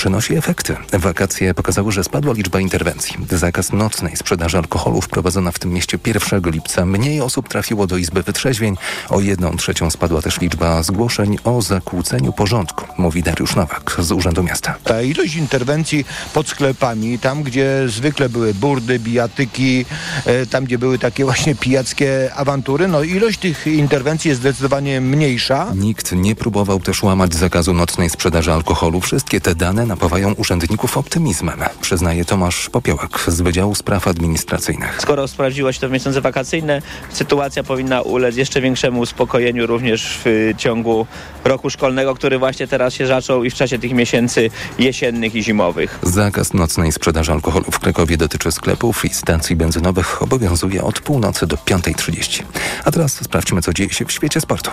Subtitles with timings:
[0.00, 0.76] przynosi efekty.
[0.92, 3.16] Wakacje pokazały, że spadła liczba interwencji.
[3.30, 6.86] Zakaz nocnej sprzedaży alkoholu wprowadzona w tym mieście 1 lipca.
[6.86, 8.76] Mniej osób trafiło do Izby Wytrzeźwień.
[9.08, 14.42] O jedną trzecią spadła też liczba zgłoszeń o zakłóceniu porządku, mówi Dariusz Nowak z Urzędu
[14.42, 14.76] Miasta.
[14.84, 16.04] Ta ilość interwencji
[16.34, 19.84] pod sklepami, tam gdzie zwykle były burdy, bijatyki,
[20.24, 25.72] e, tam gdzie były takie właśnie pijackie awantury, no ilość tych interwencji jest zdecydowanie mniejsza.
[25.74, 29.00] Nikt nie próbował też łamać zakazu nocnej sprzedaży alkoholu.
[29.00, 34.98] Wszystkie te dane napawają urzędników optymizmem, przyznaje Tomasz Popiołek z Wydziału Spraw Administracyjnych.
[35.02, 36.82] Skoro sprawdziło się to w miesiące wakacyjne,
[37.12, 41.06] sytuacja powinna ulec jeszcze większemu uspokojeniu również w ciągu
[41.44, 45.98] roku szkolnego, który właśnie teraz się zaczął i w czasie tych miesięcy jesiennych i zimowych.
[46.02, 50.22] Zakaz nocnej sprzedaży alkoholu w Krakowie dotyczy sklepów i stacji benzynowych.
[50.22, 52.42] Obowiązuje od północy do 5.30.
[52.84, 54.70] A teraz sprawdźmy, co dzieje się w świecie sportu.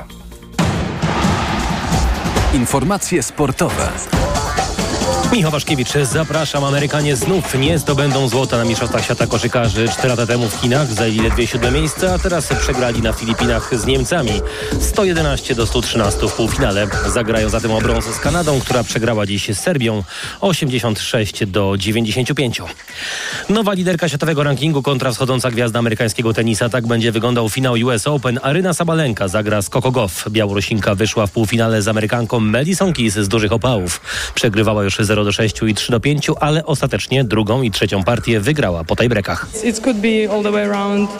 [2.54, 3.90] Informacje sportowe.
[5.32, 6.64] Michał Waszkiewicz, zapraszam.
[6.64, 9.90] Amerykanie znów nie zdobędą złota na Mistrzostwach Świata Koszykarzy.
[9.90, 13.86] Cztery lata temu w Chinach zajęli ledwie siódme miejsce, a teraz przegrali na Filipinach z
[13.86, 14.42] Niemcami.
[14.80, 16.88] 111 do 113 w półfinale.
[17.14, 20.04] Zagrają zatem o brąz z Kanadą, która przegrała dziś z Serbią
[20.42, 22.62] 86 do 95.
[23.50, 26.70] Nowa liderka światowego rankingu kontra wschodząca gwiazda amerykańskiego tenisa.
[26.70, 28.40] Tak będzie wyglądał finał US Open.
[28.44, 30.30] Aryna Sabalenka zagra z Coco Goff.
[30.30, 34.02] Białorusinka wyszła w półfinale z Amerykanką Madison Keys z dużych opałów.
[34.36, 38.40] Przegrywała już 0 do 6 i 3 do 5, ale ostatecznie drugą i trzecią partię
[38.40, 39.48] wygrała po tiebreakach.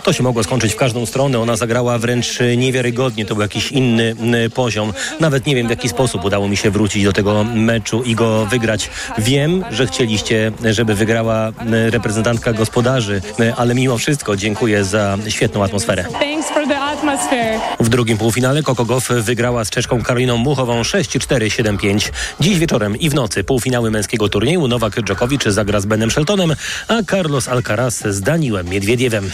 [0.04, 1.40] To się mogło skończyć w każdą stronę.
[1.40, 3.26] Ona zagrała wręcz niewiarygodnie.
[3.26, 4.16] To był jakiś inny
[4.56, 4.94] poziom.
[5.20, 8.46] Nawet nie wiem w jaki sposób udało mi się wrócić do tego meczu i go
[8.46, 8.90] wygrać.
[9.18, 11.52] Wiem, że chcieliście, żeby wygrała
[11.90, 13.22] reprezentantka gospodarzy,
[13.58, 16.06] ale mimo wszystko dziękuję za świetną atmosferę.
[17.80, 22.12] W drugim półfinale Coco Goff wygrała z Czeszką Karoliną Muchową 6-4, 7-5.
[22.40, 26.56] Dziś wieczorem i w nocy półfinały męskiego turnieju Nowak Dżokowicz zagra z Benem Sheltonem,
[26.88, 29.32] a Carlos Alcaraz z Daniłem Miedwiediewem.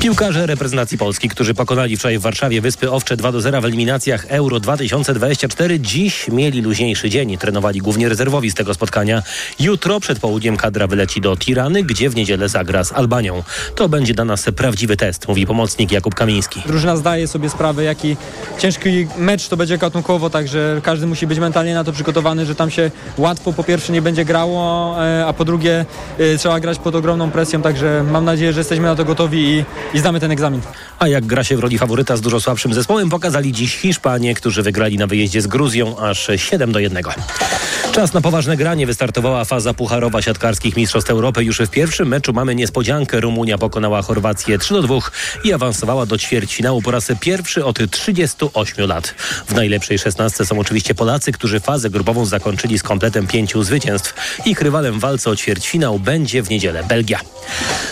[0.00, 5.80] Piłkarze reprezentacji Polski, którzy pokonali wczoraj w Warszawie Wyspy Owcze 2-0 w eliminacjach Euro 2024,
[5.80, 7.38] dziś mieli luźniejszy dzień.
[7.38, 9.22] Trenowali głównie rezerwowi z tego spotkania.
[9.60, 13.42] Jutro przed południem kadra wyleci do Tirany, gdzie w niedzielę zagra z Albanią.
[13.74, 16.62] To będzie dla nas prawdziwy test, mówi pomocnik Jakub Kamiński.
[16.66, 18.16] Drużyna zdaje sobie sprawę, jaki
[18.58, 22.70] ciężki mecz to będzie gatunkowo, także każdy musi być mentalnie na to przygotowany, że tam
[22.70, 25.86] się łatwo po pierwsze nie będzie grało, e, a po drugie
[26.18, 29.64] e, trzeba grać pod ogromną presją, także mam nadzieję, że jesteśmy na to gotowi i,
[29.94, 30.60] i zdamy ten egzamin.
[30.98, 34.62] A jak gra się w roli faworyta z dużo słabszym zespołem, pokazali dziś Hiszpanie, którzy
[34.62, 37.04] wygrali na wyjeździe z Gruzją aż 7 do 1.
[37.92, 38.86] Czas na poważne granie.
[38.86, 41.44] Wystartowała faza pucharowa siatkarskich Mistrzostw Europy.
[41.44, 43.20] Już w pierwszym meczu mamy niespodziankę.
[43.20, 44.96] Rumunia pokonała Chorwację 3 do 2
[45.44, 49.14] i awansowała do ćwierćfinału po raz pierwszy od 38 lat.
[49.46, 54.14] W najlepszej szesnastce są oczywiście Polacy, którzy fazę grupową zakończyli z kompletem pięciu zwycięstw.
[54.46, 57.20] Ich rywalem w walce o ćwierćfinał będzie w niedzielę Belgia.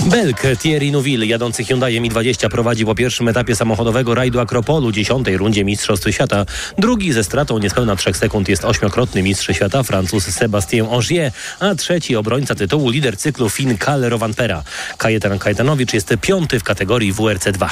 [0.00, 5.64] Belk Thierry Neuville jadący Hyundai i20 prowadzi po pierwszym etapie samochodowego rajdu Akropolu, dziesiątej rundzie
[5.64, 6.46] Mistrzostw Świata.
[6.78, 12.16] Drugi ze stratą niespełna 3 sekund jest ośmiokrotny mistrz świata Francuz Sebastien Ogier, a trzeci
[12.16, 14.62] obrońca tytułu lider cyklu Fin Kalle Rovanpera.
[14.98, 17.70] Kajetan Kajetanowicz jest piąty w kategorii WRC 2.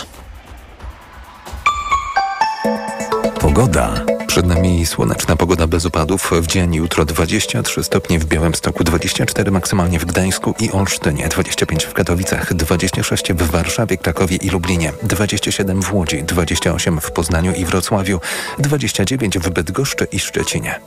[3.41, 4.14] Pogoda.
[4.35, 6.31] Przed nami słoneczna pogoda bez opadów.
[6.33, 11.93] W dzień jutro 23 stopnie w Białymstoku, 24 maksymalnie w Gdańsku i Olsztynie, 25 w
[11.93, 18.21] Katowicach, 26 w Warszawie, Krakowie i Lublinie, 27 w Łodzi, 28 w Poznaniu i Wrocławiu,
[18.59, 20.81] 29 w Bydgoszczy i Szczecinie.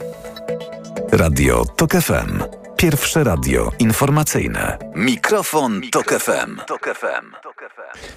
[1.12, 2.44] Radio TOK FM.
[2.78, 4.78] Pierwsze radio informacyjne.
[4.96, 6.58] Mikrofon, Tok FM.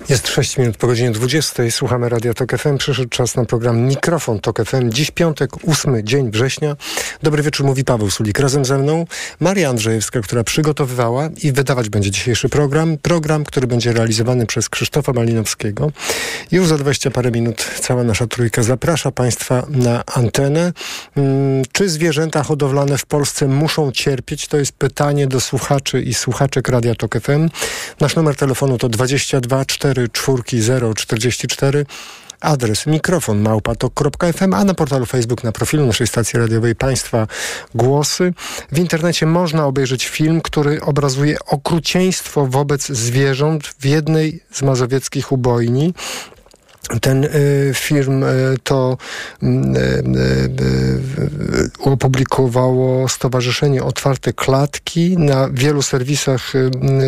[0.09, 1.63] Jest 6 minut po godzinie 20.
[1.71, 2.79] Słuchamy Radia Tok FM.
[2.79, 4.91] Przyszedł czas na program Mikrofon Tok FM.
[4.91, 6.77] Dziś piątek, 8 dzień września.
[7.23, 8.39] Dobry wieczór, mówi Paweł Sulik.
[8.39, 9.07] Razem ze mną
[9.41, 12.99] Maria Andrzejewska, która przygotowywała i wydawać będzie dzisiejszy program.
[12.99, 15.93] Program, który będzie realizowany przez Krzysztofa Malinowskiego.
[16.53, 20.73] Już za 20 parę minut cała nasza trójka zaprasza Państwa na antenę.
[21.15, 24.47] Hmm, czy zwierzęta hodowlane w Polsce muszą cierpieć?
[24.47, 27.49] To jest pytanie do słuchaczy i słuchaczek Radia Tok FM.
[28.01, 31.87] Nasz numer telefonu to 22 4 4 0 44
[32.41, 37.27] adres mikrofon małpatok.fm, a na portalu Facebook na profilu naszej stacji radiowej Państwa
[37.75, 38.33] Głosy.
[38.73, 45.95] W internecie można obejrzeć film, który obrazuje okrucieństwo wobec zwierząt w jednej z mazowieckich ubojni.
[47.01, 48.97] Ten y, film y, to
[49.43, 49.47] y,
[51.81, 55.19] opublikowało Stowarzyszenie Otwarte Klatki.
[55.19, 56.53] Na wielu serwisach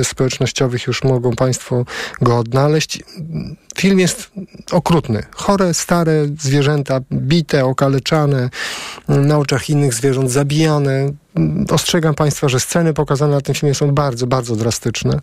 [0.02, 1.84] społecznościowych już mogą Państwo
[2.20, 3.02] go odnaleźć.
[3.76, 4.30] Film jest
[4.72, 5.22] okrutny.
[5.30, 8.50] Chore, stare zwierzęta, bite, okaleczane,
[9.08, 11.12] na oczach innych zwierząt zabijane.
[11.70, 15.20] Ostrzegam Państwa, że sceny pokazane na tym filmie są bardzo, bardzo drastyczne.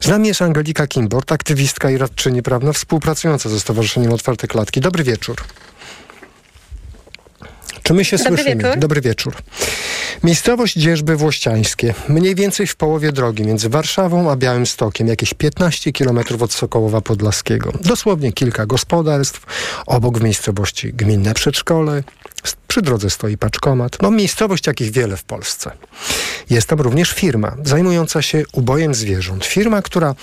[0.00, 4.80] Z nami jest Angelika Kimbort, aktywistka i radczyni prawna, współpracująca ze Stowarzyszeniem Otwarte Klatki.
[4.80, 5.36] Dobry wieczór.
[7.82, 8.62] Czy my się Dobry słyszymy?
[8.62, 8.78] Wieczór.
[8.78, 9.34] Dobry wieczór.
[10.22, 16.18] Miejscowość Dzierżby Włościańskie, mniej więcej w połowie drogi między Warszawą a Białymstokiem, jakieś 15 km
[16.40, 17.72] od Sokołowa Podlaskiego.
[17.80, 19.42] Dosłownie kilka gospodarstw,
[19.86, 22.02] obok w miejscowości gminne przedszkole,
[22.68, 24.02] przy drodze stoi paczkomat.
[24.02, 25.70] No miejscowość jakich wiele w Polsce.
[26.50, 29.44] Jest tam również firma zajmująca się ubojem zwierząt.
[29.44, 30.14] Firma, która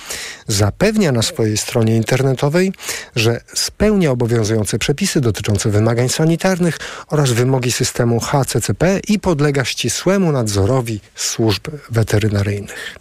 [0.47, 2.73] zapewnia na swojej stronie internetowej,
[3.15, 10.99] że spełnia obowiązujące przepisy dotyczące wymagań sanitarnych oraz wymogi systemu HCCP i podlega ścisłemu nadzorowi
[11.15, 12.95] służb weterynaryjnych.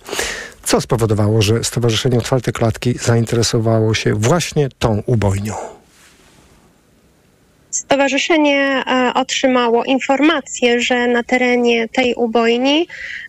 [0.65, 5.82] Co spowodowało, że Stowarzyszenie Otwarte Klatki zainteresowało się właśnie tą ubojnią?
[7.73, 12.89] Stowarzyszenie e, otrzymało informację, że na terenie tej ubojni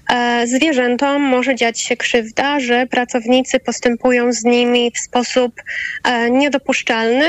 [0.09, 5.61] e, zwierzętom może dziać się krzywda, że pracownicy postępują z nimi w sposób
[6.03, 7.25] e, niedopuszczalny.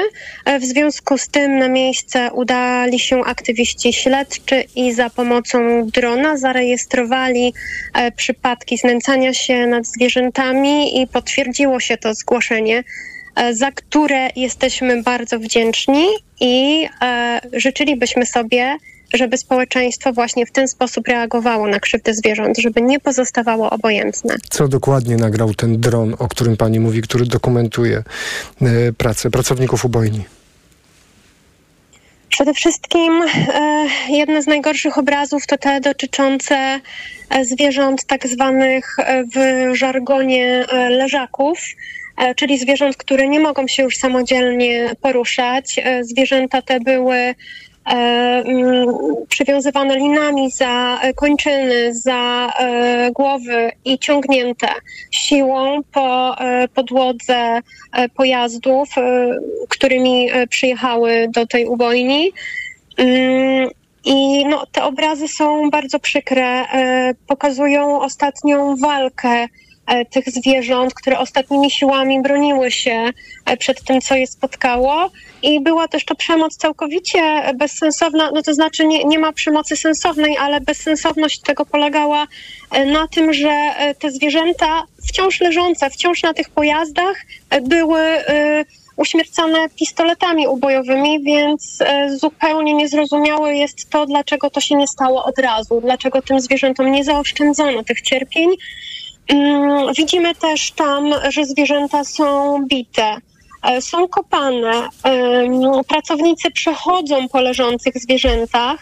[0.60, 7.54] W związku z tym na miejsce udali się aktywiści śledczy i za pomocą drona zarejestrowali
[8.16, 12.84] przypadki znęcania się nad zwierzętami i potwierdziło się to zgłoszenie
[13.52, 16.06] za które jesteśmy bardzo wdzięczni
[16.40, 18.76] i e, życzylibyśmy sobie,
[19.14, 24.34] żeby społeczeństwo właśnie w ten sposób reagowało na krzywdę zwierząt, żeby nie pozostawało obojętne.
[24.50, 28.02] Co dokładnie nagrał ten dron, o którym pani mówi, który dokumentuje
[28.62, 30.24] e, pracę pracowników ubojni?
[32.28, 36.80] Przede wszystkim e, jedne z najgorszych obrazów to te dotyczące
[37.30, 39.38] e, zwierząt tak zwanych e, w
[39.76, 42.03] żargonie e, leżaków, e,
[42.36, 45.78] czyli zwierząt, które nie mogą się już samodzielnie poruszać.
[45.78, 47.34] E, zwierzęta te były e,
[47.86, 48.86] mm,
[49.28, 54.68] przywiązywane linami za e, kończyny, za e, głowy i ciągnięte
[55.10, 57.60] siłą po e, podłodze
[57.92, 59.36] e, pojazdów, e,
[59.68, 62.32] którymi e, przyjechały do tej ubojni.
[62.96, 63.68] Mm,
[64.04, 66.44] I no, te obrazy są bardzo przykre.
[66.46, 69.48] e, Pokazują ostatnią walkę e,
[70.10, 73.10] tych zwierząt, które ostatnimi siłami broniły się
[73.44, 75.10] e, przed tym, co je spotkało.
[75.42, 77.20] I była też to przemoc całkowicie
[77.54, 82.26] bezsensowna, no to znaczy nie, nie ma przemocy sensownej, ale bezsensowność tego polegała
[82.72, 87.16] e, na tym, że e, te zwierzęta wciąż leżące, wciąż na tych pojazdach
[87.50, 88.64] e, były e,
[88.96, 95.38] uśmiercane pistoletami ubojowymi, więc e, zupełnie niezrozumiałe jest to, dlaczego to się nie stało od
[95.38, 98.50] razu, dlaczego tym zwierzętom nie zaoszczędzono tych cierpień.
[99.28, 103.16] Mm, Widzimy też tam, że zwierzęta są bite,
[103.62, 104.88] e, są kopane.
[105.88, 108.78] Pracownicy przechodzą po leżących zwierzętach,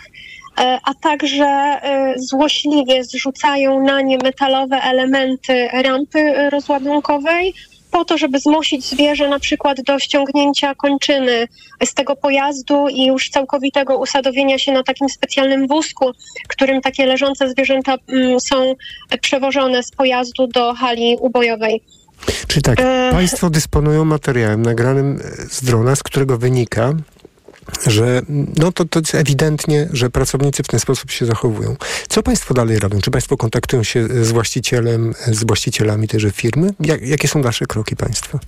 [0.58, 7.54] e, a także e, złośliwie zrzucają na nie metalowe elementy rampy rozładunkowej
[7.92, 11.48] po to, żeby zmusić zwierzę na przykład do ściągnięcia kończyny
[11.84, 16.10] z tego pojazdu i już całkowitego usadowienia się na takim specjalnym wózku,
[16.48, 18.74] którym takie leżące zwierzęta mm, są
[19.20, 21.82] przewożone z pojazdu do hali ubojowej.
[22.48, 23.08] Czyli tak, E.
[23.12, 25.18] państwo dysponują materiałem nagranym
[25.50, 26.92] z drona, z którego wynika,
[27.86, 28.22] że
[28.56, 31.76] no to, to jest ewidentnie, że pracownicy w ten sposób się zachowują.
[32.08, 33.00] Co państwo dalej robią?
[33.00, 36.70] Czy państwo kontaktują się z właścicielem, z właścicielami tejże firmy?
[36.80, 38.38] Jak, jakie są dalsze kroki państwa?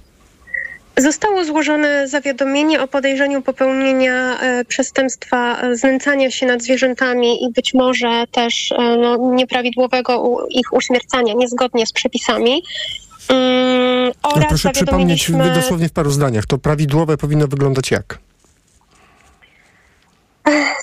[0.97, 7.75] Zostało złożone zawiadomienie o podejrzeniu popełnienia e, przestępstwa e, znęcania się nad zwierzętami i być
[7.75, 12.63] może też e, no, nieprawidłowego u, ich uśmiercania niezgodnie z przepisami.
[13.29, 16.47] Mm, No oraz proszę przypomnieć dosłownie w paru zdaniach.
[16.47, 18.19] To prawidłowe powinno wyglądać jak?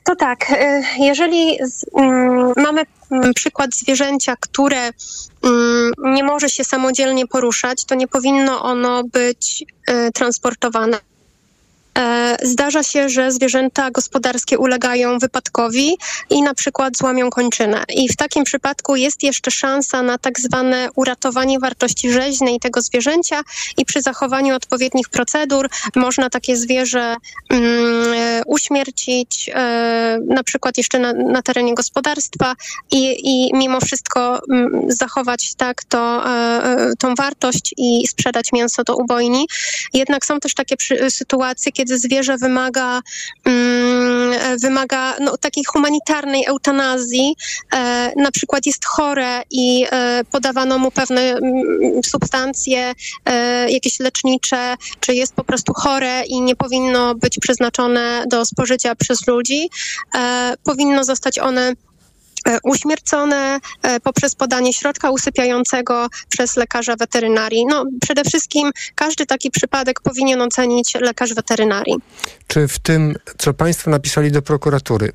[0.03, 4.89] To tak, y, jeżeli z, mm, mamy mm, przykład zwierzęcia, które
[5.43, 11.10] mm, nie może się samodzielnie poruszać, to nie powinno ono być y, transportowane.
[11.97, 15.97] E, Zdarza się, że zwierzęta gospodarskie ulegają wypadkowi
[16.29, 17.83] i na przykład złamią kończynę.
[17.95, 23.41] I w takim przypadku jest jeszcze szansa na tak zwane uratowanie wartości rzeźnej tego zwierzęcia
[23.77, 27.15] i przy zachowaniu odpowiednich procedur można takie zwierzę
[27.53, 32.55] e, uśmiercić, e, na przykład jeszcze na, na terenie gospodarstwa
[32.91, 36.23] i, i mimo wszystko mm, zachować tak to,
[36.99, 39.47] tą wartość i sprzedać mięso do ubojni.
[39.93, 43.01] Jednak są też takie przy, sytuacje, kiedy zwierzę wymaga,
[43.45, 47.35] mm, e, wymaga no, takiej humanitarnej eutanazji,
[47.73, 52.93] e, na przykład jest chore i e, podawano mu pewne mm, substancje,
[53.67, 59.27] jakieś lecznicze, czy jest po prostu chore i nie powinno być przeznaczone do spożycia przez
[59.27, 59.69] ludzi.
[60.63, 61.73] Powinno zostać one
[62.63, 67.65] uśmiercone e, poprzez podanie środka usypiającego przez lekarza weterynarii.
[67.65, 71.95] No, przede wszystkim każdy taki przypadek powinien ocenić lekarz weterynarii.
[72.47, 75.11] Czy w tym, co Państwo napisali do prokuratury,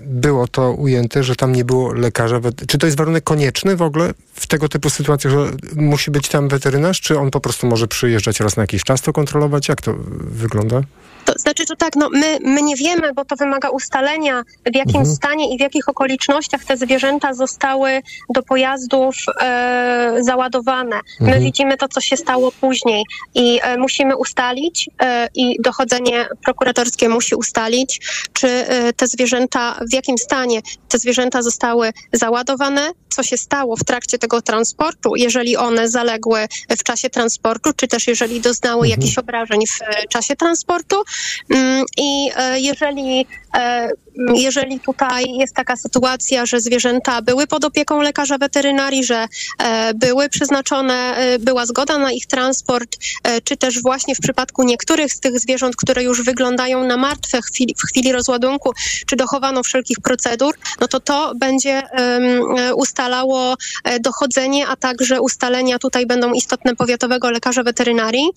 [0.00, 2.40] było to ujęte, że tam nie było lekarza?
[2.68, 6.48] Czy to jest warunek konieczny w ogóle w tego typu sytuacjach, że musi być tam
[6.48, 9.68] weterynarz, czy on po prostu może przyjeżdżać raz na jakiś czas to kontrolować?
[9.68, 10.82] Jak to wygląda?
[11.24, 14.96] To znaczy, że tak, no my, my nie wiemy, bo to wymaga ustalenia, w jakim
[14.96, 15.16] mhm.
[15.16, 18.02] stanie i w jakich okolicznościach te zwierzęta zostały
[18.34, 21.00] do pojazdów e, załadowane.
[21.20, 21.44] My mhm.
[21.44, 27.34] widzimy to, co się stało później i e, musimy ustalić e, i dochodzenie prokuratorskie musi
[27.34, 28.00] ustalić,
[28.32, 33.84] czy e, te zwierzęta, w jakim stanie te zwierzęta zostały załadowane, co się stało w
[33.84, 36.46] trakcie tego transportu, jeżeli one zaległy
[36.78, 38.90] w czasie transportu, czy też jeżeli doznały mhm.
[38.90, 41.02] jakichś obrażeń w czasie transportu.
[41.50, 43.90] Mm, I e, jeżeli e,
[44.34, 50.28] jeżeli tutaj jest taka sytuacja, że zwierzęta były pod opieką lekarza weterynarii, że e, były
[50.28, 52.96] przeznaczone, była zgoda na ich transport,
[53.44, 57.74] czy też właśnie w przypadku niektórych z tych zwierząt, które już wyglądają na martwe chwili,
[57.78, 58.72] w chwili rozładunku,
[59.06, 61.82] czy dochowano wszelkich procedur, no to to będzie
[62.74, 63.54] ustalało
[64.00, 68.30] dochodzenie, a także ustalenia tutaj będą istotne powiatowego lekarza weterynarii.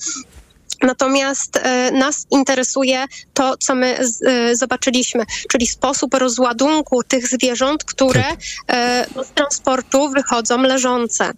[0.83, 8.23] Natomiast e, nas interesuje to, co my e, zobaczyliśmy, czyli sposób rozładunku tych zwierząt, które
[8.23, 8.39] tak.
[8.67, 11.31] e, z transportu wychodzą leżące.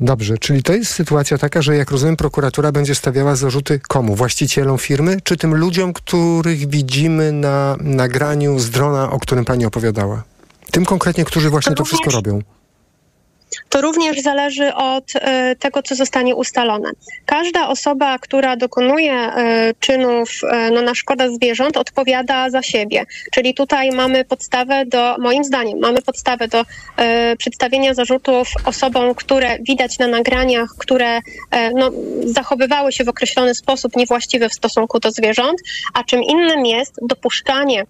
[0.00, 4.14] Dobrze, czyli to jest sytuacja taka, że jak rozumiem, prokuratura będzie stawiała zarzuty komu?
[4.14, 10.22] Właścicielom firmy, czy tym ludziom, których widzimy na nagraniu z drona, o którym pani opowiadała?
[10.70, 12.42] Tym konkretnie, którzy właśnie to wszystko robią
[13.68, 16.90] to również zależy od e, tego, co zostanie ustalone.
[17.26, 23.04] Każda osoba, która dokonuje e, czynów e, no, na szkodę zwierząt, odpowiada za siebie.
[23.32, 26.64] Czyli tutaj mamy podstawę do, moim zdaniem, mamy podstawę do
[27.38, 31.18] przedstawienia zarzutów osobom, które widać na nagraniach, które
[31.74, 31.90] no,
[32.24, 35.60] zachowywały się w określony sposób niewłaściwy w stosunku do zwierząt,
[35.94, 37.84] a czym innym jest dopuszczanie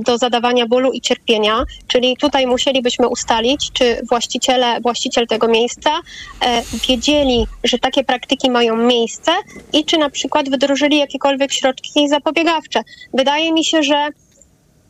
[0.00, 5.90] do zadawania bólu i cierpienia, czyli tutaj musielibyśmy ustalić, czy właściciele, właściciel tego miejsca
[6.40, 9.32] e, wiedzieli, że takie praktyki mają miejsce
[9.72, 12.82] i czy na przykład wdrożyli jakiekolwiek środki zapobiegawcze.
[13.14, 14.08] Wydaje mi się, że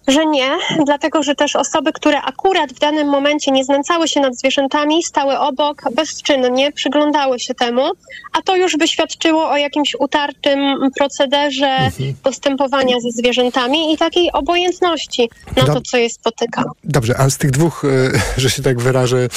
[0.08, 0.50] że nie,
[0.84, 5.38] dlatego że też osoby, które akurat w danym momencie nie znęcały się nad zwierzętami, stały
[5.38, 7.90] obok bezczynnie, przyglądały się temu,
[8.32, 12.14] a to już by świadczyło o jakimś utartym procederze mhm.
[12.22, 16.64] postępowania ze zwierzętami i takiej obojętności na to, co je spotyka.
[16.84, 19.28] Dobrze, a z tych dwóch, e, że się tak wyrażę,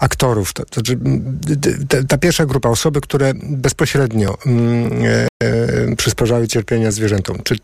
[0.00, 0.80] aktorów, to, to,
[1.88, 7.56] ta, ta pierwsza grupa, osoby, które bezpośrednio mm, e, e, przysparzały cierpienia zwierzętom, czy,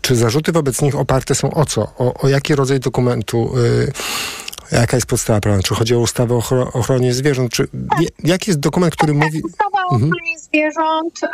[0.00, 1.82] czy zarzuty wobec nich oparte są o co?
[1.82, 3.58] O, o jaki rodzaj dokumentu?
[3.58, 3.92] Y,
[4.72, 5.62] jaka jest podstawa prawna?
[5.62, 7.52] Czy chodzi o ustawę o ochronie zwierząt?
[7.52, 8.00] Czy, tak.
[8.24, 9.42] jaki jest dokument, który tak, mówi...
[9.42, 10.12] Ustawa o mhm.
[10.12, 11.20] ochronie zwierząt.
[11.22, 11.28] E,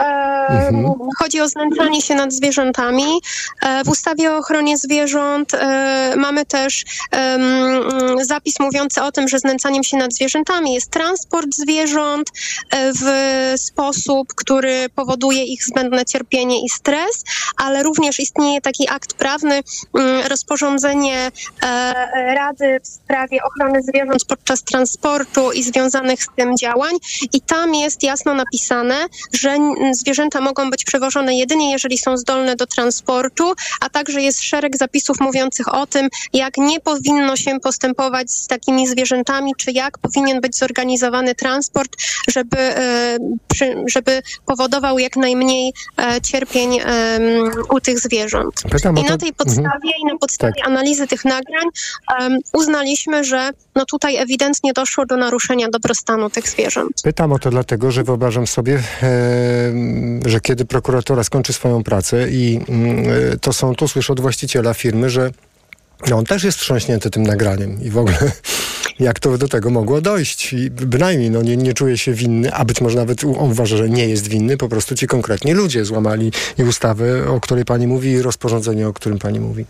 [0.58, 0.94] mhm.
[1.18, 3.20] Chodzi o znęcanie się nad zwierzętami.
[3.62, 6.84] E, w ustawie o ochronie zwierząt e, mamy też
[8.22, 12.30] zapis mówiący o tym, że znęcaniem się nad zwierzętami jest transport zwierząt
[12.70, 13.04] e, w
[13.60, 17.24] sposób, który powoduje ich zbędne cierpienie i stres,
[17.56, 19.60] ale również istnieje taki akt prawny,
[19.94, 21.30] mm, rozporządzenie
[21.62, 26.94] e, Rady w sprawie ochrony zwierząt podczas transportu i związanych z tym działań
[27.32, 29.56] i tam jest jasno napisane, że
[29.92, 35.20] zwierzęta mogą być przewożone jedynie jeżeli są zdolne do transportu, a także jest szereg zapisów
[35.20, 40.56] mówiących o tym, jak nie powinno się postępować z takimi zwierzętami, czy jak powinien być
[40.56, 41.96] zorganizowany transport,
[42.28, 43.18] żeby, e,
[43.86, 46.80] żeby powodował jak najmniej e, cierpień
[47.70, 48.54] u tych zwierząt.
[48.96, 49.94] I na tej podstawie mhm.
[50.02, 50.68] i na podstawie tak.
[50.68, 51.64] analizy tych nagrań
[52.52, 57.02] uznaliśmy, że no tutaj ewidentnie doszło do naruszenia dobrostanu tych zwierząt.
[57.02, 58.82] Pytam o to dlatego, że wyobrażam sobie,
[60.26, 64.74] że kiedy prokuratura skończy swoją pracę i mm, e, to są, tu słyszę od właściciela
[64.74, 65.30] firmy, że
[66.10, 68.18] no on też jest wstrząśnięty tym nagraniem i w ogóle
[69.00, 70.52] jak to do tego mogło dojść.
[70.52, 73.90] I bynajmniej no, nie, nie czuje się winny, a być może nawet on uważa, że
[73.90, 78.10] nie jest winny, po prostu ci konkretni ludzie złamali i ustawę, o której pani mówi
[78.10, 79.64] i rozporządzenie, o którym pani mówi.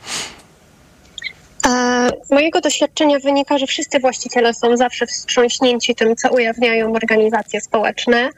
[1.66, 1.93] E,
[2.34, 8.28] mojego doświadczenia wynika, że wszyscy właściciele są zawsze wstrząśnięci tym, co ujawniają organizacje społeczne.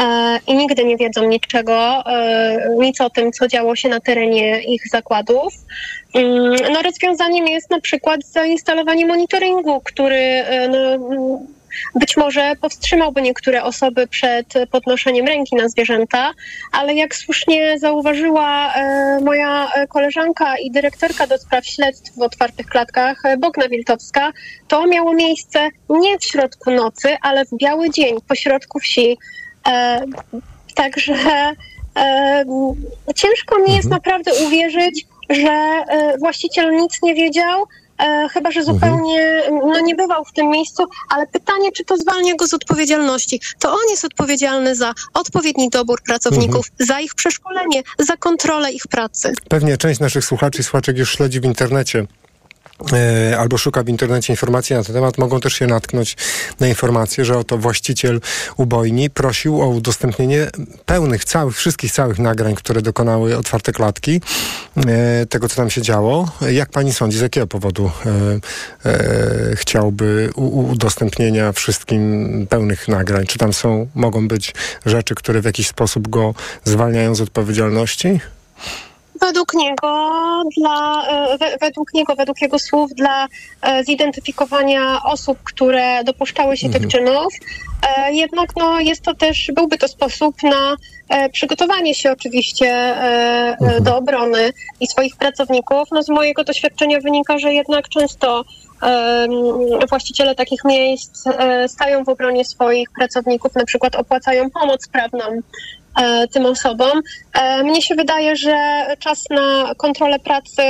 [0.00, 4.62] E, i nigdy nie wiedzą niczego, e, nic o tym, co działo się na terenie
[4.62, 5.54] ich zakładów.
[6.14, 11.40] Mm, no, rozwiązaniem jest na przykład zainstalowanie monitoringu, który e, no,
[11.94, 16.32] być może powstrzymałby niektóre osoby przed podnoszeniem ręki na zwierzęta,
[16.72, 23.22] ale jak słusznie zauważyła e, moja koleżanka i dyrektorka do spraw śledztw w otwartych klatkach,
[23.38, 24.32] Bogna Wiltowska,
[24.68, 29.18] to miało miejsce nie w środku nocy, ale w biały dzień, pośrodku wsi.
[30.74, 31.14] Także
[33.14, 33.90] ciężko mi jest mhm.
[33.90, 35.84] naprawdę uwierzyć, że
[36.18, 37.66] właściciel nic nie wiedział,
[37.98, 42.34] e, chyba że zupełnie no, nie bywał w tym miejscu, ale pytanie, czy to zwalnia
[42.34, 43.40] go z odpowiedzialności.
[43.58, 46.86] To on jest odpowiedzialny za odpowiedni dobór pracowników, mhm.
[46.86, 49.32] za ich przeszkolenie, za kontrolę ich pracy.
[49.48, 52.06] Pewnie część naszych słuchaczy i słuchaczek już śledzi w internecie
[53.38, 56.16] albo szuka w internecie informacji na ten temat, mogą też się natknąć
[56.60, 58.20] na informację, że oto właściciel
[58.56, 60.50] ubojni prosił o udostępnienie
[60.86, 64.20] pełnych, całych, wszystkich całych nagrań, które dokonały otwarte klatki,
[64.76, 66.30] e, tego co tam się działo.
[66.50, 73.26] Jak pani sądzi, z jakiego powodu e, e, chciałby udostępnienia wszystkim pełnych nagrań?
[73.26, 74.54] Czy tam są, mogą być
[74.86, 78.20] rzeczy, które w jakiś sposób go zwalniają z odpowiedzialności?
[79.20, 80.12] Według niego,
[80.56, 83.26] dla, e, według niego, według jego słów, dla
[83.62, 86.82] e, zidentyfikowania osób, które dopuszczały się mhm.
[86.82, 87.34] tych czynów,
[87.98, 90.76] e, jednak no, jest to też, byłby to sposób na
[91.32, 93.84] przygotowanie się oczywiście mhm.
[93.84, 95.88] do obrony i swoich pracowników.
[95.92, 98.44] No, z mojego doświadczenia wynika, że jednak często
[99.88, 101.24] właściciele takich miejsc
[101.66, 105.40] stają w obronie swoich pracowników, na przykład opłacają pomoc prawną
[106.32, 107.00] tym osobom.
[107.32, 110.62] E, mnie się wydaje, że czas na kontrolę pracy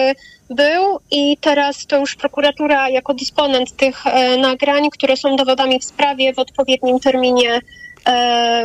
[0.51, 5.85] był i teraz to już prokuratura jako dysponent tych e, nagrań, które są dowodami w
[5.85, 7.61] sprawie w odpowiednim terminie e,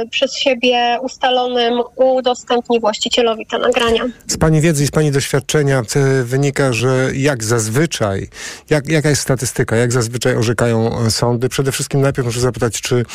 [0.10, 4.06] przez siebie ustalonym udostępni właścicielowi te nagrania.
[4.28, 8.28] Z Pani wiedzy i z Pani doświadczenia e, wynika, że jak zazwyczaj,
[8.70, 11.50] jak, jaka jest statystyka, jak zazwyczaj orzekają e, sądy?
[11.50, 13.06] Przede wszystkim najpierw muszę zapytać, czy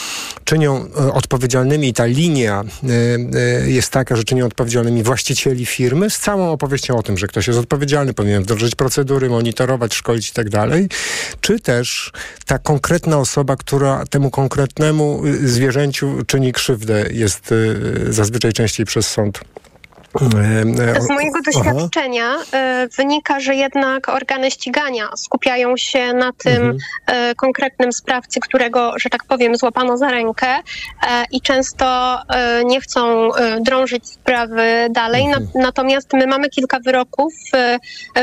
[0.44, 2.64] czynią e, odpowiedzialnymi, ta linia
[3.66, 7.58] jest taka, że czynią odpowiedzialnymi właścicieli firmy z całą opowieścią o tym, że ktoś jest
[7.58, 10.88] odpowiedzialny, powinien wdrożyć procedury, monitorować, szkolić i tak dalej,
[11.40, 12.12] czy też
[12.47, 19.41] ta konkretna osoba, która temu konkretnemu zwierzęciu czyni krzywdę, jest y, zazwyczaj częściej przez sąd
[21.00, 22.59] z mojego doświadczenia Aha.
[22.85, 27.31] Y, wynika, że jednak organy ścigania skupiają się na tym mhm.
[27.31, 30.47] Y, konkretnym sprawcy, którego, że tak powiem, złapano za rękę
[31.31, 32.19] i często
[32.65, 35.26] nie chcą drążyć sprawy dalej.
[35.26, 35.49] Mhm.
[35.54, 37.35] Natomiast my mamy kilka wyroków,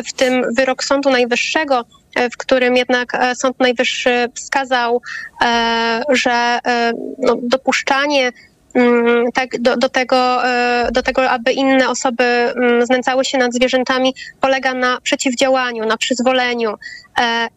[0.07, 5.01] w tym wyrok Sądu Najwyższego, w którym jednak e, Sąd Najwyższy wskazał,
[5.41, 8.31] e, że e, no, dopuszczanie
[8.73, 10.41] mm, tak, do, do, tego,
[10.91, 16.75] do tego, aby inne osoby mm, znęcały się nad zwierzętami, polega na przeciwdziałaniu, na przyzwoleniu.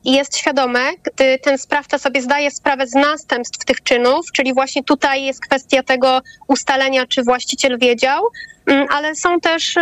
[0.04, 4.84] I jest świadome, gdy ten sprawca sobie zdaje sprawę z następstw tych czynów, czyli właśnie
[4.84, 8.22] tutaj jest kwestia tego ustalenia, czy właściciel wiedział,
[8.66, 9.78] mm, ale są też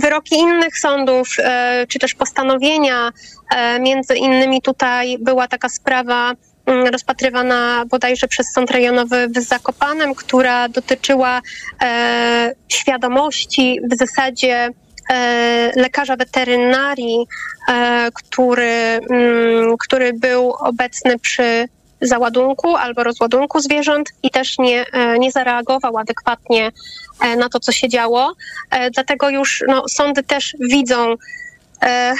[0.00, 3.10] wyroki innych sądów, e, czy też postanowienia.
[3.56, 6.32] E, między innymi tutaj była taka sprawa
[6.66, 11.40] mm, rozpatrywana bodajże przez Sąd Rejonowy w Zakopanem, która dotyczyła
[11.82, 14.70] e, świadomości w zasadzie
[15.76, 17.26] lekarza weterynarii,
[18.14, 21.68] który, mm, który był obecny przy
[22.06, 26.72] załadunku albo rozładunku zwierząt i też nie, e, nie zareagował adekwatnie
[27.20, 28.32] e, na to, co się działo.
[28.70, 31.14] E, dlatego już no, sądy też widzą,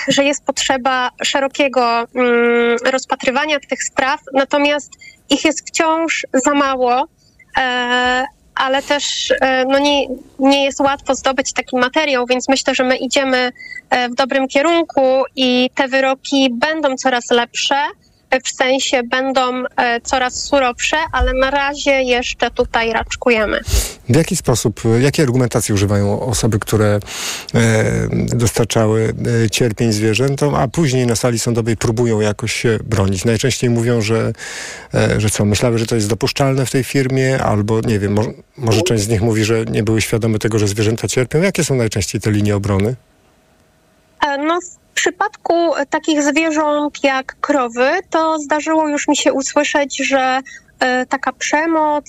[0.09, 4.92] że jest potrzeba szerokiego mm, rozpatrywania tych spraw, natomiast
[5.31, 7.09] ich jest wciąż za mało
[8.55, 9.33] ale też
[9.68, 10.07] no nie,
[10.38, 13.53] nie jest łatwo zdobyć taki materiał, więc myślę, że my idziemy
[14.11, 17.77] w dobrym kierunku i te wyroki będą coraz lepsze
[18.45, 23.61] w sensie będą e, coraz surowsze, ale na razie jeszcze tutaj raczkujemy.
[24.09, 27.01] W jaki sposób, jakie argumentacje używają osoby, które
[27.55, 33.25] e, dostarczały e, cierpień zwierzętom, a później na sali sądowej próbują jakoś się bronić?
[33.25, 34.33] Najczęściej mówią, że,
[34.95, 38.31] e, że co, myślały, że to jest dopuszczalne w tej firmie, albo nie wiem, może,
[38.57, 41.43] może część z nich mówi, że nie były świadome tego, że zwierzęta cierpią.
[41.43, 42.95] Jakie są najczęściej te linie obrony?
[44.27, 44.59] E, no,
[44.97, 50.41] w przypadku takich zwierząt jak krowy, to zdarzyło już mi się usłyszeć, że
[51.09, 52.05] taka przemoc,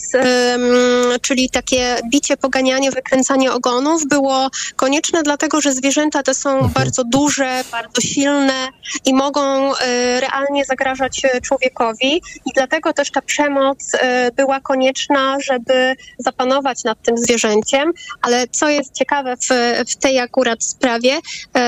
[1.21, 6.71] czyli takie bicie, poganianie, wykręcanie ogonów było konieczne dlatego, że zwierzęta te są mhm.
[6.73, 8.67] bardzo duże, bardzo silne
[9.05, 9.73] i mogą
[10.19, 13.91] realnie zagrażać człowiekowi i dlatego też ta przemoc
[14.35, 19.47] była konieczna, żeby zapanować nad tym zwierzęciem, ale co jest ciekawe w,
[19.91, 21.19] w tej akurat sprawie,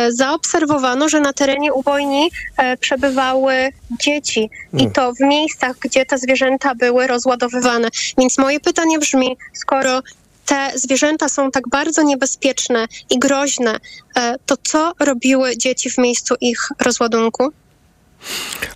[0.09, 2.31] zaobserwowano, że na terenie ubojni
[2.79, 3.69] przebywały
[4.01, 4.91] dzieci i mm.
[4.91, 7.89] to w miejscach, gdzie te zwierzęta były rozładowywane.
[8.17, 10.01] Więc moje pytanie brzmi, skoro
[10.45, 13.75] te zwierzęta są tak bardzo niebezpieczne i groźne,
[14.15, 17.51] e, to co robiły dzieci w miejscu ich rozładunku?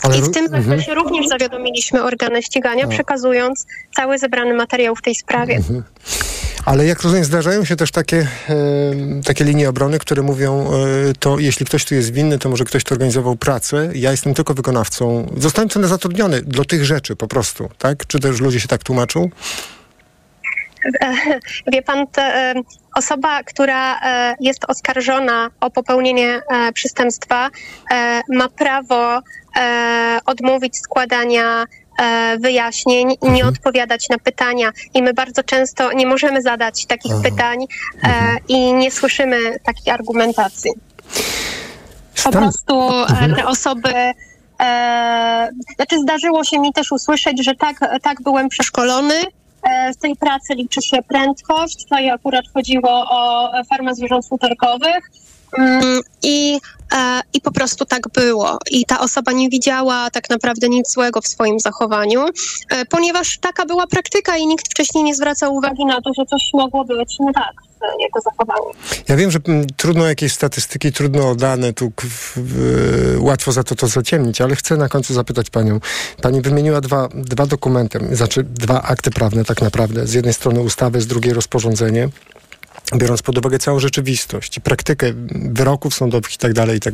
[0.02, 0.18] Ale...
[0.18, 0.98] I w tym zakresie mhm.
[0.98, 5.56] również zawiadomiliśmy organy ścigania, przekazując cały zebrany materiał w tej sprawie.
[5.56, 5.84] Mhm.
[6.66, 8.28] Ale jak rozumiem, zdarzają się też takie,
[9.26, 12.84] takie linie obrony, które mówią, e, to jeśli ktoś tu jest winny, to może ktoś
[12.84, 15.28] tu organizował pracę, ja jestem tylko wykonawcą.
[15.38, 18.08] Zostałem cenę zatrudniony do tych rzeczy po prostu, tak?
[18.08, 19.30] Czy też ludzie się tak tłumaczą?
[21.74, 22.06] Wie pan,
[22.96, 27.50] osoba, która e, jest oskarżona o popełnienie e, przestępstwa,
[28.30, 29.20] ma prawo
[30.26, 31.66] odmówić składania
[32.40, 33.50] wyjaśnień i nie mhm.
[33.50, 34.72] odpowiadać na pytania.
[34.94, 37.22] I my bardzo często nie możemy zadać takich Aha.
[37.24, 38.38] pytań e, mhm.
[38.48, 40.72] i nie słyszymy takiej argumentacji.
[42.24, 43.36] Po prostu e, mhm.
[43.36, 43.94] te osoby.
[44.60, 49.14] E, znaczy, zdarzyło się mi też usłyszeć, że tak, tak byłem przeszkolony.
[49.64, 51.84] E, z tej pracy liczy się prędkość.
[51.84, 55.12] Tutaj akurat chodziło o farmę zwierząt futerkowych.
[55.58, 56.60] Mm, I
[56.94, 58.58] E, I po prostu tak było.
[58.72, 62.26] I ta osoba nie widziała tak naprawdę nic złego w swoim zachowaniu,
[62.70, 66.42] e, ponieważ taka była praktyka i nikt wcześniej nie zwracał uwagi na to, że coś
[66.54, 67.54] mogło być nie tak
[68.00, 68.76] jego zachowaniu.
[69.08, 71.92] Ja wiem, że mm, trudno jakieś statystyki, trudno dane, tu
[73.20, 75.80] łatwo za to to zaciemnić, ale chcę na końcu zapytać panią.
[76.22, 80.08] Pani wymieniła dwa, dwa dokumenty, znaczy dwa akty prawne tak naprawdę.
[80.08, 82.10] Z jednej strony ustawy, z drugiej rozporządzenie
[82.98, 86.94] biorąc pod uwagę całą rzeczywistość i praktykę wyroków sądowych i tak dalej, i tak.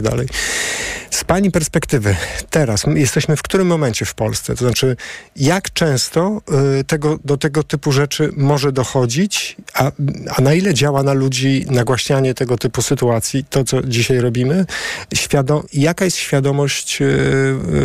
[1.09, 2.15] Z Pani perspektywy,
[2.49, 4.55] teraz jesteśmy w którym momencie w Polsce?
[4.55, 4.95] To znaczy,
[5.35, 6.41] jak często
[6.79, 9.91] y, tego, do tego typu rzeczy może dochodzić, a,
[10.37, 14.65] a na ile działa na ludzi nagłaśnianie tego typu sytuacji, to co dzisiaj robimy?
[15.13, 17.05] Świadom jaka jest świadomość y,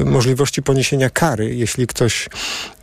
[0.00, 2.28] y, możliwości poniesienia kary, jeśli ktoś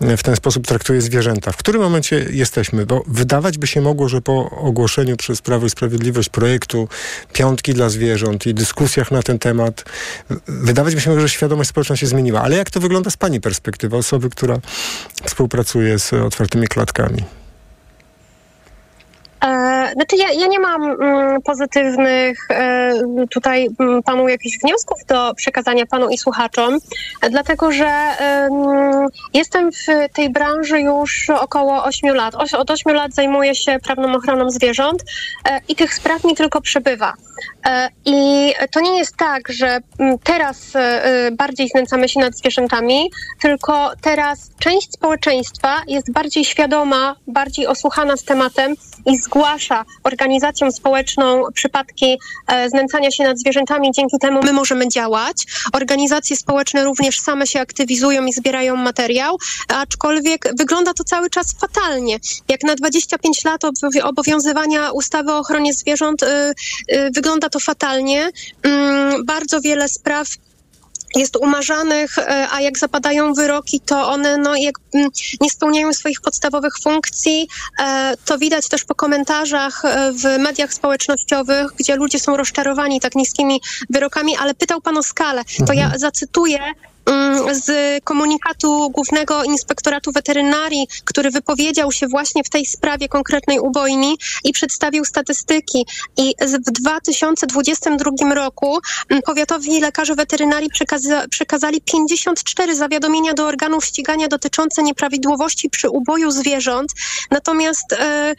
[0.02, 1.52] w ten sposób traktuje zwierzęta?
[1.52, 2.86] W którym momencie jesteśmy?
[2.86, 6.88] Bo wydawać by się mogło, że po ogłoszeniu przez Prawo i Sprawiedliwość projektu
[7.34, 9.84] Piątki dla Zwierząt i dyskusjach na ten temat,
[10.47, 12.41] wydawać mi się, że świadomość społeczna się zmieniła.
[12.41, 14.57] Ale jak to wygląda z Pani perspektywy, osoby, która
[15.25, 17.40] współpracuje z otwartymi klatkami?
[19.45, 22.93] E, znaczy ja, ja nie mam mm, pozytywnych e,
[23.30, 26.77] tutaj mm, panu jakichś wniosków do przekazania panu i słuchaczom,
[27.30, 27.91] dlatego że
[29.34, 32.36] jestem w tej branży już około 8 lat.
[32.36, 35.04] od 8 lat zajmuję się prawną ochroną zwierząt
[35.49, 37.13] e, i tych spraw mi tylko przebywa.
[38.06, 40.58] I to nie jest tak, że mm, teraz
[41.32, 48.24] bardziej znęcamy się nad zwierzętami, tylko teraz część społeczeństwa jest bardziej świadoma, bardziej osłuchana z
[48.24, 53.91] tematem i zgłasza organizacjom społeczną przypadki e, znęcania się nad zwierzętami.
[53.91, 55.45] Dzięki temu my możemy działać.
[55.74, 62.17] Organizacje społeczne również same się aktywizują i zbierają materiał, aczkolwiek wygląda to cały czas fatalnie.
[62.50, 63.62] Jak na 25 lat
[64.04, 66.21] obowiązywania ustawy o ochronie zwierząt
[67.15, 68.31] wygląda to fatalnie.
[68.63, 70.27] Mm, bardzo wiele spraw
[71.15, 75.09] jest umarzanych, e, a jak zapadają wyroki, to one no, jak, mm,
[75.41, 77.47] nie spełniają swoich podstawowych funkcji.
[77.79, 83.15] E, to widać też po komentarzach e, w mediach społecznościowych, gdzie ludzie są rozczarowani tak
[83.15, 85.43] niskimi wyrokami, ale pytał pan o skalę.
[85.67, 85.99] To ja mhm.
[85.99, 86.59] zacytuję
[87.51, 94.51] z komunikatu Głównego Inspektoratu Weterynarii, który wypowiedział się właśnie w tej sprawie konkretnej ubojni i
[94.51, 95.85] przedstawił statystyki.
[96.17, 104.27] I w 2022 roku mm, powiatowi lekarze weterynarii przekaza przekazali 54 zawiadomienia do organów ścigania
[104.27, 106.91] dotyczące nieprawidłowości przy uboju zwierząt.
[107.31, 108.35] Natomiast yy,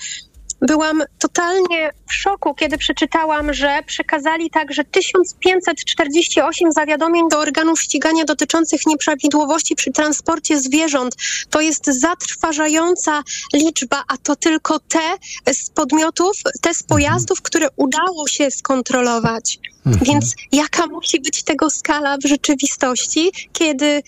[0.62, 8.87] Byłam totalnie w szoku, kiedy przeczytałam, że przekazali także 1548 zawiadomień do organów ścigania dotyczących
[8.87, 11.16] nieprawidłowości przy transporcie zwierząt.
[11.51, 13.22] To jest zatrważająca
[13.55, 19.59] liczba, a to tylko te z podmiotów, te z pojazdów, które udało się skontrolować.
[19.87, 20.05] Mhm.
[20.05, 24.03] Więc jaka musi być tego skala w rzeczywistości, kiedy y,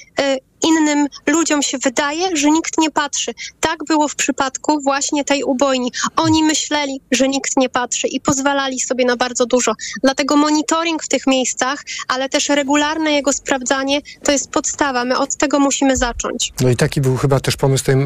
[0.64, 3.32] innym ludziom się wydaje, że nikt nie patrzy.
[3.60, 5.92] Tak było w przypadku właśnie tej ubojni.
[6.16, 9.72] Oni myśleli, że nikt nie patrzy i pozwalali sobie na bardzo dużo.
[10.02, 15.04] Dlatego monitoring w tych miejscach, ale też regularne jego sprawdzanie to jest podstawa.
[15.04, 16.52] My od tego musimy zacząć.
[16.60, 17.96] No i taki był chyba też pomysł tej,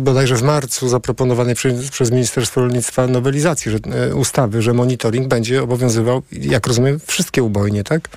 [0.00, 5.62] bodajże w marcu zaproponowanej przez, przez Ministerstwo Rolnictwa nowelizacji że, e, ustawy, że monitoring będzie
[5.62, 8.08] obowiązywał, jak rozumiem, wszystkie ubojnie, tak?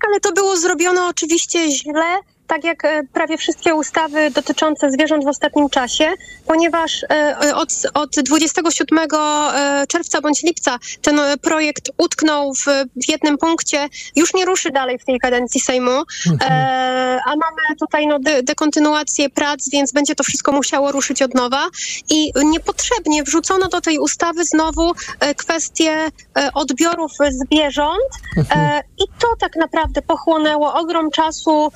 [0.00, 2.18] Tak, ale to było zrobione oczywiście źle
[2.50, 6.12] tak jak e, prawie wszystkie ustawy dotyczące zwierząt w ostatnim czasie,
[6.46, 12.64] ponieważ e, od, od 27 e, czerwca bądź lipca ten projekt utknął w,
[12.96, 17.20] w jednym punkcie, już nie ruszy dalej w tej kadencji Sejmu, mhm.
[17.26, 21.66] a mamy tutaj no, de, dekontynuację prac, więc będzie to wszystko musiało ruszyć od nowa
[22.08, 24.92] i niepotrzebnie wrzucono do tej ustawy znowu
[25.36, 26.10] kwestię
[26.54, 28.82] odbiorów zwierząt mhm.
[28.98, 31.72] i to tak naprawdę pochłonęło ogrom czasu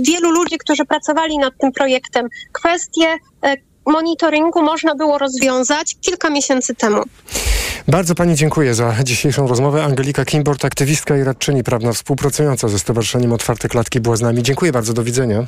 [0.00, 2.28] wielu ludzi, którzy pracowali nad tym projektem.
[2.52, 7.02] Kwestie e, monitoringu można było rozwiązać kilka miesięcy temu.
[7.88, 9.84] Bardzo Pani dziękuję za dzisiejszą rozmowę.
[9.84, 14.42] Angelika Kimbort, aktywistka i radczyni prawna współpracująca ze Stowarzyszeniem Otwarte Klatki była z nami.
[14.42, 15.46] Dziękuję bardzo, do widzenia.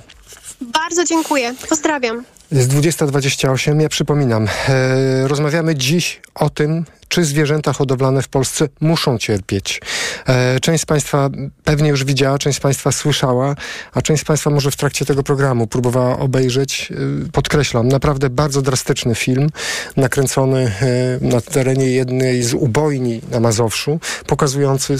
[0.60, 1.54] Bardzo dziękuję.
[1.68, 2.24] Pozdrawiam.
[2.52, 3.80] Jest 20.28.
[3.80, 9.80] Ja przypominam, e, rozmawiamy dziś o tym, czy zwierzęta hodowlane w Polsce muszą cierpieć.
[10.26, 11.30] E, część z Państwa
[11.64, 13.54] pewnie już widziała, część z Państwa słyszała,
[13.94, 16.92] a część z Państwa może w trakcie tego programu próbowała obejrzeć.
[17.26, 19.48] E, podkreślam, naprawdę bardzo drastyczny film,
[19.96, 24.96] nakręcony e, na terenie jednej z ubojni na Mazowszu, pokazujący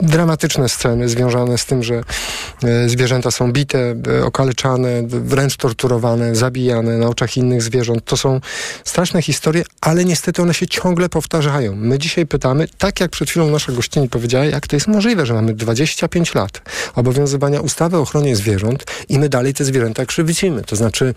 [0.00, 2.02] dramatyczne sceny związane z tym, że
[2.86, 8.04] zwierzęta są bite, okaleczane, wręcz torturowane, zabijane na oczach innych zwierząt.
[8.04, 8.40] To są
[8.84, 11.76] straszne historie, ale niestety one się ciągle powtarzają.
[11.76, 15.34] My dzisiaj pytamy, tak jak przed chwilą nasza gościni powiedziała, jak to jest możliwe, że
[15.34, 16.62] mamy 25 lat
[16.94, 20.62] obowiązywania ustawy o ochronie zwierząt i my dalej te zwierzęta krzywdzimy.
[20.62, 21.14] To znaczy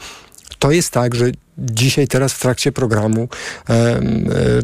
[0.60, 1.26] to jest tak, że
[1.58, 3.28] dzisiaj, teraz w trakcie programu
[3.70, 4.00] e,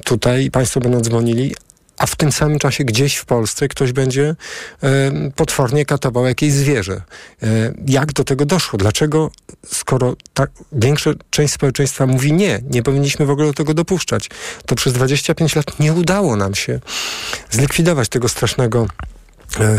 [0.06, 1.56] tutaj Państwo będą dzwonili,
[2.00, 4.36] a w tym samym czasie gdzieś w Polsce ktoś będzie
[4.84, 7.02] e, potwornie katował jakieś zwierzę.
[7.44, 8.80] E, jak do tego doszło?
[8.80, 9.32] Dlaczego,
[9.66, 14.30] skoro tak większa część społeczeństwa mówi nie, nie powinniśmy w ogóle do tego dopuszczać,
[14.66, 16.80] to przez 25 lat nie udało nam się
[17.52, 18.88] zlikwidować tego strasznego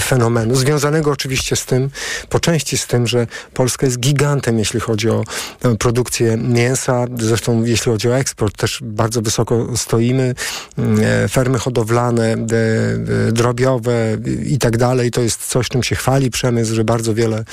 [0.02, 1.90] fenomenu, związanego oczywiście z tym,
[2.28, 5.24] po części z tym, że Polska jest gigantem, jeśli chodzi o
[5.62, 10.34] e, produkcję mięsa, zresztą jeśli chodzi o eksport, też bardzo wysoko stoimy,
[10.78, 12.36] mm, e, fermy hodowlane,
[13.32, 17.44] drobiowe i tak dalej, to jest coś, czym się chwali przemysł, że bardzo wiele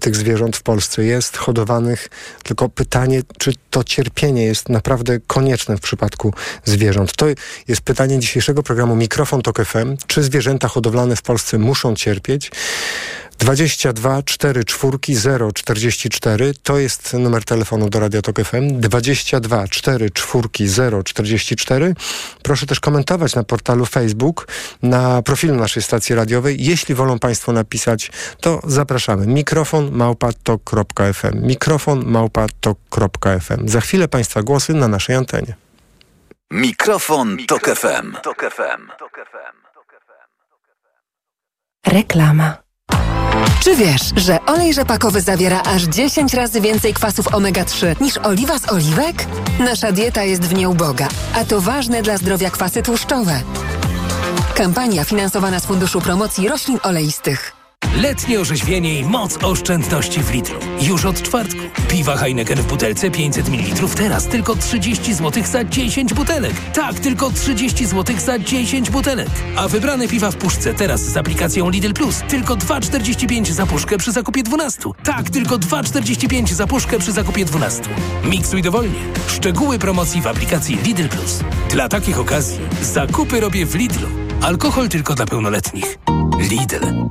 [0.00, 2.08] tych zwierząt w Polsce jest hodowanych,
[2.42, 7.16] tylko pytanie, czy to cierpienie jest naprawdę konieczne w przypadku zwierząt.
[7.16, 7.26] To
[7.68, 12.50] jest pytanie dzisiejszego programu Mikrofon Tok FM, czy zwierzęta hodowlane w Polsce muszą cierpieć.
[13.40, 20.10] 22 4 4 0 44 to jest numer telefonu do Radio Tok FM 22 4
[20.10, 21.94] 4 0 44
[22.42, 24.46] proszę też komentować na portalu Facebook
[24.82, 26.56] na profilu naszej stacji radiowej.
[26.64, 29.26] Jeśli wolą Państwo napisać to zapraszamy.
[29.26, 35.54] Mikrofon małpatok.fm mikrofon małpatok.fm za chwilę Państwa głosy na naszej antenie.
[36.50, 38.16] Mikrofon, Tok FM.
[38.22, 39.59] Tok FM.
[41.92, 42.56] Reklama.
[43.64, 48.72] Czy wiesz, że olej rzepakowy zawiera aż 10 razy więcej kwasów omega-3 niż oliwa z
[48.72, 49.26] oliwek?
[49.58, 53.40] Nasza dieta jest w nie uboga, a to ważne dla zdrowia kwasy tłuszczowe.
[54.54, 57.59] Kampania finansowana z Funduszu Promocji Roślin Oleistych.
[57.96, 60.58] Letnie orzeźwienie i moc oszczędności w litru.
[60.82, 61.60] Już od czwartku.
[61.88, 66.52] Piwa Heineken w butelce 500 ml teraz tylko 30 zł za 10 butelek.
[66.74, 69.28] Tak, tylko 30 zł za 10 butelek.
[69.56, 74.12] A wybrane piwa w puszce teraz z aplikacją Lidl Plus tylko 2,45 za puszkę przy
[74.12, 74.82] zakupie 12.
[75.04, 77.82] Tak, tylko 2,45 za puszkę przy zakupie 12.
[78.24, 79.00] Miksuj dowolnie.
[79.28, 81.40] Szczegóły promocji w aplikacji Lidl Plus.
[81.70, 84.08] Dla takich okazji zakupy robię w Lidlu.
[84.40, 85.98] Alkohol tylko dla pełnoletnich.
[86.50, 87.10] Lidl.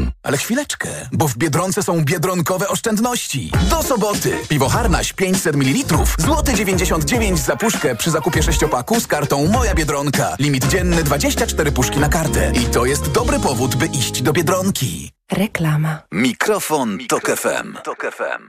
[0.23, 3.51] Ale chwileczkę, bo w Biedronce są biedronkowe oszczędności.
[3.69, 4.37] Do soboty.
[4.49, 10.35] Piwo Harnaś 500 ml, złoty 99 za puszkę przy zakupie sześciopaku z kartą Moja Biedronka.
[10.39, 12.51] Limit dzienny 24 puszki na kartę.
[12.55, 15.11] I to jest dobry powód, by iść do Biedronki.
[15.31, 16.01] Reklama.
[16.11, 17.77] Mikrofon, Tok FM.
[17.83, 18.43] Tok FM.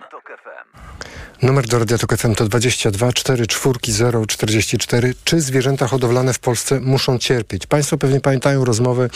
[1.43, 5.15] Numer do Radia Tok FM to 22 4 4 0 44.
[5.25, 7.67] Czy zwierzęta hodowlane w Polsce muszą cierpieć?
[7.67, 9.09] Państwo pewnie pamiętają rozmowę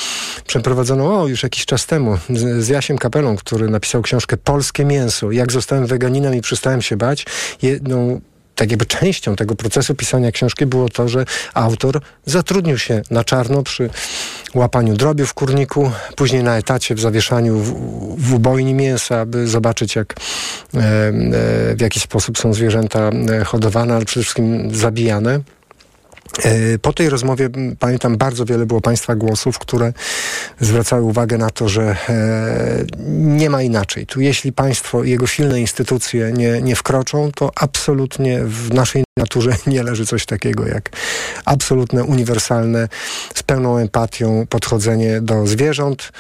[0.47, 5.31] przeprowadzoną o, już jakiś czas temu z, z Jasiem Kapelą, który napisał książkę Polskie mięso.
[5.31, 7.27] Jak zostałem weganinem i przestałem się bać.
[7.63, 8.21] Jedną
[8.57, 13.63] tak jakby częścią tego procesu pisania książki było to, że autor zatrudnił się na czarno
[13.63, 13.91] przy
[14.55, 17.73] łapaniu drobiu w kurniku, później na etacie w zawieszaniu w,
[18.19, 20.17] w ubojni mięsa, aby zobaczyć jak, e,
[21.75, 25.41] w jaki sposób są zwierzęta e, hodowane, ale przede wszystkim zabijane.
[26.45, 29.93] E, po tej rozmowie pamiętam bardzo wiele było Państwa głosów, które
[30.61, 34.07] zwracały uwagę na to, że e, nie ma inaczej.
[34.07, 39.57] Tu jeśli państwo i jego silne instytucje nie, nie wkroczą, to absolutnie w naszej naturze
[39.67, 40.91] nie leży coś takiego jak
[41.45, 42.89] absolutne, uniwersalne,
[43.35, 46.13] z pełną empatią podchodzenie do zwierząt.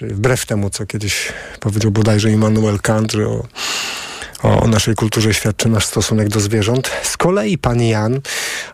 [0.00, 3.46] Wbrew temu, co kiedyś powiedział bodajże Immanuel Kant, że o
[4.42, 6.90] o naszej kulturze świadczy nasz stosunek do zwierząt.
[7.02, 8.20] Z kolei pan Jan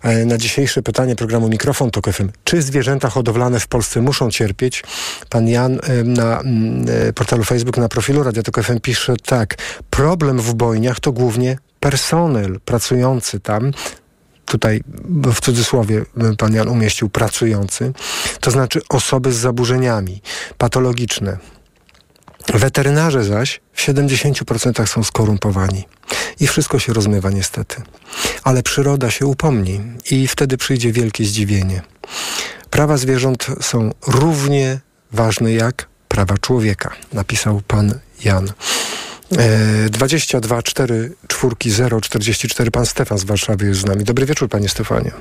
[0.02, 2.30] e, na dzisiejsze pytanie programu Mikrofon to FM.
[2.44, 4.84] Czy zwierzęta hodowlane w Polsce muszą cierpieć?
[5.30, 9.54] Pan Jan e, na mm, e, portalu Facebook na profilu Radia Tok FM pisze tak.
[9.90, 13.72] Problem w bojniach to głównie personel pracujący tam
[14.44, 14.80] tutaj
[15.34, 16.04] w cudzysłowie
[16.38, 17.92] pan Jan umieścił pracujący,
[18.40, 20.22] to znaczy osoby z zaburzeniami
[20.58, 21.38] patologiczne,
[22.54, 25.84] Weterynarze zaś w 70% są skorumpowani.
[26.40, 27.82] I wszystko się rozmywa niestety.
[28.44, 29.80] Ale przyroda się upomni
[30.10, 31.82] i wtedy przyjdzie wielkie zdziwienie.
[32.70, 34.80] Prawa zwierząt są równie
[35.12, 38.52] ważne jak prawa człowieka, napisał pan Jan.
[39.38, 44.04] E, 22 4 4 0 44 Pan Stefan z Warszawy jest z nami.
[44.04, 45.12] Dobry wieczór, panie Stefanie.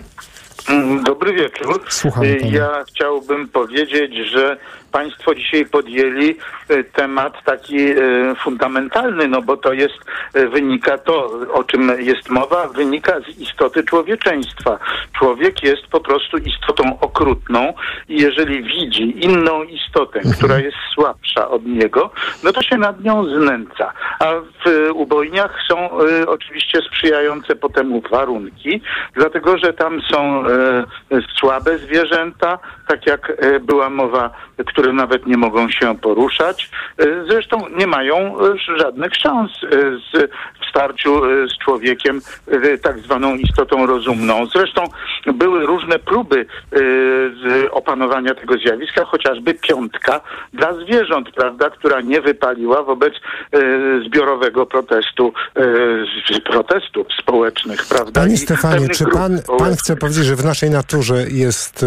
[1.04, 1.84] Dobry wieczór.
[1.89, 2.52] Słucham pana.
[2.52, 4.58] Ja chciałbym powiedzieć, że
[4.91, 6.36] Państwo dzisiaj podjęli
[6.70, 7.96] e, temat taki e,
[8.43, 9.93] fundamentalny, no bo to jest,
[10.34, 14.80] wynika to, o czym jest mowa, wynika z istoty człowieczeństwa.
[15.20, 17.74] Człowiek jest po prostu istotą okrutną
[18.10, 22.12] i jeżeli widzi inną istotę, która jest słabsza od niego,
[22.43, 23.93] no to się nad nią znęca.
[24.20, 24.26] A
[24.65, 25.89] w ubojniach są
[26.28, 28.82] oczywiście sprzyjające potem warunki,
[29.13, 30.43] dlatego że tam są
[31.39, 34.30] słabe zwierzęta, tak jak była mowa,
[34.65, 36.69] które nawet nie mogą się poruszać.
[37.30, 38.36] Zresztą nie mają
[38.78, 39.52] żadnych szans
[40.12, 42.21] z, w starciu z człowiekiem,
[42.82, 44.45] tak zwaną istotą rozumną.
[44.56, 44.84] Zresztą
[45.34, 46.45] były różne próby
[47.71, 50.21] opanowania tego zjawiska, chociażby piątka
[50.54, 53.13] dla zwierząt, prawda, która nie wypaliła wobec
[54.06, 55.34] zbiorowego protestu,
[56.45, 58.21] protestów społecznych, prawda.
[58.21, 61.86] Panie Stefanie, czy pan, pan chce powiedzieć, że w naszej naturze jest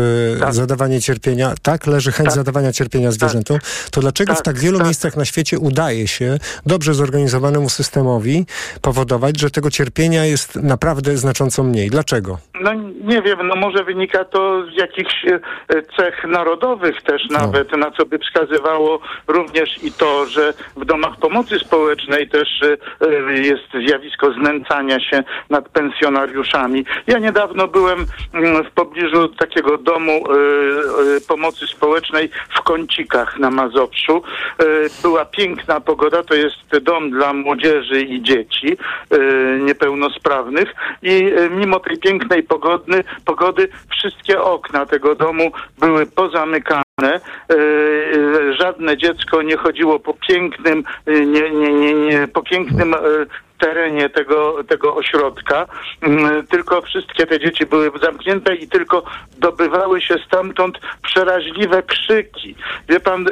[0.48, 1.86] e, zadawanie cierpienia, tak?
[1.86, 3.58] Leży chęć zadawania cierpienia zwierzętom?
[3.90, 8.46] To dlaczego w Tak, tak wielu miejscach na świecie udaje się dobrze zorganizowanemu systemowi
[8.80, 11.90] powodować, że tego cierpienia jest naprawdę znacząco mniej?
[11.90, 12.38] Dlaczego?
[12.60, 15.40] No nie wiem, no może wynika to z jakichś e,
[15.96, 21.58] cech narodowych też nawet, na co by wskazywało również i to, że w domach pomocy
[21.58, 26.84] społecznej też e, jest zjawisko znęcania się nad pensjonariuszami.
[27.06, 34.22] Ja niedawno byłem mm, w pobliżu takiego domu e, pomocy społecznej w Kącikach na Mazowszu.
[35.02, 38.76] Była piękna pogoda, to jest dom dla młodzieży i dzieci
[39.60, 46.82] niepełnosprawnych i mimo tej pięknej pogody, pogody wszystkie okna tego domu były pozamykane.
[47.02, 47.20] E,
[48.58, 52.98] Żadne dziecko nie chodziło po pięknym, e, nie, nie, nie, nie, po pięknym e,
[53.58, 55.66] terenie tego, tego ośrodka,
[56.02, 59.02] Mm, tylko wszystkie te dzieci były zamknięte i tylko
[59.38, 62.54] dobywały się stamtąd przeraźliwe krzyki.
[62.88, 63.26] Wie pan,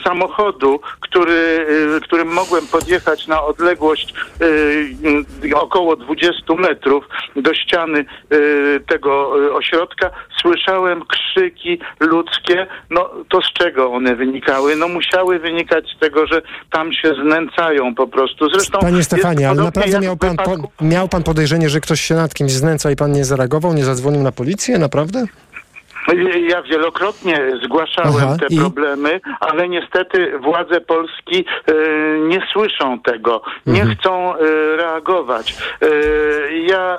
[0.00, 4.44] z samochodu, który, y, którym mogłem podjechać na odległość y,
[5.44, 7.04] y, około 20 metrów
[7.36, 8.04] do ściany
[8.88, 12.66] tego ośrodka, słyszałem krzyki ludzkie.
[12.90, 14.76] No to z czego one wynikały?
[14.76, 18.50] No musiały wynikać z tego, że tam się znęcają po prostu.
[18.50, 22.34] Zresztą Panie Stefanie, ale naprawdę miał pan, po, miał pan podejrzenie, że ktoś się nad
[22.34, 24.78] kimś znęca i pan nie zareagował, nie zadzwonił na policję?
[24.78, 25.26] Naprawdę?
[26.48, 28.58] Ja wielokrotnie zgłaszałem Aha, te i?
[28.58, 31.72] problemy, ale niestety władze Polski e,
[32.18, 33.96] nie słyszą tego, nie Mhm.
[33.98, 34.38] chcą e,
[34.76, 35.54] reagować.
[35.82, 35.86] E,
[36.56, 36.98] ja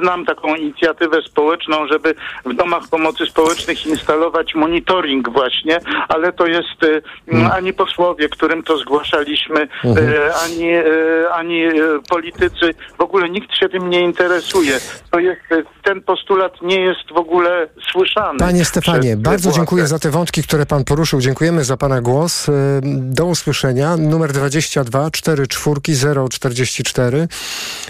[0.00, 6.68] znam taką inicjatywę społeczną, żeby w domach pomocy społecznych instalować monitoring właśnie, ale to jest
[7.28, 7.52] Mhm.
[7.52, 10.08] ani posłowie, którym to zgłaszaliśmy, Mhm.
[10.44, 10.70] ani,
[11.32, 11.62] ani
[12.10, 14.72] politycy, w ogóle nikt się tym nie interesuje.
[15.10, 15.40] To jest,
[15.82, 18.29] ten postulat nie jest w ogóle słyszany.
[18.38, 21.20] Panie Stefanie, przez bardzo dziękuję za te wątki, które pan poruszył.
[21.20, 22.48] Dziękujemy za pana głos.
[22.48, 22.52] Y,
[23.00, 23.96] Do usłyszenia.
[23.96, 25.80] Numer 22 44
[26.30, 27.28] 044.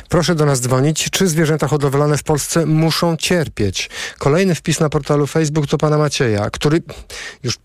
[0.09, 1.11] Proszę do nas dzwonić.
[1.11, 3.91] Czy zwierzęta hodowlane w Polsce muszą cierpieć?
[4.19, 6.83] Kolejny wpis na portalu Facebook to pana Macieja, który
[7.43, 7.59] już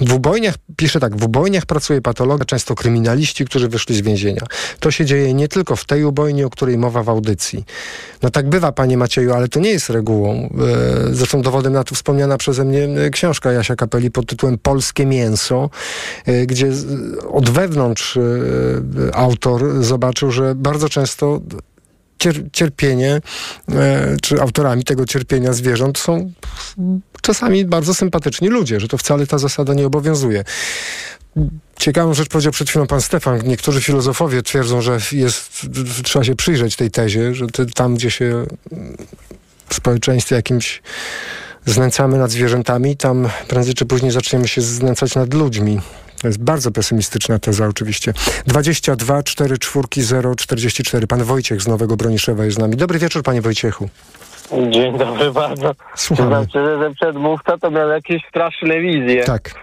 [0.00, 4.42] w ubojniach, pisze tak, w ubojniach pracuje patologa, często kryminaliści, którzy wyszli z więzienia.
[4.80, 7.64] To się dzieje nie tylko w tej ubojni, o której mowa w audycji.
[8.22, 10.48] No tak bywa, panie Macieju, ale to nie jest regułą.
[11.08, 15.06] E, Zresztą dowodem na to wspomniana przeze mnie e, książka Jasia Kapeli pod tytułem Polskie
[15.06, 15.70] mięso,
[16.26, 16.72] e, gdzie
[17.32, 18.20] od wewnątrz e,
[19.14, 21.40] autor zobaczył, że bardzo często
[22.18, 23.20] cier- cierpienie,
[24.22, 26.32] czy autorami tego cierpienia zwierząt są
[27.20, 30.44] czasami bardzo sympatyczni ludzie, że to wcale ta zasada nie obowiązuje.
[31.76, 33.40] Ciekawą rzecz powiedział przed chwilą pan Stefan.
[33.44, 35.66] Niektórzy filozofowie twierdzą, że jest,
[36.04, 38.46] trzeba się przyjrzeć tej tezie, że tam, gdzie się
[39.68, 40.82] w społeczeństwie jakimś
[41.64, 45.80] znęcamy nad zwierzętami, tam prędzej czy później zaczniemy się znęcać nad ludźmi.
[46.22, 48.12] To jest bardzo pesymistyczna teza oczywiście.
[48.46, 51.06] 22 4 4 0 44.
[51.06, 52.76] Pan Wojciech z Nowego Broniszewa jest z nami.
[52.76, 53.88] Dobry wieczór, panie Wojciechu.
[54.70, 55.72] Dzień dobry bardzo.
[55.94, 56.28] Słuchamy.
[56.28, 59.24] Znaczy, że przedmówca to miał jakieś straszne wizje.
[59.24, 59.50] Tak.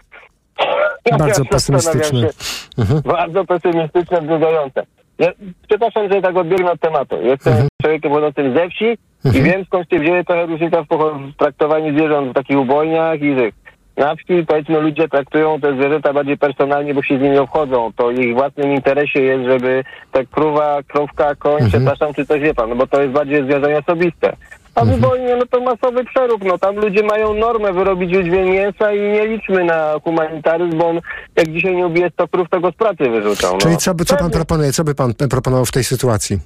[1.06, 2.30] Ja Bardzo pesymistyczne.
[2.78, 3.02] Mhm.
[3.02, 4.86] Bardzo pesymistyczne, wzruszające.
[5.20, 5.32] Ja,
[5.70, 7.22] przepraszam, że tak odbiegnę od tematu.
[7.22, 7.70] Jestem Mhm.
[7.82, 12.32] człowiekiem pochodzącym ze wsi i wiem skąd się wzięły trochę różnica w, w traktowaniu zwierząt
[12.32, 13.54] w takich ubojniach i tych.
[13.98, 17.92] Na wsi powiedzmy ludzie traktują te zwierzęta bardziej personalnie, bo się z nimi obchodzą.
[17.96, 22.70] To ich własnym interesie jest, żeby ta krówa, krówka, koń, przepraszam, czy coś wie pan,
[22.70, 24.36] no bo to jest bardziej związanie osobiste.
[24.76, 28.94] A w ubojnie, no to masowy przerób, no tam ludzie mają normę wyrobić udźwięk mięsa
[28.94, 31.00] i nie liczmy na humanitaryzm, bo on,
[31.36, 33.52] jak dzisiaj nie ubije 100 krów, to go z pracy wyrzucą.
[33.52, 33.58] No.
[33.58, 34.72] Czyli co, by, co pan proponuje?
[34.72, 36.40] Co by pan proponował w tej sytuacji?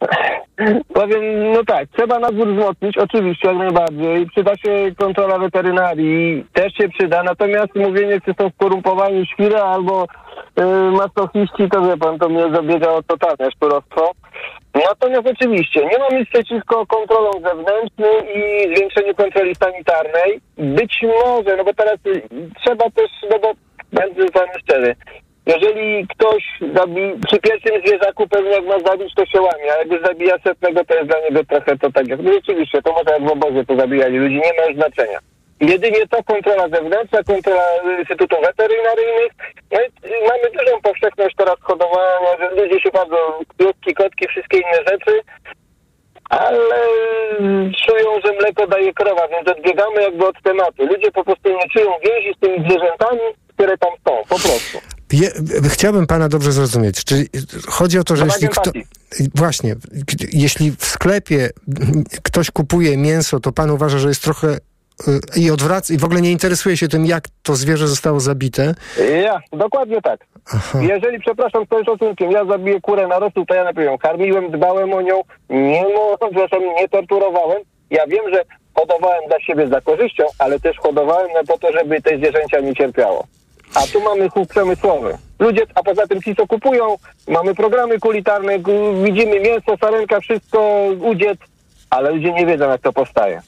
[0.94, 4.26] Powiem, no tak, trzeba nadzór wzmocnić, oczywiście, jak najbardziej.
[4.26, 10.06] Przyda się kontrola weterynarii, też się przyda, natomiast mówienie, czy są skorumpowani świry albo
[10.56, 14.12] yy, masochiści, to wie pan, to mnie zabiega o totalne szturostwo.
[14.74, 20.40] Natomiast oczywiście, nie mam nic przeciwko kontrolom zewnętrznym i zwiększeniu kontroli sanitarnej.
[20.58, 22.22] Być może, no bo teraz y,
[22.64, 23.52] trzeba też, no bo
[23.92, 24.96] będę panu szczery,
[25.48, 26.42] jeżeli ktoś
[26.74, 30.84] zabi, przy pierwszym zwierzaku pewnie jak ma zabić, to się łamie, a jakby zabija setnego,
[30.84, 33.64] to jest dla niego trochę to tak jak, no rzeczywiście, to może jak w obozie
[33.64, 35.18] to zabijali ludzi, nie ma już znaczenia.
[35.60, 37.64] Jedynie to kontrola zewnętrzna, kontrola
[37.98, 39.32] instytutów weterynaryjnych.
[39.72, 44.78] No i mamy dużą powszechność teraz hodowania, że ludzie się bardzo, krótki, kotki, wszystkie inne
[44.92, 45.20] rzeczy,
[46.30, 46.76] ale
[47.86, 50.86] czują, że mleko daje krowa, więc odbiegamy jakby od tematu.
[50.86, 53.20] Ludzie po prostu nie czują więzi z tymi zwierzętami,
[53.54, 54.97] które tam są, po prostu.
[55.12, 55.30] Je,
[55.68, 57.04] chciałbym pana dobrze zrozumieć.
[57.04, 57.26] Czy
[57.66, 58.70] chodzi o to, że jeśli kto,
[59.34, 59.74] właśnie,
[60.32, 61.50] jeśli w sklepie
[62.22, 66.20] ktoś kupuje mięso, to pan uważa, że jest trochę y, i odwraca, i w ogóle
[66.20, 68.74] nie interesuje się tym, jak to zwierzę zostało zabite.
[69.22, 70.20] Ja, dokładnie tak.
[70.80, 74.50] Jeżeli, przepraszam, z całym szacunkiem, ja zabiję kurę na rosół, to ja najpierw ją karmiłem,
[74.50, 75.84] dbałem o nią, nie,
[76.30, 77.62] przepraszam, nie torturowałem.
[77.90, 78.44] Ja wiem, że
[78.74, 83.26] hodowałem dla siebie za korzyścią, ale też hodowałem po to, żeby te zwierzęcia nie cierpiało.
[83.74, 85.18] A tu mamy chów przemysłowy.
[85.38, 86.96] Ludzie, a poza tym ci, co kupują,
[87.28, 88.58] mamy programy kulitarne,
[89.04, 91.38] widzimy mięso, sarenka, wszystko, udziec,
[91.90, 93.42] ale ludzie nie wiedzą, jak to powstaje.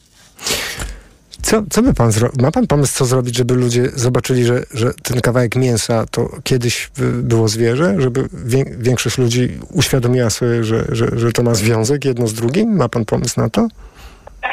[1.43, 2.43] Co, co by pan zrobił?
[2.43, 6.91] Ma pan pomysł, co zrobić, żeby ludzie zobaczyli, że, że ten kawałek mięsa to kiedyś
[7.01, 7.95] y, było zwierzę?
[7.99, 12.77] Żeby wię, większość ludzi uświadomiła sobie, że, że, że to ma związek jedno z drugim?
[12.77, 13.68] Ma pan pomysł na to?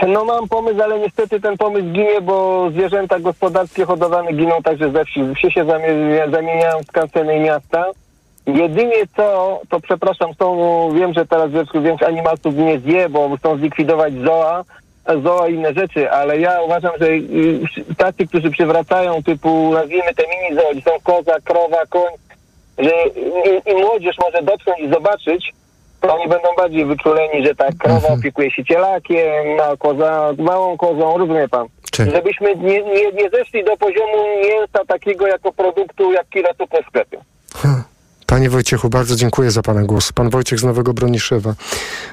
[0.08, 5.06] No mam pomysł, ale niestety ten pomysł ginie, bo zwierzęta gospodarskie hodowane giną także ze
[5.06, 5.22] wsi.
[5.36, 7.86] Wsie się zamie- zamieniają w skanseny miasta.
[8.48, 10.58] Jedynie co, to przepraszam, są,
[10.94, 14.64] wiem, że teraz większość animalców nie zje, bo chcą zlikwidować zoa,
[15.24, 17.60] zoa i inne rzeczy, ale ja uważam, że y,
[17.98, 22.12] tacy, którzy przywracają typu, nazwijmy te mini zooli, są koza, krowa, koń,
[22.78, 25.54] że i, i młodzież może dotknąć i zobaczyć,
[26.02, 31.18] to oni będą bardziej wyczuleni, że ta krowa opiekuje się cielakiem, a koza małą kozą,
[31.18, 31.68] rozumie pan?
[32.14, 36.88] Żebyśmy nie, nie, nie zeszli do poziomu mięsa takiego jako produktu, jak kilo cukru w
[36.88, 37.18] sklepie.
[38.26, 40.12] Panie Wojciechu, bardzo dziękuję za Pana głos.
[40.12, 41.54] Pan Wojciech z Nowego Broniszewa.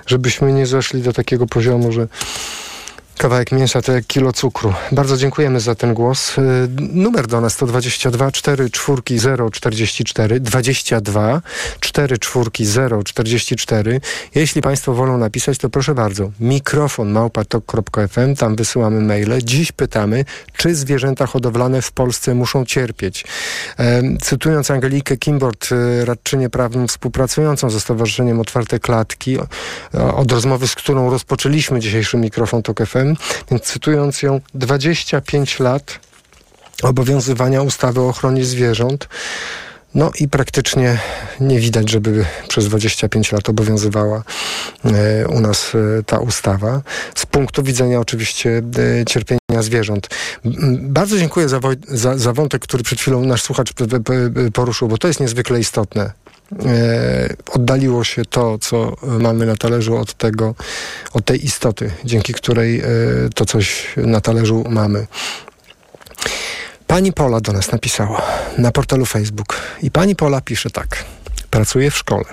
[0.06, 2.06] Żebyśmy nie zeszli do takiego poziomu, że
[3.18, 4.72] Kawałek mięsa to jak kilo cukru.
[4.92, 6.38] Bardzo dziękujemy za ten głos.
[6.38, 6.42] Y,
[6.78, 11.42] numer do nas to 22 4 4 0 44 22
[11.80, 14.00] 4 4 0 44.
[14.34, 16.30] Jeśli Państwo wolą napisać, to proszę bardzo.
[16.40, 19.42] Mikrofon małpatok.fm, tam wysyłamy maile.
[19.42, 20.24] Dziś pytamy,
[20.56, 23.24] czy zwierzęta hodowlane w Polsce muszą cierpieć.
[23.78, 29.38] E, cytując Angelikę Kimbord, y, radczynię prawną współpracującą ze Stowarzyszeniem Otwarte Klatki,
[30.14, 33.03] od rozmowy, z którą rozpoczęliśmy dzisiejszy mikrofon TOK FM,
[33.50, 35.98] więc cytując ją, 25 lat
[36.82, 39.08] obowiązywania ustawy o ochronie zwierząt.
[39.94, 40.98] No i praktycznie
[41.40, 44.22] nie widać, żeby przez 25 lat obowiązywała
[44.84, 46.82] e, u nas e, ta ustawa.
[47.14, 48.62] Z punktu widzenia oczywiście
[49.00, 50.08] e, cierpienia zwierząt.
[50.80, 53.72] Bardzo dziękuję za, za, za wątek, który przed chwilą nasz słuchacz
[54.52, 56.23] poruszył, bo to jest niezwykle istotne.
[56.66, 60.54] E, oddaliło się to, co mamy na talerzu od tego,
[61.12, 62.84] od tej istoty, dzięki której e,
[63.34, 65.06] to coś na talerzu mamy.
[66.86, 68.22] Pani Pola do nas napisała
[68.58, 71.04] na portalu Facebook i pani Pola pisze tak.
[71.50, 72.24] Pracuję w szkole.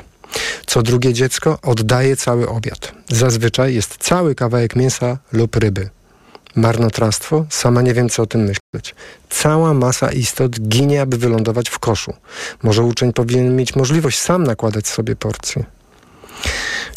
[0.65, 2.91] Co drugie dziecko oddaje cały obiad.
[3.09, 5.89] Zazwyczaj jest cały kawałek mięsa lub ryby.
[6.55, 7.45] Marnotrawstwo?
[7.49, 8.95] Sama nie wiem, co o tym myśleć.
[9.29, 12.13] Cała masa istot ginie, aby wylądować w koszu.
[12.63, 15.63] Może uczeń powinien mieć możliwość sam nakładać sobie porcje.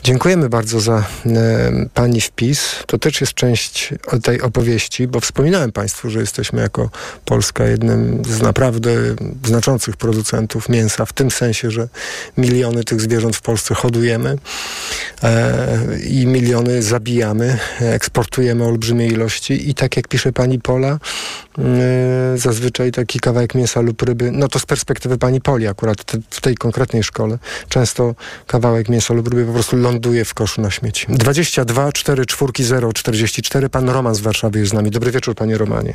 [0.04, 2.74] Dziękujemy bardzo za e, Pani wpis.
[2.86, 6.90] To też jest część tej opowieści, bo wspominałem Państwu, że jesteśmy jako
[7.24, 8.90] Polska jednym z naprawdę
[9.44, 11.88] znaczących producentów mięsa, w tym sensie, że
[12.38, 14.36] miliony tych zwierząt w Polsce hodujemy
[15.22, 20.98] e, i miliony zabijamy, eksportujemy olbrzymie ilości i tak jak pisze Pani Pola,
[22.34, 26.40] zazwyczaj taki kawałek mięsa lub ryby, no to z perspektywy Pani Poli akurat te, w
[26.40, 27.38] tej konkretnej szkole,
[27.68, 28.14] często
[28.46, 31.06] kawałek mięsa lub ryby po prostu ląduje w koszu na śmieci.
[31.08, 33.68] 22 4 4 0 44.
[33.68, 34.90] Pan Roman z Warszawy jest z nami.
[34.90, 35.94] Dobry wieczór, panie Romanie.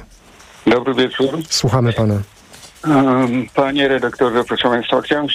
[0.68, 1.30] Dobry wieczór.
[1.50, 2.22] Słuchamy pana.
[3.56, 5.28] Panie redaktorze, proszę państwa, chciałem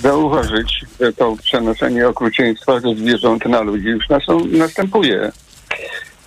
[0.00, 4.04] zauważyć, że to przenoszenie okrucieństwa ze zwierząt na ludzi już
[4.52, 5.32] następuje.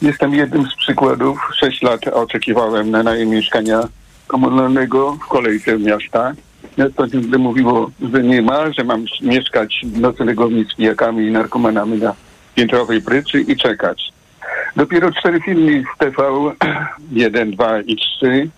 [0.01, 1.39] Jestem jednym z przykładów.
[1.55, 3.79] Sześć lat oczekiwałem na najem mieszkania
[4.27, 6.33] komunalnego w kolejce miasta
[6.77, 11.97] miasto ciągle mówiło, że nie ma, że mam mieszkać w noclegowni z pijakami i narkomanami
[11.97, 12.13] na
[12.55, 14.13] piętrowej pryczy i czekać.
[14.75, 16.23] Dopiero cztery filmy w TV
[17.11, 18.49] 1, 2 i 3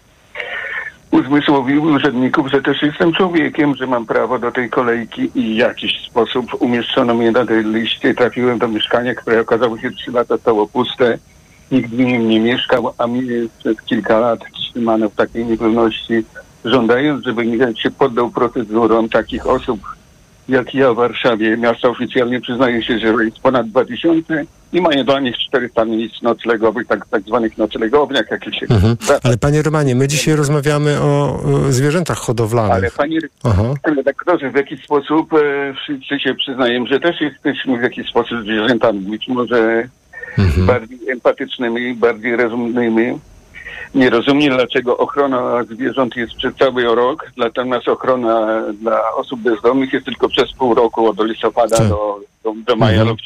[1.12, 6.08] uzmysłowiły urzędników, że też jestem człowiekiem, że mam prawo do tej kolejki i w jakiś
[6.10, 8.14] sposób umieszczono mnie na tej liście.
[8.14, 11.18] Trafiłem do mieszkania, które okazało się trzy lata stało puste.
[11.72, 16.24] Nikt w nim nie mieszkał, a mnie przez kilka lat trzymano w takiej niepewności,
[16.66, 19.97] żądając, żeby Michał się poddał procedurom takich osób
[20.50, 21.58] jak ja w Warszawie.
[21.58, 26.88] Miasto oficjalnie przyznaje się, że jest ponad 2000 i mają dla nich 400 miejsc noclegowych,
[26.88, 28.66] tak, tak zwanych noclegowniach, jakie się...
[28.70, 28.98] Mhm.
[29.24, 32.74] Ale panie Romanie, my dzisiaj rozmawiamy o, o zwierzętach hodowlanych.
[32.74, 33.20] Ale panie
[33.98, 39.00] redaktorze, w jakiś sposób e, wszyscy się przyznają, że też jesteśmy w jakiś sposób zwierzętami,
[39.00, 39.89] być może
[40.38, 40.68] mhm.
[40.68, 43.20] bardziej empatycznymi, bardziej rozumnymi
[43.95, 50.05] nie rozumiem, dlaczego ochrona zwierząt jest przez cały rok, natomiast ochrona dla osób bezdomnych jest
[50.05, 51.89] tylko przez pół roku, od listopada tak.
[51.89, 53.07] do, do, do maja mhm.
[53.07, 53.19] lub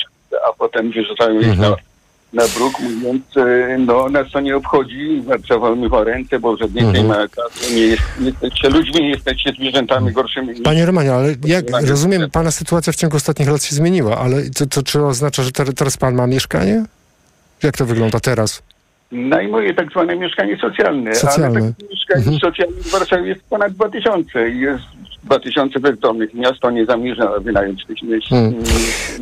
[0.50, 1.72] a potem wyrzucają ich mhm.
[1.72, 1.76] na,
[2.44, 5.24] na bruk, mówiąc, e, no nas to nie obchodzi,
[5.74, 6.98] umywa ręce, bo żadnie mhm.
[6.98, 7.18] nie ma
[7.76, 10.62] nie, jest, nie jesteście ludźmi, nie jesteście zwierzętami gorszymi.
[10.62, 14.66] Panie Romanie, ale jak rozumiem, pana sytuacja w ciągu ostatnich lat się zmieniła, ale to,
[14.66, 16.86] to czy oznacza, że teraz pan ma mieszkanie?
[17.64, 18.64] Jak to wygląda teraz?
[19.12, 21.60] Najmuje tak zwane mieszkanie socjalne, socjalne.
[21.60, 22.38] ale tak mieszkań mhm.
[22.40, 24.84] socjalnych w Warszawie jest ponad 2000 i jest
[25.24, 26.34] 2000 bezdomnych.
[26.34, 28.28] Miasto nie zamierza wynająć tych miejsc.
[28.30, 28.64] Hmm.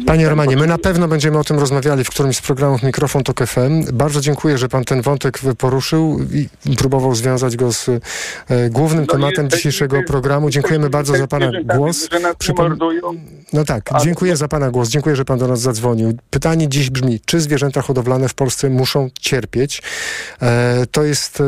[0.05, 3.39] Panie Romanie, my na pewno będziemy o tym rozmawiali w którymś z programów Mikrofon Tok
[3.47, 3.83] FM.
[3.93, 6.19] Bardzo dziękuję, że pan ten wątek poruszył
[6.65, 7.99] i próbował związać go z e,
[8.69, 10.49] głównym no tematem dzisiejszego programu.
[10.49, 12.09] Dziękujemy bardzo za pana głos.
[12.37, 12.77] Przypom...
[13.53, 14.89] No tak, dziękuję za pana głos.
[14.89, 16.17] Dziękuję, że pan do nas zadzwonił.
[16.29, 19.81] Pytanie dziś brzmi, czy zwierzęta hodowlane w Polsce muszą cierpieć?
[20.41, 21.43] E, to, jest, e,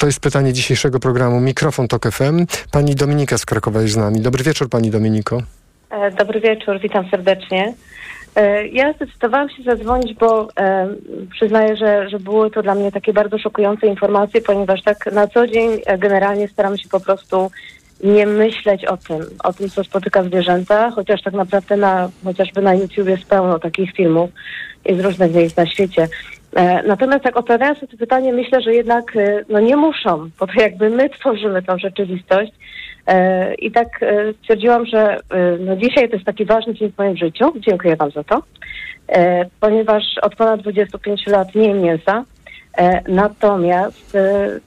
[0.00, 2.46] to jest pytanie dzisiejszego programu Mikrofon Tok FM.
[2.70, 4.20] Pani Dominika z Krakowa jest z nami.
[4.20, 5.42] Dobry wieczór Pani Dominiko.
[5.90, 7.74] E, dobry wieczór, witam serdecznie.
[8.36, 10.88] E, ja zdecydowałam się zadzwonić, bo e,
[11.30, 15.46] przyznaję, że, że były to dla mnie takie bardzo szokujące informacje, ponieważ tak na co
[15.46, 17.50] dzień generalnie staram się po prostu
[18.04, 22.74] nie myśleć o tym, o tym, co spotyka zwierzęta, chociaż tak naprawdę na, chociażby na
[22.74, 24.30] YouTube jest pełno takich filmów
[24.86, 26.08] i z różnych miejsc na świecie.
[26.86, 29.12] Natomiast jak odpowiadając na to pytanie, myślę, że jednak
[29.48, 32.52] no nie muszą, bo to jakby my tworzymy tą rzeczywistość,
[33.58, 35.18] I tak e, stwierdziłam, że e,
[35.60, 37.52] no dzisiaj to jest taki ważny dzień w moim życiu.
[37.56, 38.42] Dziękuję Wam za to.
[39.08, 42.24] E, ponieważ od ponad 25 lat nie jem mięsa.
[42.78, 44.60] E, natomiast, e,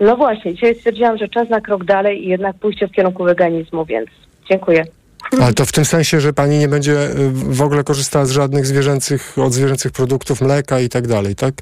[0.00, 3.84] no właśnie, dzisiaj stwierdziłam, że czas na krok dalej i jednak pójście w kierunku weganizmu,
[3.84, 4.08] więc
[4.50, 4.84] dziękuję.
[5.40, 6.94] Ale to w tym sensie, że pani nie będzie
[7.34, 11.54] w ogóle korzystała z żadnych zwierzęcych, od zwierzęcych produktów, mleka i tak dalej, tak?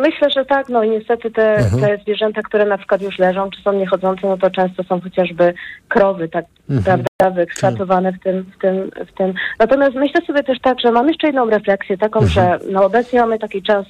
[0.00, 1.82] Myślę, że tak, no i niestety te, Mhm.
[1.82, 5.54] te zwierzęta, które na przykład już leżą, czy są niechodzące, no to często są chociażby
[5.88, 6.84] krowy, tak Mhm.
[7.18, 9.34] prawda, wyeksploatowane w tym, w tym, w tym.
[9.58, 12.32] Natomiast myślę sobie też tak, że mam jeszcze jedną refleksję taką, Mhm.
[12.60, 13.86] że no obecnie mamy taki czas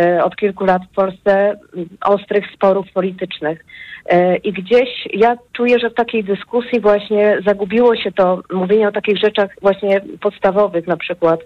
[0.00, 3.64] e, od kilku lat w Polsce m, ostrych sporów politycznych.
[4.06, 8.92] E, I gdzieś ja czuję, że w takiej dyskusji właśnie zagubiło się to mówienie o
[8.92, 11.40] takich rzeczach właśnie podstawowych, na przykład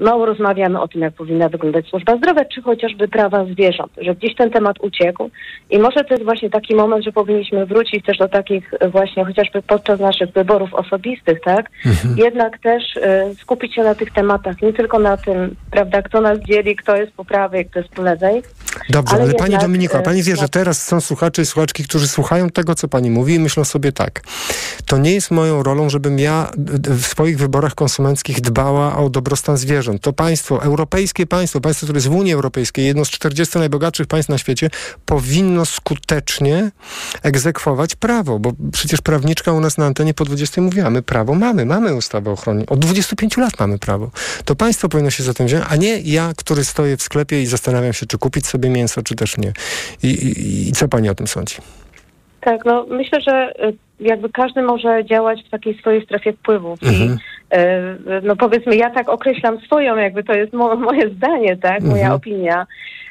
[0.00, 4.34] mało rozmawiamy o tym, jak powinna wyglądać służba zdrowia, czy chociażby prawa zwierząt, że gdzieś
[4.34, 5.30] ten temat uciekł
[5.70, 9.24] i może to jest właśnie taki moment, że powinniśmy wrócić też do takich e, właśnie
[9.24, 11.70] chociażby podczas naszych wyborów osobistych, tak?
[12.24, 16.38] Jednak też e, skupić się na tych tematach, nie tylko na tym, prawda, kto nas
[16.38, 18.42] dzieli, kto jest po prawej, kto jest po lewej.
[18.90, 21.84] Dobrze, ale, pani jednak, Dominiko, e, pani wie, że no, teraz są słuchacze i słuchaczki,
[21.84, 24.22] którzy słuchają tego, co pani mówi i myślą sobie tak.
[24.86, 26.50] To nie jest moją rolą, żebym ja
[26.84, 30.02] w swoich wyborach konsumenckich dbała o dobrostan zwierząt.
[30.02, 34.28] To państwo, europejskie państwo, państwo, które jest w Unii Europejskiej, jedno z 40 najbogatszych państw
[34.28, 34.70] na świecie,
[35.06, 36.70] powinno skutecznie
[37.22, 41.66] egzekwować prawo, bo przecież prawniczka u nas na antenie po 20 mówiła, my prawo mamy,
[41.66, 42.66] mamy ustawę o ochronie.
[42.66, 44.10] Od 25 lat mamy prawo.
[44.44, 47.46] To państwo powinno się za tym wziąć, a nie ja, który stoję w sklepie i
[47.46, 49.52] zastanawiam się, czy kupić sobie mięso, czy też nie.
[50.02, 51.56] I, i, i co pani o tym sądzi?
[52.46, 56.78] Tak, no myślę, że y, jakby każdy może działać w takiej swojej strefie wpływów.
[56.82, 57.18] I Mhm.
[58.08, 62.02] y, no powiedzmy, ja tak określam swoją, jakby to jest mo moje zdanie, tak, moja
[62.02, 62.12] Mhm.
[62.12, 62.66] opinia.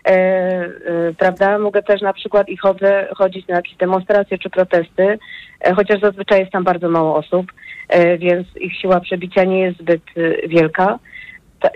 [0.08, 0.70] E, e,
[1.18, 1.60] prawda?
[1.60, 5.18] Mogę też na przykład i chodzę, chodzić na jakieś demonstracje czy protesty,
[5.62, 7.52] e, chociaż zazwyczaj jest tam bardzo mało osób,
[7.90, 10.02] e, więc ich siła przebicia nie jest zbyt
[10.48, 11.00] wielka.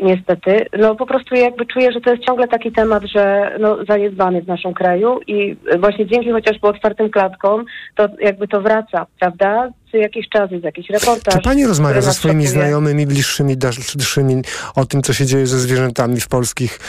[0.01, 4.41] Niestety, no po prostu jakby czuję, że to jest ciągle taki temat, że no, zaniedbany
[4.41, 7.65] w naszym kraju i właśnie dzięki chociażby otwartym klatkom
[7.95, 9.69] to jakby to wraca, prawda?
[9.91, 11.33] Co jakiś czas jest jakiś reportaż.
[11.33, 12.61] Czy pani rozmawia ze swoimi szokuje.
[12.61, 14.41] znajomymi, bliższymi, dalszymi
[14.75, 16.79] o tym, co się dzieje ze zwierzętami w polskich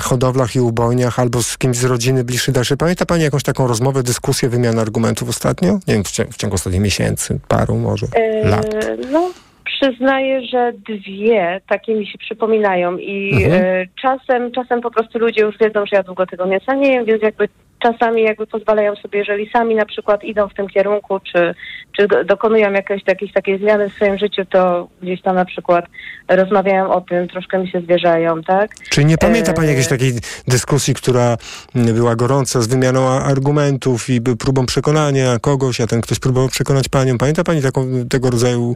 [0.00, 2.76] hodowlach i ubojniach, albo z kimś z rodziny bliższy, dalszy?
[2.76, 5.72] Pamięta pani jakąś taką rozmowę, dyskusję, wymianę argumentów ostatnio?
[5.72, 8.66] Nie wiem, w ciągu, w ciągu ostatnich miesięcy, paru może, E, lat.
[9.12, 9.30] No,
[9.64, 13.64] przyznaję, że dwie takie mi się przypominają i Mhm.
[13.64, 17.04] e, czasem, czasem po prostu ludzie już wiedzą, że ja długo tego mięsa nie jem,
[17.04, 17.48] więc jakby
[17.84, 21.54] czasami jakby pozwalają sobie, jeżeli sami na przykład idą w tym kierunku, czy,
[21.96, 25.84] czy do- dokonują jakiejś, jakiejś takiej zmiany w swoim życiu, to gdzieś tam na przykład
[26.28, 28.70] rozmawiają o tym, troszkę mi się zwierzają, tak?
[28.90, 30.12] Czy nie pamięta pani E, jakiejś takiej
[30.48, 31.36] dyskusji, która
[31.74, 37.18] była gorąca, z wymianą argumentów i próbą przekonania kogoś, a ten ktoś próbował przekonać panią?
[37.18, 38.74] Pamięta pani taką, tego rodzaju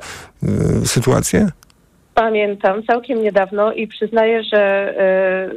[0.83, 1.49] y, sytuację?
[2.15, 4.59] Pamiętam całkiem niedawno i przyznaję, że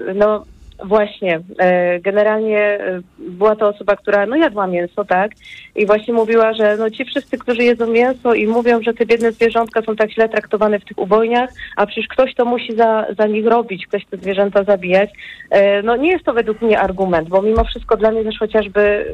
[0.09, 0.45] e, no
[0.83, 5.31] właśnie, e, generalnie e, była to osoba, która no jadła mięso, tak?
[5.75, 9.31] I właśnie mówiła, że no ci wszyscy, którzy jedzą mięso i mówią, że te biedne
[9.31, 13.27] zwierzątka są tak źle traktowane w tych ubojniach, a przecież ktoś to musi za, za
[13.27, 15.09] nich robić, ktoś te zwierzęta zabijać.
[15.49, 19.05] E, no nie jest to według mnie argument, bo mimo wszystko dla mnie też chociażby,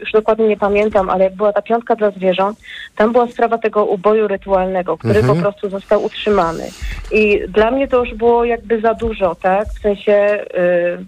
[0.00, 2.58] już dokładnie nie pamiętam, ale jak była ta piątka dla zwierząt,
[2.96, 5.36] tam była sprawa tego uboju rytualnego, który Mhm.
[5.36, 6.64] po prostu został utrzymany.
[7.12, 9.66] I dla mnie to już było jakby za dużo, tak?
[9.68, 11.05] W sensie y,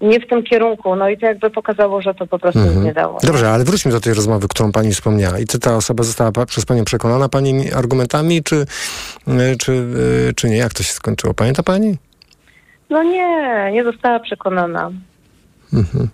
[0.00, 0.96] nie w tym kierunku.
[0.96, 2.84] No i to jakby pokazało, że to po prostu Mhm.
[2.84, 3.18] nie dało.
[3.22, 5.38] Dobrze, ale wróćmy do tej rozmowy, którą pani wspomniała.
[5.38, 10.32] I czy ta osoba została pa- przez panią przekonana pani argumentami, czy, y, czy, y,
[10.36, 10.56] czy nie?
[10.56, 11.34] Jak to się skończyło?
[11.34, 11.96] Pamięta pani?
[12.90, 14.90] No nie, nie została przekonana.
[15.74, 16.08] Mhm.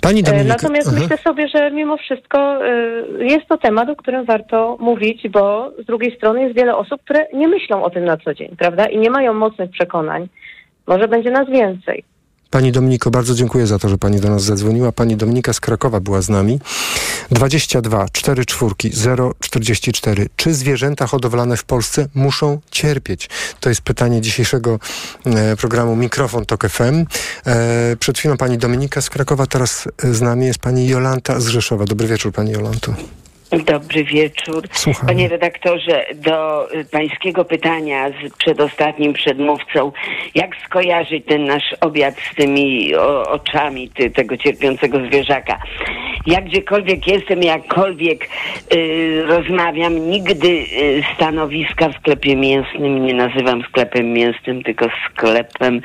[0.00, 0.48] Pani E, Dominika...
[0.54, 0.96] Natomiast Aha.
[1.00, 5.86] myślę sobie, że mimo wszystko y, jest to temat, o którym warto mówić, bo z
[5.86, 8.86] drugiej strony jest wiele osób, które nie myślą o tym na co dzień, prawda?
[8.86, 10.28] I nie mają mocnych przekonań.
[10.86, 12.04] Może będzie nas więcej.
[12.50, 14.92] Pani Dominiko, bardzo dziękuję za to, że pani do nas zadzwoniła.
[14.92, 16.60] Pani Dominika z Krakowa była z nami.
[17.30, 18.74] 22 44
[19.40, 20.28] 044.
[20.36, 23.28] Czy zwierzęta hodowlane w Polsce muszą cierpieć?
[23.60, 24.78] To jest pytanie dzisiejszego
[25.24, 27.04] e, programu Mikrofon Tok FM.
[27.46, 31.84] E, przed chwilą pani Dominika z Krakowa, teraz z nami jest pani Jolanta z Rzeszowa.
[31.84, 32.94] Dobry wieczór pani Jolanto.
[33.50, 34.62] Dobry wieczór.
[34.72, 35.06] Słucham.
[35.06, 39.92] Panie redaktorze, do y, pańskiego pytania z przedostatnim przedmówcą,
[40.34, 45.58] jak skojarzyć ten nasz obiad z tymi o, oczami ty, tego cierpiącego zwierzaka?
[46.26, 48.28] Ja gdziekolwiek jestem, jakkolwiek
[48.74, 55.80] y, rozmawiam, nigdy y, stanowiska w sklepie mięsnym nie nazywam sklepem mięsnym, tylko sklepem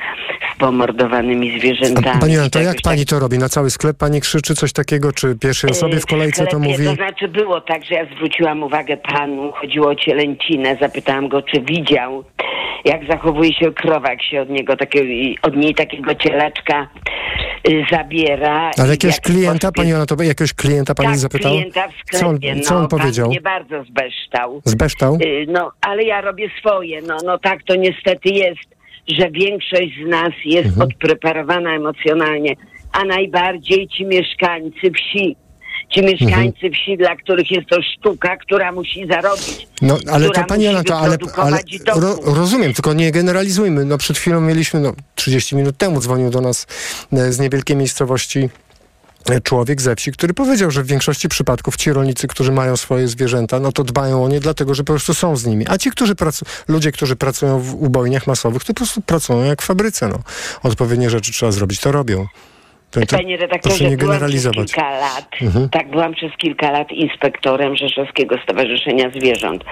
[0.54, 2.20] z pomordowanymi zwierzętami.
[2.20, 3.38] Pani Jolanto, jak pani to robi?
[3.38, 6.84] Na cały sklep pani krzyczy coś takiego, czy pierwszej osobie w kolejce to mówi?
[6.84, 11.60] To znaczy było tak, że ja zwróciłam uwagę panu, chodziło o cielęcinę, zapytałam go, czy
[11.60, 12.24] widział,
[12.84, 15.06] jak zachowuje się krowa, jak się od niego takiego,
[15.42, 16.88] od niej takiego cielaczka
[17.68, 18.70] y, zabiera.
[18.78, 21.54] Ale jakiegoś w jaki klienta, pani jest- Jolanto, jakiegoś klienta pani tak, zapytała?
[21.54, 23.28] klienta w sklepie, co on, no, co on pan powiedział?
[23.28, 24.60] mnie bardzo zbeształ.
[24.64, 25.14] Zbeształ?
[25.24, 28.60] Y, No, ale ja robię swoje, no, no tak to niestety jest,
[29.08, 30.88] że większość z nas jest Mhm.
[30.88, 32.54] odpreparowana emocjonalnie,
[32.92, 35.36] a najbardziej ci mieszkańcy wsi.
[35.90, 39.66] Ci mieszkańcy wsi, dla których jest to sztuka, która musi zarobić.
[39.82, 41.60] No, ale która to pani Jolanto, ale, ale
[41.96, 43.84] ro, rozumiem, tylko nie generalizujmy.
[43.84, 46.66] No przed chwilą mieliśmy, no 30 minut temu dzwonił do nas
[47.12, 48.48] e, z niewielkiej miejscowości
[49.30, 53.08] e, człowiek ze wsi, który powiedział, że w większości przypadków ci rolnicy, którzy mają swoje
[53.08, 55.64] zwierzęta, no to dbają o nie dlatego, że po prostu są z nimi.
[55.68, 59.62] A ci, którzy pracują, ludzie, którzy pracują w ubojniach masowych, to po prostu pracują jak
[59.62, 60.18] w fabryce, no.
[60.62, 62.26] Odpowiednie rzeczy trzeba zrobić, to robią.
[62.92, 64.72] To, to, Panie proszę redaktorze, nie byłam przez generalizować.
[64.72, 65.68] kilka lat, Mhm.
[65.68, 69.64] tak, byłam przez kilka lat inspektorem Rzeszowskiego Stowarzyszenia Zwierząt.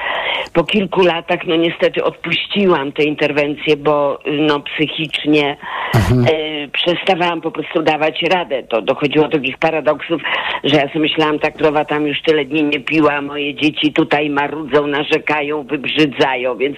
[0.53, 5.57] Po kilku latach, no niestety odpuściłam te interwencje, bo no psychicznie
[5.95, 6.25] Mhm.
[6.25, 8.63] e, przestawałam po prostu dawać radę.
[8.63, 10.23] To dochodziło do takich paradoksów,
[10.65, 14.31] że ja sobie myślałam, ta krowa tam już tyle dni nie piła, moje dzieci tutaj
[14.31, 16.77] marudzą, narzekają, wybrzydzają, więc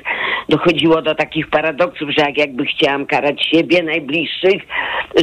[0.49, 4.63] dochodziło do takich paradoksów, że jak jakby chciałam karać siebie, najbliższych,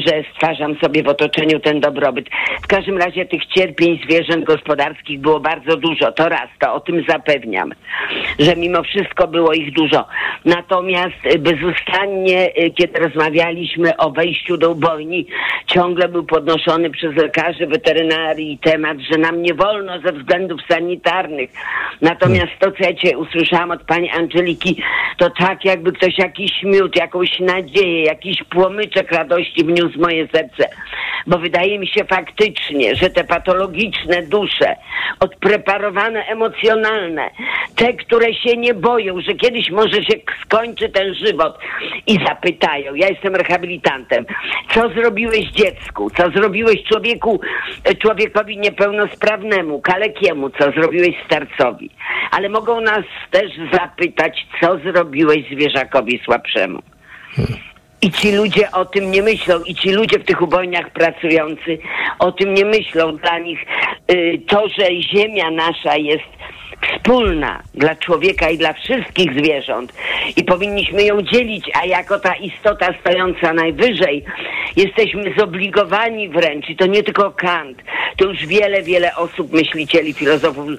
[0.07, 2.29] że stwarzam sobie w otoczeniu ten dobrobyt.
[2.63, 6.11] W każdym razie tych cierpień zwierząt gospodarskich było bardzo dużo.
[6.11, 7.73] To raz, to o tym zapewniam,
[8.39, 10.05] że mimo wszystko było ich dużo.
[10.45, 15.25] Natomiast y, bezustannie, y, kiedy rozmawialiśmy o wejściu do ubojni,
[15.67, 21.49] ciągle był podnoszony przez lekarzy weterynarii temat, że nam nie wolno ze względów sanitarnych.
[22.01, 24.83] Natomiast to, co ja dzisiaj usłyszałam od pani Angeliki,
[25.17, 30.69] to tak jakby ktoś jakiś miód, jakąś nadzieję, jakiś płomyczek radości wniósł moje serce.
[31.27, 34.75] Bo wydaje mi się faktycznie, że te patologiczne dusze,
[35.19, 37.29] odpreparowane emocjonalne,
[37.75, 40.13] te, które się nie boją, że kiedyś może się
[40.45, 41.59] skończy ten żywot
[42.07, 44.25] i zapytają, ja jestem rehabilitantem,
[44.73, 47.41] co zrobiłeś dziecku, co zrobiłeś człowieku,
[47.83, 51.89] e, człowiekowi niepełnosprawnemu, kalekiemu, co zrobiłeś starcowi.
[52.31, 56.81] Ale mogą nas też zapytać, co zrobiłeś zwierzakowi słabszemu.
[58.01, 61.77] I ci ludzie o tym nie myślą, i ci ludzie w tych ubojniach pracujący
[62.19, 63.17] o tym nie myślą.
[63.17, 63.59] Dla nich
[64.11, 66.29] y, to, że ziemia nasza jest
[66.87, 69.93] wspólna dla człowieka i dla wszystkich zwierząt
[70.35, 74.25] i powinniśmy ją dzielić, a jako ta istota stojąca najwyżej
[74.75, 77.77] jesteśmy zobligowani wręcz i to nie tylko Kant,
[78.17, 80.69] to już wiele, wiele osób, myślicieli, filozofów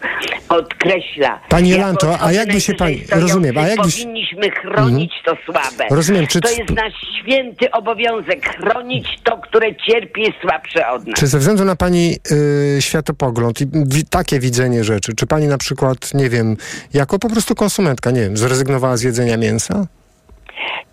[0.48, 1.40] podkreśla.
[1.48, 5.84] Pani Jako Jolanto, a jakby się pani- rozumiem, a jakby Powinniśmy chronić to słabe.
[5.90, 6.92] Rozumiem, czy- To jest nasz
[7.22, 11.20] święty obowiązek, chronić to, które cierpi jest słabsze od nas.
[11.20, 12.16] Czy ze względu na pani
[12.78, 13.66] y, światopogląd i
[14.10, 16.56] takie widzenie rzeczy, czy pani na przykład, nie wiem,
[16.94, 19.86] jako po prostu konsumentka, nie wiem, zrezygnowała z jedzenia mięsa?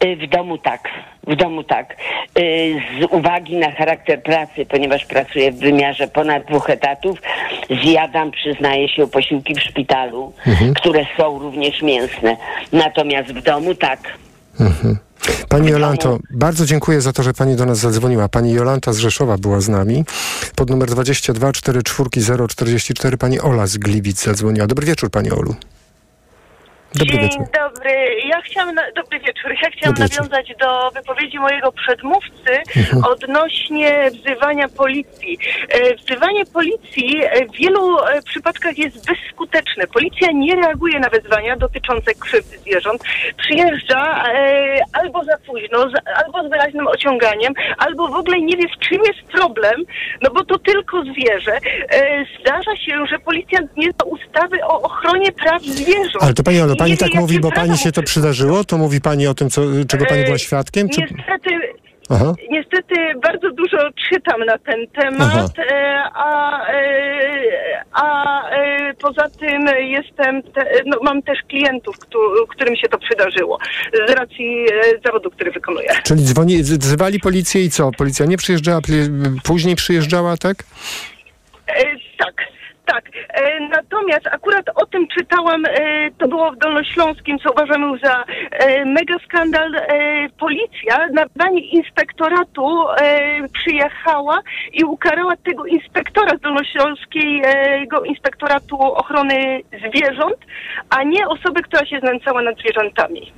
[0.03, 0.81] Y, W domu tak,
[1.27, 1.95] w domu tak.
[2.39, 7.21] Y, Z uwagi na charakter pracy, ponieważ pracuję w wymiarze ponad dwóch etatów,
[7.83, 10.73] zjadam, przyznaję się, posiłki w szpitalu, Mhm.
[10.73, 12.37] które są również mięsne.
[12.73, 13.99] Natomiast w domu tak.
[14.59, 14.97] Mhm.
[15.49, 18.29] Pani Jolanto, bardzo dziękuję za to, że pani do nas zadzwoniła.
[18.29, 20.05] Pani Jolanta z Rzeszowa była z nami.
[20.55, 24.67] Pod numer 22 44 044 pani Ola z Gliwic zadzwoniła.
[24.67, 25.55] Dobry wieczór, pani Olu.
[26.95, 27.45] Dobry Dzień wieczór.
[27.63, 27.91] dobry.
[28.25, 29.51] Ja chciałam, na, dobry wieczór.
[29.63, 30.17] Ja chciałam Dobry wieczór.
[30.29, 33.03] nawiązać do wypowiedzi mojego przedmówcy Mhm.
[33.03, 35.37] odnośnie wzywania policji.
[35.69, 37.21] E, Wzywanie policji
[37.53, 39.87] w wielu e, przypadkach jest bezskuteczne.
[39.87, 43.03] Policja nie reaguje na wezwania dotyczące krzywdy zwierząt.
[43.37, 45.87] Przyjeżdża e, albo za późno,
[46.25, 49.83] albo z wyraźnym ociąganiem, albo w ogóle nie wie, w czym jest problem,
[50.21, 51.57] no bo to tylko zwierzę.
[52.41, 56.23] Zdarza się, że policjant nie zna ustawy o ochronie praw zwierząt.
[56.23, 58.63] Ale to pani Olo, pani nie tak mówi, bo pani się to przydarzyło?
[58.63, 60.89] To mówi pani o tym, co, czego pani była świadkiem?
[60.89, 61.01] Czy...
[61.01, 61.49] Niestety,
[62.09, 62.33] Aha.
[62.49, 63.77] niestety bardzo dużo
[64.09, 71.21] czytam na ten temat, e, a, e, a e, poza tym jestem, te, no, mam
[71.21, 73.57] też klientów, któ- którym się to przydarzyło
[74.07, 75.89] z racji e, zawodu, który wykonuję.
[76.03, 77.91] Czyli dzwoni, wzywali policję i co?
[77.91, 78.79] Policja nie przyjeżdżała,
[79.43, 80.57] później przyjeżdżała, tak?
[81.67, 81.83] E,
[82.17, 82.56] tak.
[82.87, 85.71] Tak, e, natomiast akurat o tym czytałam, e,
[86.17, 89.75] to było w Dolnośląskim, co uważamy za e, mega skandal.
[89.75, 89.83] E,
[90.39, 94.39] policja na zdanie inspektoratu e, przyjechała
[94.73, 100.37] i ukarała tego inspektora z Dolnośląskiego Inspektoratu Ochrony Zwierząt,
[100.89, 103.31] a nie osobę, która się znęcała nad zwierzętami.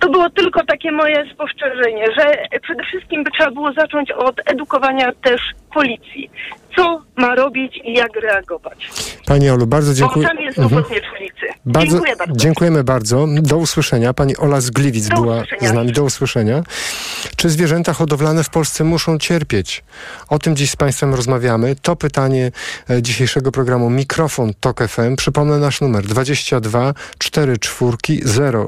[0.00, 5.12] To było tylko takie moje spostrzeżenie, że przede wszystkim by trzeba było zacząć od edukowania
[5.12, 5.40] też
[5.74, 6.30] policji.
[6.76, 8.90] Co ma robić i jak reagować.
[9.26, 10.26] Pani Olu, bardzo dziękuję.
[10.26, 10.84] Bo tam jest Mhm.
[11.66, 12.36] Bardzo, Dziękuję bardzo.
[12.36, 13.26] Dziękujemy bardzo.
[13.28, 14.14] Do usłyszenia.
[14.14, 15.92] Pani Ola z Gliwic była z nami.
[15.92, 16.62] Do usłyszenia.
[17.36, 19.84] Czy zwierzęta hodowlane w Polsce muszą cierpieć?
[20.28, 21.76] O tym dziś z Państwem rozmawiamy.
[21.82, 22.52] To pytanie
[22.90, 25.16] e, dzisiejszego programu Mikrofon Tok FM.
[25.16, 27.96] Przypomnę nasz numer 22 44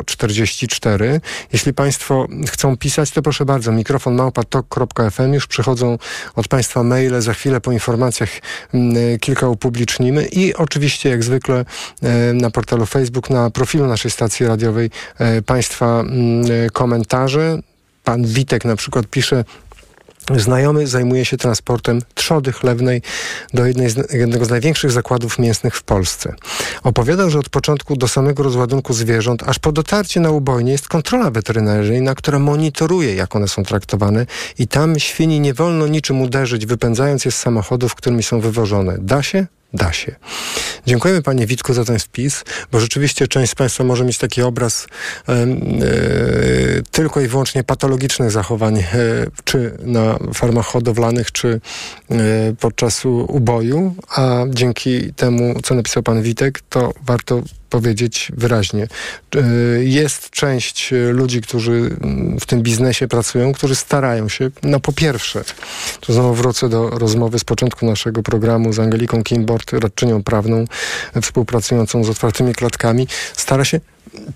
[0.07, 1.21] 044.
[1.53, 3.73] Jeśli Państwo chcą pisać, to proszę bardzo.
[3.73, 5.35] Mikrofon małpa.tok.fm.
[5.35, 5.99] Już przychodzą
[6.37, 7.23] od Państwa maile.
[7.23, 8.31] Za chwilę po informacjach
[8.75, 10.29] mm, e, kilka upublicznimy.
[10.33, 11.65] I oczywiście, jak zwykle,
[12.03, 17.59] e, na portalu Facebook, na profilu naszej stacji radiowej e, Państwa mm, komentarze.
[18.05, 19.45] Pan Witek na przykład pisze,
[20.37, 23.03] Znajomy zajmuje się transportem trzody chlewnej
[23.55, 26.35] do z, jednego z największych zakładów mięsnych w Polsce.
[26.83, 31.31] Opowiadał, że od początku do samego rozładunku zwierząt, aż po dotarcie na ubojnie jest kontrola
[31.31, 34.27] weterynaryjna, która monitoruje, jak one są traktowane
[34.59, 38.97] i tam świni nie wolno niczym uderzyć, wypędzając je z samochodów, którymi są wywożone.
[39.01, 39.47] Da się?
[39.73, 40.15] Da się.
[40.87, 44.87] Dziękujemy Panie Witku za ten wpis, bo rzeczywiście część z Państwa może mieć taki obraz
[45.29, 45.47] e,
[46.91, 48.85] tylko i wyłącznie patologicznych zachowań, e,
[49.45, 51.61] czy na farmach hodowlanych, czy
[52.11, 52.17] e,
[52.61, 58.89] podczas uboju, a dzięki temu, co napisał Pan Witek, to warto powiedzieć wyraźnie.
[59.37, 59.41] E,
[59.85, 64.93] Jest część e, ludzi, którzy mm, w tym biznesie pracują, którzy starają się, no po
[64.93, 65.45] pierwsze,
[66.01, 70.65] tu znowu wrócę do rozmowy z początku naszego programu z Angeliką Kimbord, radczynią prawną,
[71.15, 73.81] e, współpracującą z otwartymi klatkami, stara się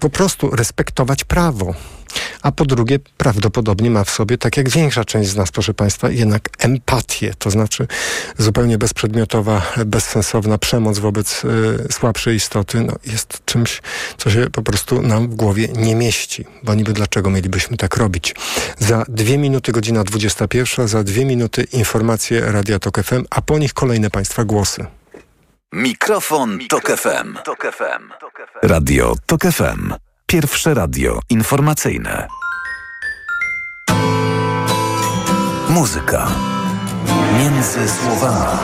[0.01, 1.75] po prostu respektować prawo.
[2.43, 6.11] A po drugie, prawdopodobnie ma w sobie, tak jak większa część z nas, proszę Państwa,
[6.11, 7.87] jednak empatię, to znaczy
[8.39, 13.83] zupełnie bezprzedmiotowa, bezsensowna przemoc wobec y, słabszej istoty no, jest czymś,
[14.17, 16.45] co się po prostu nam w głowie nie mieści.
[16.63, 18.35] Bo niby dlaczego mielibyśmy tak robić?
[18.79, 23.73] Za dwie minuty godzina 21, za dwie minuty informacje Radia Tok FM, a po nich
[23.75, 24.87] kolejne Państwa głosy.
[25.73, 27.39] Mikrofon, Tok FM.
[28.63, 30.12] Radio Tok FM.
[30.33, 32.29] Pierwsze radio informacyjne.
[35.69, 36.29] Muzyka.
[37.39, 38.59] Między słowami.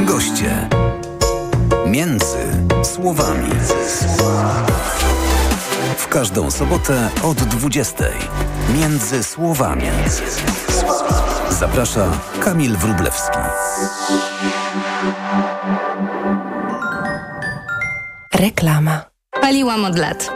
[0.00, 0.68] Goście.
[1.86, 3.50] Między słowami.
[5.98, 8.04] W każdą sobotę od 20.
[8.74, 9.88] Między słowami.
[11.50, 12.10] Zaprasza
[12.40, 13.38] Kamil Wrublewski.
[18.34, 19.15] Reklama.
[19.46, 20.35] Paliłam od lat.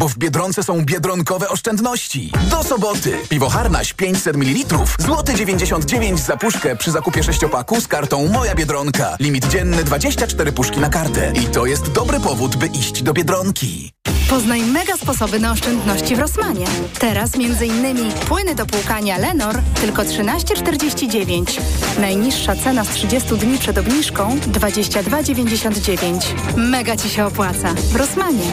[0.00, 2.32] bo w Biedronce są biedronkowe oszczędności.
[2.50, 3.18] Do soboty.
[3.28, 9.16] Piwo Harnaś 500 ml, złoty 99 za puszkę przy zakupie sześciopaku z kartą Moja Biedronka.
[9.20, 11.32] Limit dzienny 24 puszki na kartę.
[11.34, 13.92] I to jest dobry powód, by iść do Biedronki.
[14.30, 16.66] Poznaj mega sposoby na oszczędności w Rosmanie.
[16.98, 18.12] Teraz m.in.
[18.12, 21.60] płyny do płukania Lenor tylko 13,49.
[21.98, 26.20] Najniższa cena z 30 dni przed obniżką 22,99.
[26.56, 27.74] Mega Ci się opłaca.
[27.74, 28.52] W Rosmanie.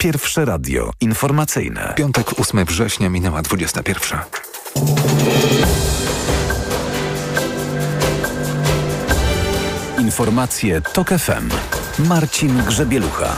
[0.00, 1.94] Pierwsze radio informacyjne.
[1.96, 4.18] Piątek 8 września minęła 21.
[9.98, 11.50] Informacje Tok FM.
[11.98, 13.36] Marcin Grzebielucha.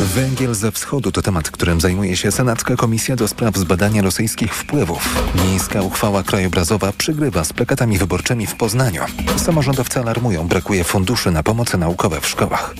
[0.00, 5.32] Węgiel ze wschodu to temat, którym zajmuje się Senacka Komisja do Spraw Zbadania Rosyjskich Wpływów.
[5.44, 9.02] Miejska uchwała krajobrazowa przygrywa z plakatami wyborczymi w Poznaniu.
[9.36, 12.74] Samorządowcy alarmują, brakuje funduszy na pomocy naukowe w szkołach.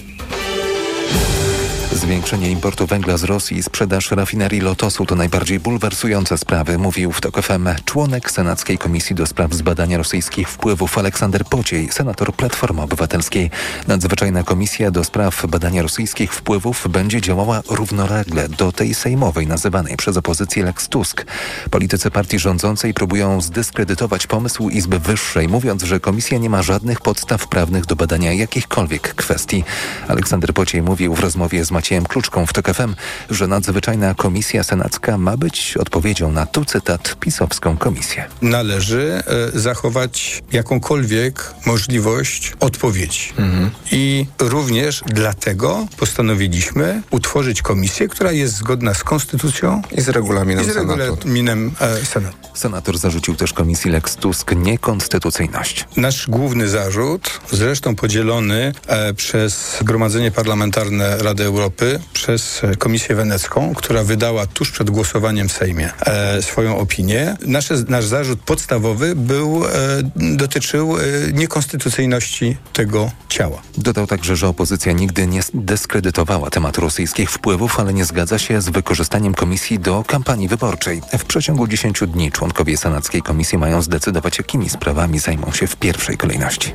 [2.04, 7.20] Zwiększenie importu węgla z Rosji i sprzedaż rafinerii Lotosu to najbardziej bulwersujące sprawy, mówił w
[7.20, 13.50] TOK FM członek Senackiej Komisji do Spraw Zbadania Rosyjskich Wpływów Aleksander Pociej, senator Platformy Obywatelskiej.
[13.86, 20.16] Nadzwyczajna Komisja do Spraw Badania Rosyjskich Wpływów będzie działała równolegle do tej sejmowej, nazywanej przez
[20.16, 21.26] opozycję Lex Tusk.
[21.70, 27.48] Politycy partii rządzącej próbują zdyskredytować pomysł Izby Wyższej, mówiąc, że komisja nie ma żadnych podstaw
[27.48, 29.64] prawnych do badania jakichkolwiek kwestii.
[30.08, 32.94] Aleksander Pociej mówił w rozmowie z Maciejem Maciejem Kluczką w TOK FM,
[33.30, 38.24] że nadzwyczajna komisja senacka ma być odpowiedzią na tu cytat pisowską komisję.
[38.42, 39.22] Należy
[39.54, 43.32] e, zachować jakąkolwiek możliwość odpowiedzi.
[43.36, 43.70] Mhm.
[43.92, 50.70] I również dlatego postanowiliśmy utworzyć komisję, która jest zgodna z konstytucją i z regulaminem, i
[50.70, 52.36] z regulaminem e, Senatu.
[52.54, 55.86] Senator zarzucił też komisji Lex Tusk niekonstytucyjność.
[55.96, 63.74] Nasz główny zarzut, zresztą podzielony e, przez Zgromadzenie Parlamentarne Rady Europy, Europy przez Komisję Wenecką,
[63.74, 67.36] która wydała tuż przed głosowaniem w Sejmie e, swoją opinię.
[67.46, 69.70] Nasze, nasz zarzut podstawowy był, e,
[70.16, 73.62] dotyczył e, niekonstytucyjności tego ciała.
[73.78, 78.68] Dodał także, że opozycja nigdy nie dyskredytowała tematu rosyjskich wpływów, ale nie zgadza się z
[78.68, 81.02] wykorzystaniem komisji do kampanii wyborczej.
[81.18, 86.16] W przeciągu 10 dni członkowie Senackiej Komisji mają zdecydować, jakimi sprawami zajmą się w pierwszej
[86.16, 86.72] kolejności.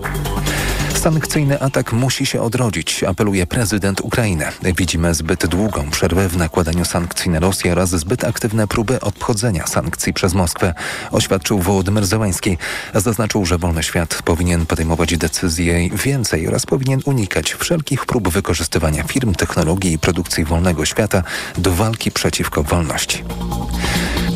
[1.00, 4.46] Sankcyjny atak musi się odrodzić, apeluje prezydent Ukrainy.
[4.90, 10.14] Widzimy zbyt długą przerwę w nakładaniu sankcji na Rosję oraz zbyt aktywne próby obchodzenia sankcji
[10.14, 10.74] przez Moskwę,
[11.12, 12.58] oświadczył Wołodymyr Zełański.
[12.96, 19.36] Zaznaczył, że wolny świat powinien podejmować decyzje więcej oraz powinien unikać wszelkich prób wykorzystywania firm,
[19.36, 21.24] technologii i produkcji wolnego świata
[21.58, 23.24] do walki przeciwko wolności.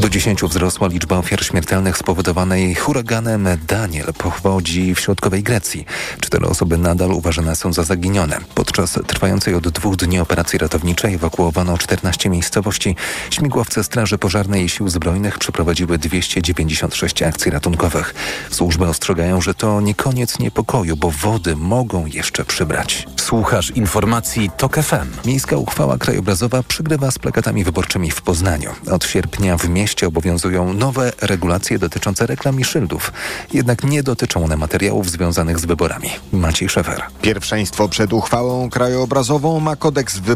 [0.03, 5.85] Do 10 wzrosła liczba ofiar śmiertelnych spowodowanej huraganem Daniel pochodzi w środkowej Grecji.
[6.19, 8.39] Cztery osoby nadal uważane są za zaginione.
[8.55, 12.95] Podczas trwającej od dwóch dni operacji ratowniczej ewakuowano 14 miejscowości.
[13.29, 18.13] Śmigłowce Straży Pożarnej i Sił Zbrojnych przeprowadziły 296 akcji ratunkowych.
[18.49, 23.07] Służby ostrzegają, że to nie koniec niepokoju, bo wody mogą jeszcze przybrać.
[23.15, 25.27] Słuchasz informacji TOK FM.
[25.27, 28.71] Miejska uchwała krajobrazowa przygrywa z plakatami wyborczymi w Poznaniu.
[28.91, 33.11] Od sierpnia w mieście obowiązują nowe regulacje dotyczące reklam i szyldów.
[33.53, 36.09] Jednak nie dotyczą one materiałów związanych z wyborami.
[36.31, 37.03] Maciej Szefer.
[37.21, 40.32] Pierwszeństwo przed uchwałą krajobrazową ma kodeks wyborczy,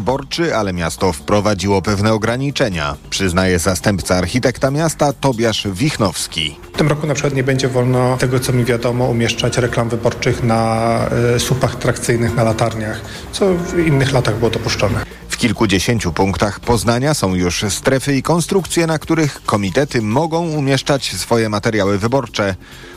[0.54, 2.96] ale miasto wprowadziło pewne ograniczenia.
[3.10, 6.56] Przyznaje zastępca architekta miasta Tobiasz Wichnowski.
[6.74, 10.42] W tym roku na przykład nie będzie wolno, tego co mi wiadomo, umieszczać reklam wyborczych
[10.42, 11.00] na
[11.36, 13.00] y, słupach trakcyjnych, na latarniach,
[13.32, 15.04] co w innych latach było dopuszczone.
[15.28, 21.48] W kilkudziesięciu punktach Poznania są już strefy i konstrukcje, na których komitety mogą umieszczać swoje
[21.48, 22.54] materiały wyborcze.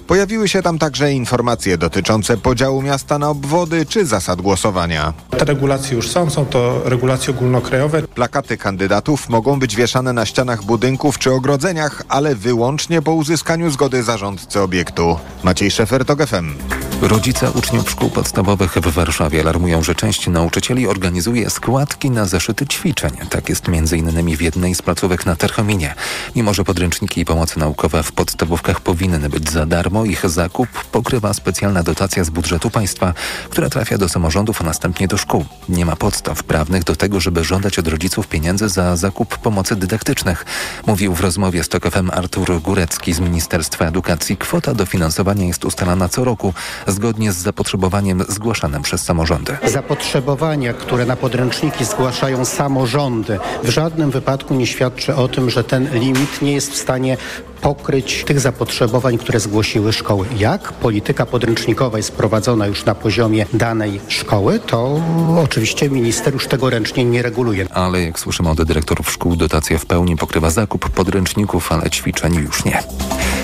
[0.07, 5.13] Pojawiły się tam także informacje dotyczące podziału miasta na obwody czy zasad głosowania.
[5.29, 8.01] Te regulacje już są, są to regulacje ogólnokrajowe.
[8.01, 14.03] Plakaty kandydatów mogą być wieszane na ścianach budynków czy ogrodzeniach, ale wyłącznie po uzyskaniu zgody
[14.03, 15.17] zarządcy obiektu.
[15.43, 16.53] Maciej Szefer, TOG FM.
[17.01, 23.11] Rodzice uczniów szkół podstawowych w Warszawie alarmują, że część nauczycieli organizuje składki na zeszyty ćwiczeń.
[23.29, 24.37] Tak jest m.in.
[24.37, 25.95] w jednej z placówek na Terchominie.
[26.35, 31.33] Mimo, że podręczniki i pomocy naukowe w podstawówkach powinny być za darmo, ich zakup pokrywa
[31.33, 33.13] specjalna dotacja z budżetu państwa,
[33.49, 35.45] która trafia do samorządów, a następnie do szkół.
[35.69, 40.45] Nie ma podstaw prawnych do tego, żeby żądać od rodziców pieniędzy za zakup pomocy dydaktycznych.
[40.87, 44.37] Mówił w rozmowie z TOK FM Artur Górecki z Ministerstwa Edukacji.
[44.37, 46.53] Kwota dofinansowania jest ustalana co roku
[46.87, 49.57] zgodnie z zapotrzebowaniem zgłaszanym przez samorządy.
[49.65, 55.89] Zapotrzebowania, które na podręczniki zgłaszają samorządy, w żadnym wypadku nie świadczy o tym, że ten
[55.93, 57.17] limit nie jest w stanie
[57.61, 60.25] pokryć tych zapotrzebowań, które zgłosiły szkoły.
[60.37, 65.01] Jak polityka podręcznikowa jest prowadzona już na poziomie danej szkoły, to
[65.43, 67.67] oczywiście minister już tego ręcznie nie reguluje.
[67.73, 72.65] Ale jak słyszymy od dyrektorów szkół, dotacja w pełni pokrywa zakup podręczników, ale ćwiczeń już
[72.65, 72.83] nie.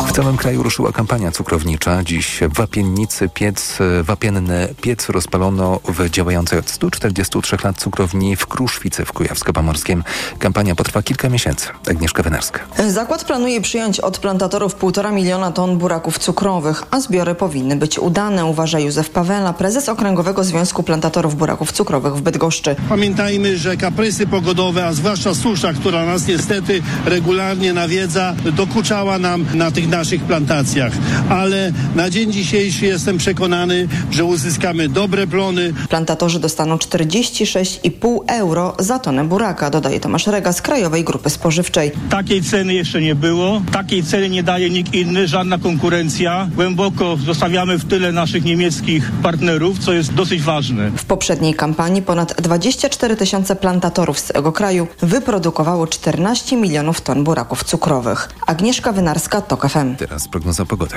[0.08, 2.04] W całym kraju ruszyła kampania cukrownicza.
[2.04, 9.06] Dziś w Wapiennicy piec, wapienny piec rozpalono w działającej od 143 lat cukrowni w Kruszwicy
[9.06, 10.04] w Kujawsko-Pomorskiem.
[10.40, 11.68] Kampania potrwa kilka miesięcy.
[11.90, 12.60] Agnieszka Wenarska.
[12.88, 18.46] Zakład planuje przyjąć od plantatorów 1,5 miliona ton buraków cukrowych, a zbiory powinny być udane,
[18.46, 22.76] uważa Józef Pawela, prezes Okręgowego Związku Plantatorów Buraków Cukrowych w Bydgoszczy.
[22.90, 29.72] Pamiętajmy, że kaprysy pogodowe, a zwłaszcza susza, która nas niestety regularnie nawiedza, dokuczała nam na
[29.72, 30.94] tych naszych naszych plantacjach,
[31.30, 35.74] ale na dzień dzisiejszy jestem przekonany, że uzyskamy dobre plony.
[35.90, 41.92] Plantatorzy dostaną 46,5 euro za tonę buraka, dodaje Tomasz Rega z Krajowej Grupy Spożywczej.
[42.10, 46.50] Takiej ceny jeszcze nie było, takiej ceny nie daje nikt inny, żadna konkurencja.
[46.56, 50.92] Głęboko zostawiamy w tyle naszych niemieckich partnerów, co jest dosyć ważne.
[50.92, 57.64] W poprzedniej kampanii ponad 24 tysiące plantatorów z całego kraju wyprodukowało 14 milionów ton buraków
[57.64, 58.30] cukrowych.
[58.48, 59.87] Agnieszka Wynarska, TOK FM.
[59.96, 60.96] Teraz prognoza pogody.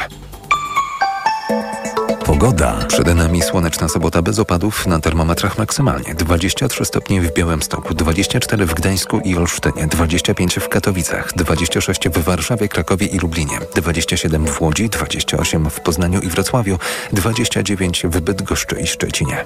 [2.25, 2.79] Pogoda.
[2.89, 8.75] Przed nami słoneczna sobota bez opadów, na termometrach maksymalnie 23 stopnie w Białymstoku, 24 w
[8.75, 14.89] Gdańsku i Olsztynie, 25 w Katowicach, 26 w Warszawie, Krakowie i Lublinie, 27 w Łodzi,
[14.89, 16.79] 28 w Poznaniu i Wrocławiu,
[17.13, 19.45] 29 w Bydgoszczy i Szczecinie.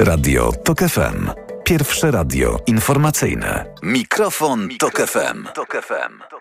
[0.00, 1.30] Radio TOK FM.
[1.64, 3.64] Pierwsze radio informacyjne.
[3.82, 5.44] Mikrofon, Tok FM.
[5.54, 6.33] Tok FM.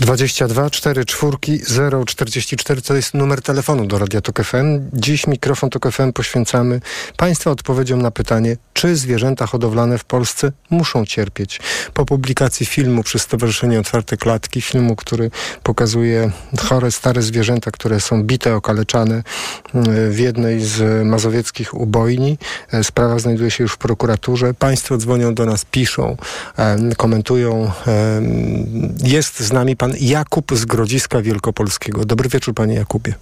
[0.00, 4.90] 22 4 4 0 44 to jest numer telefonu do Radia Tok FM.
[4.92, 6.80] Dziś mikrofon Tok FM poświęcamy
[7.16, 11.60] Państwa odpowiedziom na pytanie, czy zwierzęta hodowlane w Polsce muszą cierpieć.
[11.94, 15.30] Po publikacji filmu przez Stowarzyszenie Otwarte Klatki, filmu, który
[15.62, 19.22] pokazuje chore, stare zwierzęta, które są bite, okaleczane e,
[20.10, 22.38] w jednej z mazowieckich ubojni.
[22.72, 24.54] E, sprawa znajduje się już w prokuraturze.
[24.54, 26.16] Państwo dzwonią do nas, piszą,
[26.58, 27.70] e, komentują.
[29.04, 32.04] Jest z nami pan Jakub z Grodziska Wielkopolskiego.
[32.04, 33.14] Dobry wieczór, panie Jakubie.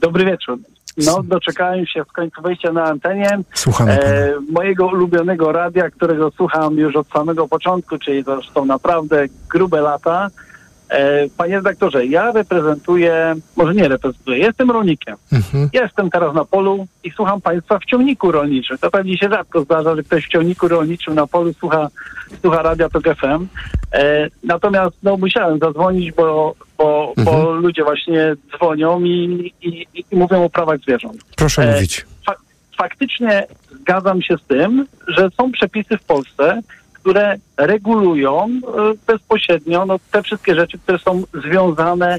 [0.00, 0.58] Dobry wieczór.
[0.96, 3.38] No, doczekałem się w końcu wejścia na antenie.
[3.54, 9.26] Słuchamy e, mojego ulubionego radia, którego słucham już od samego początku, czyli to są naprawdę
[9.50, 10.28] grube lata.
[10.90, 15.16] E, panie redaktorze, ja reprezentuję, może nie reprezentuję, jestem rolnikiem.
[15.32, 15.68] Mhm.
[15.72, 18.78] Jestem teraz na polu i słucham Państwa w ciągniku rolniczym.
[18.78, 21.88] To pewnie się rzadko zdarza, że ktoś w ciągniku rolniczym na polu słucha,
[22.40, 23.46] słucha Radia Tok FM.
[23.92, 30.44] E, natomiast no, musiałem zadzwonić, bo, bo, bo ludzie właśnie dzwonią i, i, i mówią
[30.44, 31.24] o prawach zwierząt.
[31.36, 32.06] Proszę E, mówić.
[32.26, 32.36] Fa-
[32.78, 33.46] faktycznie
[33.80, 36.60] zgadzam się z tym, że są przepisy w Polsce,
[37.00, 38.58] które regulują e,
[39.06, 42.18] bezpośrednio no, te wszystkie rzeczy, które są związane e,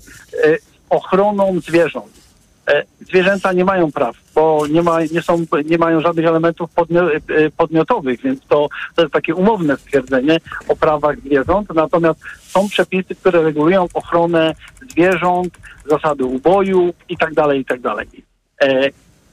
[0.58, 2.22] z ochroną zwierząt.
[2.68, 7.10] E, Zwierzęta nie mają praw, bo nie, ma, nie, są, nie mają żadnych elementów podmio,
[7.58, 11.70] podmiotowych, więc to, to jest takie umowne stwierdzenie o prawach zwierząt.
[11.76, 14.56] Natomiast są przepisy, które regulują ochronę
[14.92, 17.80] zwierząt, zasady uboju i tak dalej, i tak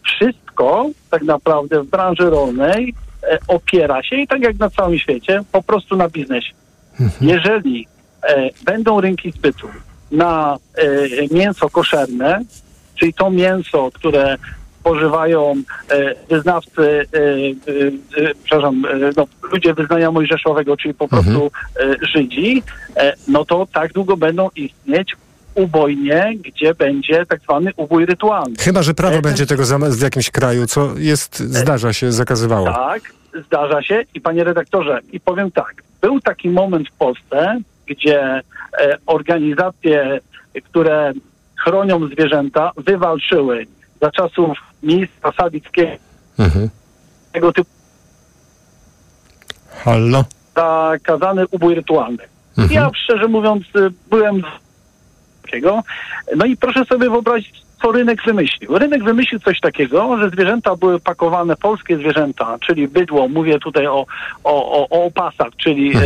[0.03, 2.95] wszystko tak naprawdę w branży rolnej
[3.49, 6.53] opiera się, i tak jak na całym świecie, po prostu na biznesie.
[7.21, 7.87] Jeżeli
[8.23, 9.69] e, będą rynki zbytu
[10.11, 12.41] na e, mięso koszerne,
[12.95, 14.37] czyli to mięso, które
[14.81, 15.55] spożywają
[15.91, 21.51] e, wyznawcy, e, e, e, przepraszam, e, no, ludzie wyznania mojżeszowego, czyli po prostu
[21.81, 22.63] e, Żydzi,
[22.97, 25.17] e, no to tak długo będą istnieć
[25.55, 28.57] ubojnie, gdzie będzie tak zwany ubój rytualny.
[28.61, 32.67] Chyba, że prawo E, będzie tego w jakimś kraju, co jest, zdarza się, zakazywało.
[32.67, 33.03] Tak,
[33.47, 38.43] zdarza się i panie redaktorze, i powiem tak, był taki moment w Polsce, gdzie e,
[39.07, 40.21] organizacje,
[40.65, 41.13] które
[41.65, 43.67] chronią zwierzęta, wywalczyły
[44.03, 45.93] za czasów ministra Sawickiego
[46.39, 46.69] Mhm.
[47.33, 47.71] tego typu
[49.85, 50.25] Hallo?
[50.57, 52.23] zakazany ubój rytualny.
[52.71, 53.65] Ja szczerze mówiąc
[54.11, 54.43] byłem
[55.43, 55.83] takiego.
[56.37, 58.79] No i proszę sobie wyobrazić, co rynek wymyślił.
[58.79, 64.07] Rynek wymyślił coś takiego, że zwierzęta były pakowane, polskie zwierzęta, czyli bydło, mówię tutaj o,
[64.45, 66.01] o, o, o opasach, czyli e,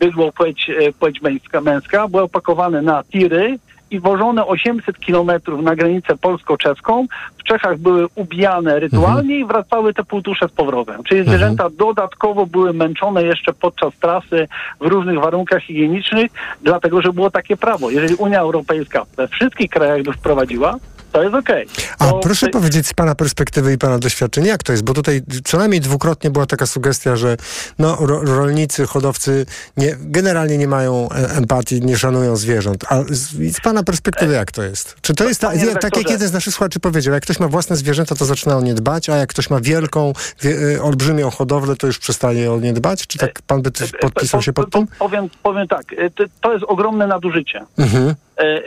[0.00, 3.58] bydło płeć, e, płeć męska, męska, były opakowane na tiry
[3.90, 7.06] i wożone 800 kilometrów na granicę polsko-czeską.
[7.38, 11.02] W Czechach były ubijane rytualnie i wracały te półtusze z powrotem.
[11.02, 14.48] Czyli zwierzęta dodatkowo były męczone jeszcze podczas trasy
[14.80, 16.30] w różnych warunkach higienicznych,
[16.62, 17.90] dlatego że było takie prawo.
[17.90, 20.76] Jeżeli Unia Europejska we wszystkich krajach by wprowadziła,
[21.12, 21.66] to jest okej.
[21.98, 24.84] A To- proszę powiedzieć z Pana perspektywy i Pana doświadczenia, jak to jest?
[24.84, 27.36] Bo tutaj co najmniej dwukrotnie była taka sugestia, że
[27.78, 29.46] no, ro, rolnicy, hodowcy
[29.76, 32.84] nie, generalnie nie mają e, empatii, nie szanują zwierząt.
[32.88, 34.96] A z, z Pana perspektywy jak to jest?
[35.00, 37.48] Czy to jest ta, Panie tak jak jeden z naszych słuchaczy powiedział, jak ktoś ma
[37.48, 41.30] własne zwierzęta, to zaczyna o nie dbać, a jak ktoś ma wielką, wie, e, olbrzymią
[41.30, 43.06] hodowlę, to już przestaje o nie dbać?
[43.06, 44.86] Czy tak Pan by podpisał się pod tym?
[44.98, 45.82] Powiem, powiem tak,
[46.14, 47.64] to- to jest ogromne nadużycie.
[47.78, 48.14] Mhm.
[48.38, 48.62] E, e,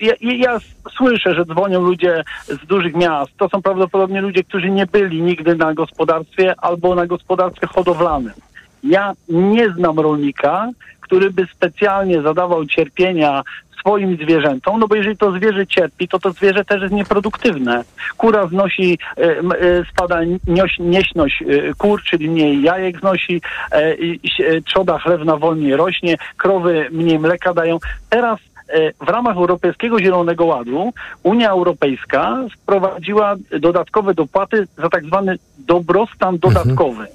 [0.00, 0.58] Ja, ja
[0.96, 3.36] słyszę, że dzwonią ludzie z dużych miast.
[3.36, 8.32] To są prawdopodobnie ludzie, którzy nie byli nigdy na gospodarstwie albo na gospodarstwie hodowlanym.
[8.84, 10.68] Ja nie znam rolnika,
[11.00, 13.42] który by specjalnie zadawał cierpienia
[13.78, 17.84] swoim zwierzętom, no bo jeżeli to zwierzę cierpi, to to zwierzę też jest nieproduktywne.
[18.16, 21.44] Kura znosi, e, spada nioś, nieśność
[21.78, 23.40] kur, czyli mniej jajek znosi,
[24.66, 27.78] trzoda chlewna wolniej rośnie, krowy mniej mleka dają.
[28.10, 28.38] Teraz
[29.00, 30.92] w ramach Europejskiego Zielonego Ładu
[31.22, 37.06] Unia Europejska wprowadziła dodatkowe dopłaty za tak zwany dobrostan dodatkowy.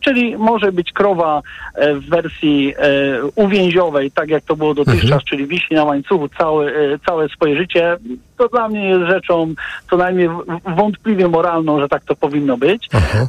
[0.00, 1.42] Czyli może być krowa
[1.74, 5.20] e, w wersji e, uwięziowej, tak jak to było dotychczas, Mhm.
[5.28, 7.96] czyli wisi na łańcuchu całe, e, całe swoje życie.
[8.38, 9.54] To dla mnie jest rzeczą
[9.90, 10.28] co najmniej
[10.76, 12.88] wątpliwie moralną, że tak to powinno być.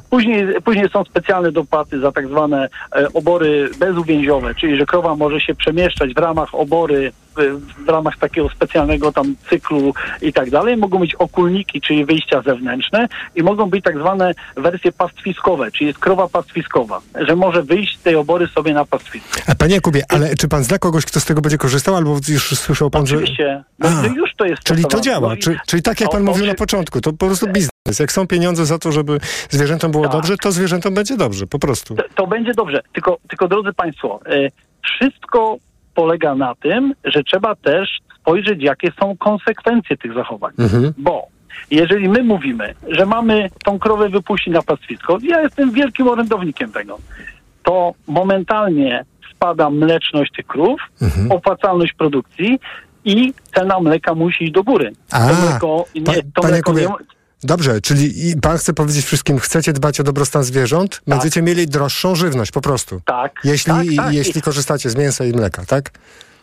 [0.10, 5.40] Później, później są specjalne dopłaty za tak zwane e, obory bezuwięziowe, czyli że krowa może
[5.40, 10.78] się przemieszczać w ramach obory, w, ramach takiego specjalnego tam cyklu i tak dalej.
[10.78, 16.00] Mogą być okulniki, czyli wyjścia zewnętrzne i mogą być tak zwane wersje pastwiskowe, czyli jest
[16.00, 19.40] krowa pastwiskowa, że może wyjść z tej obory sobie na pastwisko.
[19.48, 22.60] A panie Jakubie, ale czy pan zna kogoś, kto z tego będzie korzystał, albo już
[22.60, 23.16] słyszał pan, że...
[23.16, 26.10] Oczywiście, no, no już to jest Czyli to działa, No i- czy, czyli tak jak
[26.12, 28.00] pan O, mówił oczy- na początku, to po prostu biznes.
[28.00, 29.20] Jak są pieniądze za to, żeby
[29.50, 31.96] zwierzętom było dobrze, to zwierzętom będzie dobrze, po prostu.
[31.96, 32.82] to, to będzie dobrze.
[32.94, 34.50] Tylko, tylko drodzy Państwo, e,
[34.82, 35.58] wszystko
[35.96, 40.52] polega na tym, że trzeba też spojrzeć, jakie są konsekwencje tych zachowań.
[40.60, 40.94] Mhm.
[40.98, 41.28] Bo
[41.72, 46.98] jeżeli my mówimy, że mamy tą krowę wypuścić na pastwisko, ja jestem wielkim orędownikiem tego,
[47.64, 49.06] to momentalnie
[49.36, 51.32] spada mleczność tych krów, Mhm.
[51.32, 52.60] opłacalność produkcji
[53.06, 54.92] i cena mleka musi iść do góry.
[55.12, 56.88] A, to mleko, nie, pa- to panie mleko nie,
[57.46, 58.12] Dobrze, czyli
[58.42, 63.02] pan chce powiedzieć wszystkim, chcecie dbać o dobrostan zwierząt, będziecie mieli droższą żywność po prostu.
[63.06, 64.14] Tak, Jeśli, tak, tak.
[64.14, 65.92] jeśli korzystacie z mięsa i mleka, tak?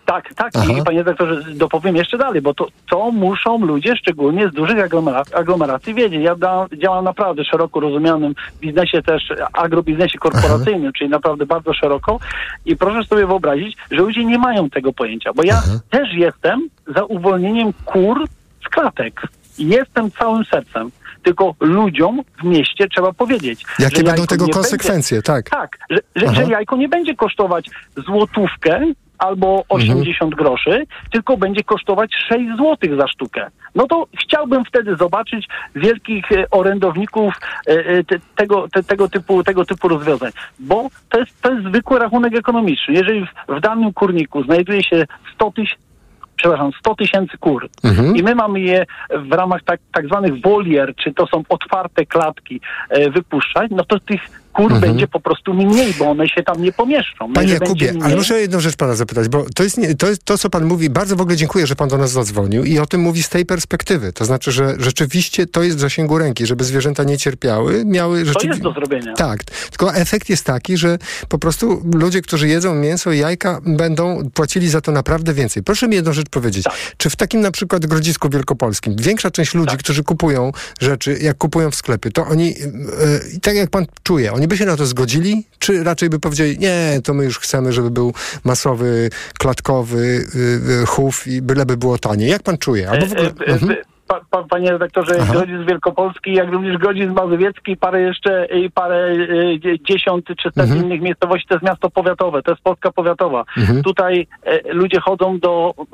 [0.07, 0.51] Tak, tak.
[0.55, 0.73] Aha.
[0.79, 5.35] I panie doktorze, dopowiem jeszcze dalej, bo to, to muszą ludzie, szczególnie z dużych aglomeracji,
[5.35, 6.23] aglomeracji wiedzieć.
[6.23, 12.19] Ja da, działam naprawdę szeroko rozumianym biznesie też, agrobiznesie korporacyjnym, czyli naprawdę bardzo szeroko
[12.67, 17.05] i proszę sobie wyobrazić, że ludzie nie mają tego pojęcia, bo ja też jestem za
[17.05, 18.25] uwolnieniem kur
[18.67, 19.23] z klatek.
[19.59, 20.91] Jestem całym sercem.
[21.23, 23.65] Tylko ludziom w mieście trzeba powiedzieć.
[23.79, 25.51] Jakie będą tego konsekwencje, będzie, tak.
[25.51, 28.81] Tak, że, że, że jajko nie będzie kosztować złotówkę
[29.23, 33.51] albo 80 groszy, tylko będzie kosztować 6 złotych za sztukę.
[33.75, 37.35] No to chciałbym wtedy zobaczyć wielkich e, orędowników
[37.67, 41.67] e, e, te, tego, te, tego, typu, tego typu rozwiązań, bo to jest, to jest
[41.67, 42.95] zwykły rachunek ekonomiczny.
[42.95, 45.05] Jeżeli w, w danym kurniku znajduje się
[45.35, 45.92] 100 tysięcy
[46.37, 48.17] przepraszam, 100 tysięcy kur Mhm.
[48.17, 52.61] i my mamy je w ramach tak, tak zwanych wolier, czy to są otwarte klatki
[52.89, 54.81] e, wypuszczać, no to tych kur Mhm.
[54.81, 57.29] będzie po prostu mniej, bo one się tam nie pomieszczą.
[57.29, 60.25] No, Panie Jakubie, ale muszę jedną rzecz pana zapytać, bo to jest, nie, to jest
[60.25, 60.91] to, co pan mówi.
[60.91, 63.47] Bardzo w ogóle dziękuję, że pan do nas zadzwonił i o tym mówi z tej
[63.47, 64.13] perspektywy.
[64.13, 68.27] To znaczy, że rzeczywiście to jest w zasięgu ręki, żeby zwierzęta nie cierpiały, miały To
[68.27, 68.49] rzeczywiście...
[68.49, 69.15] jest do zrobienia.
[69.15, 70.99] Tak, tylko efekt jest taki, że
[71.29, 75.63] po prostu ludzie, którzy jedzą mięso i jajka, będą płacili za to naprawdę więcej.
[75.63, 76.65] Proszę mi jedną rzecz powiedzieć.
[76.65, 76.75] Tak.
[76.97, 81.71] Czy w takim na przykład grodzisku wielkopolskim większa część ludzi, którzy kupują rzeczy, jak kupują
[81.71, 85.47] w sklepie, to oni, yy, tak jak pan czuje, oni by się na to zgodzili,
[85.59, 88.13] czy raczej by powiedzieli, nie, to my już chcemy, żeby był
[88.45, 92.27] masowy, klatkowy yy, yy, chów i byleby było tanie.
[92.29, 92.91] Jak pan czuje?
[92.91, 93.29] Albo w ogóle...
[93.29, 93.77] E, e, Mhm.
[94.13, 95.33] Pa, pa, panie redaktorze, Aha.
[95.33, 99.13] Grodzic Wielkopolski, jak również Grodzic Mazowiecki, parę jeszcze, i parę
[99.59, 100.85] dzie- dziesiąt czy set Mhm.
[100.85, 103.45] innych miejscowości, to jest miasto powiatowe, to jest Polska powiatowa.
[103.59, 103.83] Mhm.
[103.83, 105.85] Tutaj e, ludzie chodzą do e,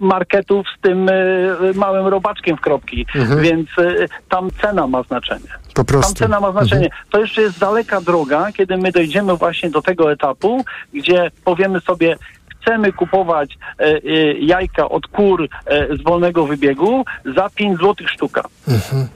[0.00, 1.10] marketów z tym
[1.74, 3.40] małym robaczkiem w kropki, Mhm.
[3.40, 3.68] więc
[4.28, 5.48] tam cena ma znaczenie.
[5.74, 6.14] Po prostu.
[6.14, 6.88] Tam cena ma znaczenie.
[7.10, 10.64] To jeszcze jest daleka droga, kiedy my dojdziemy właśnie do tego etapu,
[10.94, 12.16] gdzie powiemy sobie,
[12.64, 13.98] chcemy kupować e, e,
[14.38, 17.04] jajka od kur e, z wolnego wybiegu
[17.36, 18.42] za 5 zł sztuka.
[18.68, 19.06] Mhm.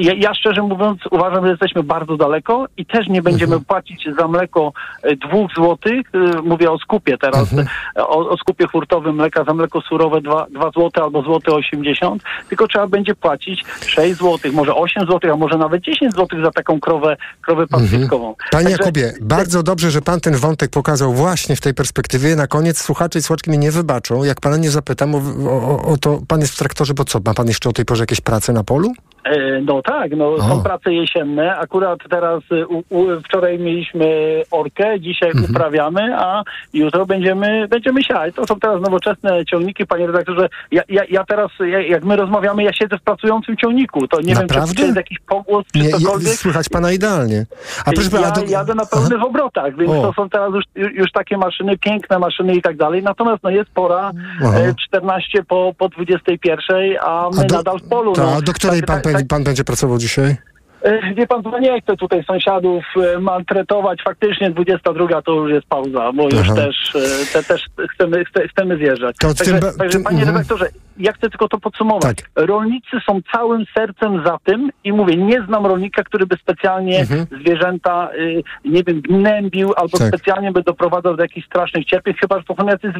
[0.00, 3.64] Ja, ja, szczerze mówiąc uważam, że jesteśmy bardzo daleko i też nie będziemy Mhm.
[3.64, 4.72] płacić za mleko
[5.02, 6.00] e, dwóch złotych.
[6.14, 7.66] e, Mówię o skupie teraz, Mhm.
[7.96, 12.68] o, o skupie hurtowym mleka za mleko surowe 2, 2 złote albo złote 80, tylko
[12.68, 16.80] trzeba będzie płacić 6 złotych, może 8 złotych, a może nawet 10 złotych za taką
[16.80, 18.34] krowę, krowę pastwiskową.
[18.50, 22.36] Panie Także- Jakubie, bardzo dobrze, że pan ten wątek pokazał właśnie w tej perspektywie.
[22.36, 24.24] Na koniec słuchacze i słuchaczki mnie nie wybaczą.
[24.24, 25.18] Jak pana nie zapytam o,
[25.50, 28.02] o, o to, pan jest w traktorze, bo co, ma pan jeszcze o tej porze
[28.02, 28.92] jakieś prace na polu?
[29.24, 30.42] E, No tak, no O.
[30.48, 31.56] są prace jesienne.
[31.56, 34.06] Akurat teraz y, u, u, wczoraj mieliśmy
[34.50, 35.50] orkę, dzisiaj Mhm.
[35.50, 36.42] uprawiamy, a
[36.72, 38.34] jutro będziemy, będziemy siać.
[38.34, 40.48] To są teraz nowoczesne ciągniki, panie redaktorze.
[40.72, 44.08] Ja, ja, ja teraz, ja, jak my rozmawiamy, ja siedzę w pracującym ciągniku.
[44.08, 44.68] To nie wiem, Naprawdę?
[44.68, 46.28] czy, czy jest jakiś pogłos, czy Nie, je, cokolwiek.
[46.32, 47.46] słychać pana idealnie.
[47.86, 50.02] A proszę ja pana, do- jadę na pełnych obrotach, więc O.
[50.02, 50.64] to są teraz już,
[50.94, 53.02] już, takie maszyny, piękne maszyny i tak dalej.
[53.02, 54.10] Natomiast no jest pora
[54.44, 54.58] Aha.
[54.58, 58.12] e, 14 po, po 21, a my A do- nadal w polu.
[58.12, 58.32] to, no.
[58.36, 60.36] a do której pan, tak- pe- pan będzie pracował dzisiaj?
[60.82, 62.84] E, Wie pan, to nie chcę tutaj sąsiadów
[63.16, 64.02] e, maltretować.
[64.04, 67.62] Faktycznie 22 to już jest pauza, bo już też, e, te, też
[67.94, 69.16] chcemy, chce- chcemy zjeżdżać.
[69.20, 70.36] To Także, tym także tym- panie mhm.
[70.36, 70.66] redaktorze,
[70.98, 72.16] ja chcę tylko to podsumować.
[72.16, 72.46] Tak.
[72.46, 77.26] Rolnicy są całym sercem za tym i mówię, nie znam rolnika, który by specjalnie Mhm.
[77.40, 80.08] zwierzęta, y, nie wiem, gnębił albo Tak.
[80.08, 82.90] specjalnie by doprowadzał do jakichś strasznych cierpień, chyba, że to są jacyś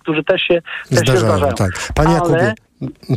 [0.00, 1.52] którzy też się, też się Zdarzają, zdarzają.
[1.54, 1.70] tak.
[1.94, 2.54] Panie Ale Jakubie.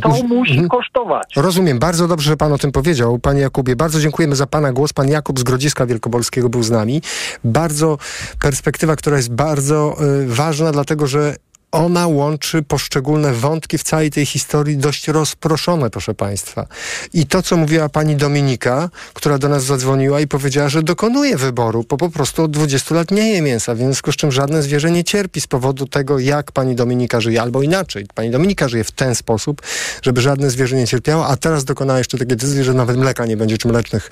[0.02, 0.68] To musi Mhm.
[0.68, 1.32] kosztować.
[1.36, 3.76] Rozumiem, bardzo dobrze, że pan o tym powiedział, panie Jakubie.
[3.76, 4.92] Bardzo dziękujemy za pana głos.
[4.92, 7.02] Pan Jakub z Grodziska Wielkopolskiego był z nami.
[7.44, 7.98] Bardzo
[8.40, 11.36] perspektywa, która jest bardzo y, ważna, dlatego że
[11.72, 16.66] ona łączy poszczególne wątki w całej tej historii dość rozproszone, proszę Państwa.
[17.12, 21.84] I to, co mówiła pani Dominika, która do nas zadzwoniła i powiedziała, że dokonuje wyboru,
[21.88, 24.90] bo po prostu od 20 lat nie je mięsa, w związku z czym żadne zwierzę
[24.90, 28.06] nie cierpi z powodu tego, jak pani Dominika żyje, albo inaczej.
[28.14, 29.62] Pani Dominika żyje w ten sposób,
[30.02, 33.36] żeby żadne zwierzę nie cierpiało, a teraz dokonała jeszcze takiej decyzji, że nawet mleka nie
[33.36, 34.10] będzie, czy mlecznych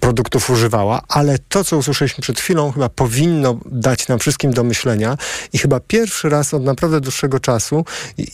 [0.00, 5.16] produktów używała, ale to, co usłyszeliśmy przed chwilą, chyba powinno dać nam wszystkim do myślenia
[5.52, 7.84] i chyba pierwszy raz od naprawdę dłuższego czasu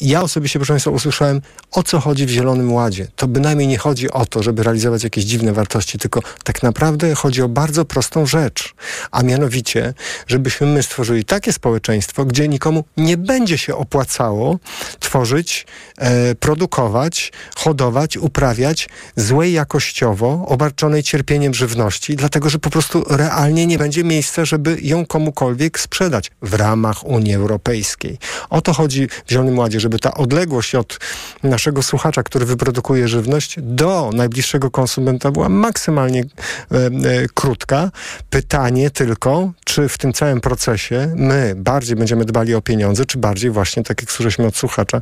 [0.00, 1.40] ja osobiście, proszę Państwa, usłyszałem,
[1.70, 3.06] o co chodzi w Zielonym Ładzie.
[3.16, 7.42] To bynajmniej nie chodzi o to, żeby realizować jakieś dziwne wartości, tylko tak naprawdę chodzi
[7.42, 8.74] o bardzo prostą rzecz,
[9.10, 9.94] a mianowicie,
[10.26, 14.58] żebyśmy my stworzyli takie społeczeństwo, gdzie nikomu nie będzie się opłacało
[14.98, 15.66] tworzyć,
[15.98, 23.78] e, produkować, hodować, uprawiać złej jakościowo, obarczonej cierpieniem żywności, dlatego że po prostu realnie nie
[23.78, 28.18] będzie miejsca, żeby ją komukolwiek sprzedać w ramach Unii Europejskiej.
[28.50, 30.98] O to chodzi w Zielonym Ładzie, żeby ta odległość od
[31.42, 36.90] naszego słuchacza, który wyprodukuje żywność, do najbliższego konsumenta była maksymalnie e, e,
[37.34, 37.90] krótka.
[38.30, 43.50] Pytanie tylko, czy w tym całym procesie my bardziej będziemy dbali o pieniądze, czy bardziej
[43.50, 45.00] właśnie, tak jak słyszeliśmy od słuchacza,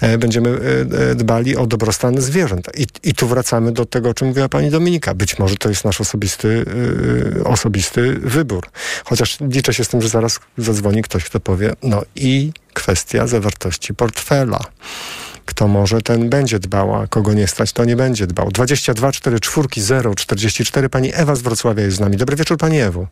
[0.00, 2.68] e, będziemy e, e, dbali o dobrostan zwierząt.
[2.78, 5.14] I, I tu wracamy do tego, o czym mówiła pani Dominika.
[5.14, 6.64] Być może to jest nasz osobisty,
[7.40, 8.66] e, osobisty wybór.
[9.04, 13.94] Chociaż liczę się z tym, że zaraz zadzwoni ktoś, kto powie, no i kwestia zawartości
[13.94, 14.60] portfela.
[15.44, 18.50] Kto może, ten będzie dbał, a kogo nie stać, to nie będzie dbał.
[18.50, 20.88] 22 4 4 0 44.
[20.88, 22.16] Pani Ewa z Wrocławia jest z nami.
[22.16, 23.06] Dobry wieczór, pani Ewo.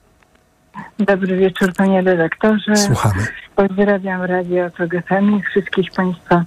[0.99, 2.77] Dobry wieczór, panie redaktorze.
[2.77, 3.27] Słuchamy.
[3.57, 6.45] Pozdrawiam Radio Tok FM i wszystkich państwa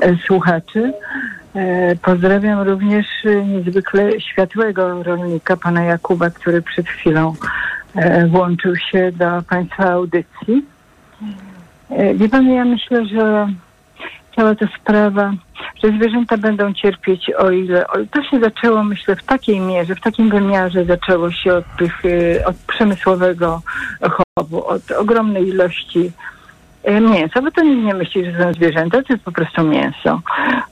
[0.00, 0.92] e, słuchaczy.
[1.54, 7.34] E, pozdrawiam również e, niezwykle światłego rolnika, pana Jakuba, który przed chwilą
[7.94, 10.64] e, włączył się do państwa audycji.
[11.96, 13.48] E, wie pan, ja myślę, że
[14.36, 15.32] cała ta sprawa,
[15.84, 17.84] że zwierzęta będą cierpieć o ile.
[18.10, 22.42] To się zaczęło, myślę, w takiej mierze, w takim wymiarze zaczęło się od tych, y,
[22.46, 23.62] od przemysłowego
[24.10, 26.12] chowu, od ogromnej ilości
[26.88, 30.20] y, mięsa, bo to nikt nie myśli, że są zwierzęta, to jest po prostu mięso.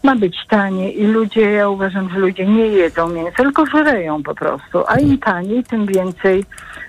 [0.03, 4.35] Ma być tanie i ludzie, ja uważam, że ludzie nie jedzą mięsa, tylko żereją po
[4.35, 6.45] prostu, a im taniej, tym więcej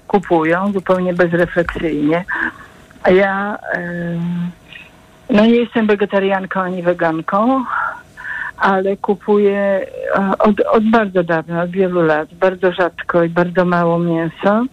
[0.08, 2.26] kupują, zupełnie bezrefleksyjnie.
[3.10, 3.58] Ja...
[5.30, 7.66] no nie jestem wegetarianką ani weganką,
[8.62, 14.00] ale kupuję e, od, od bardzo dawna, od wielu lat, bardzo rzadko i bardzo mało
[14.00, 14.64] mięsa.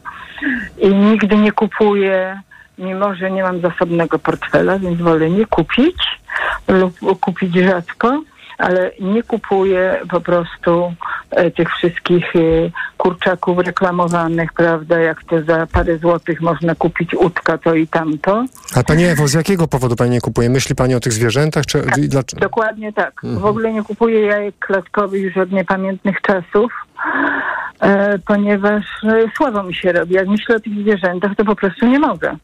[0.79, 2.41] I nigdy nie kupuję,
[2.79, 5.97] mimo że nie mam zasobnego portfela, więc wolę nie kupić
[6.69, 8.23] lub kupić rzadko,
[8.59, 10.95] ale nie kupuję po prostu
[11.31, 12.41] e, tych wszystkich e,
[12.97, 18.45] kurczaków reklamowanych, prawda, jak to za parę złotych można kupić łódka to i tamto.
[18.75, 20.51] A pani Ewo, z jakiego powodu pani nie kupuje?
[20.51, 21.67] Myśli pani o tych zwierzętach?
[21.67, 22.41] Czy, dlaczego?
[22.41, 23.25] Dokładnie tak.
[23.25, 23.43] Mhm.
[23.43, 26.73] W ogóle nie kupuję jajek klatkowych już od niepamiętnych czasów,
[27.81, 30.15] e, ponieważ e, słabo mi się robi.
[30.15, 32.37] Jak myślę o tych zwierzętach, to po prostu nie mogę.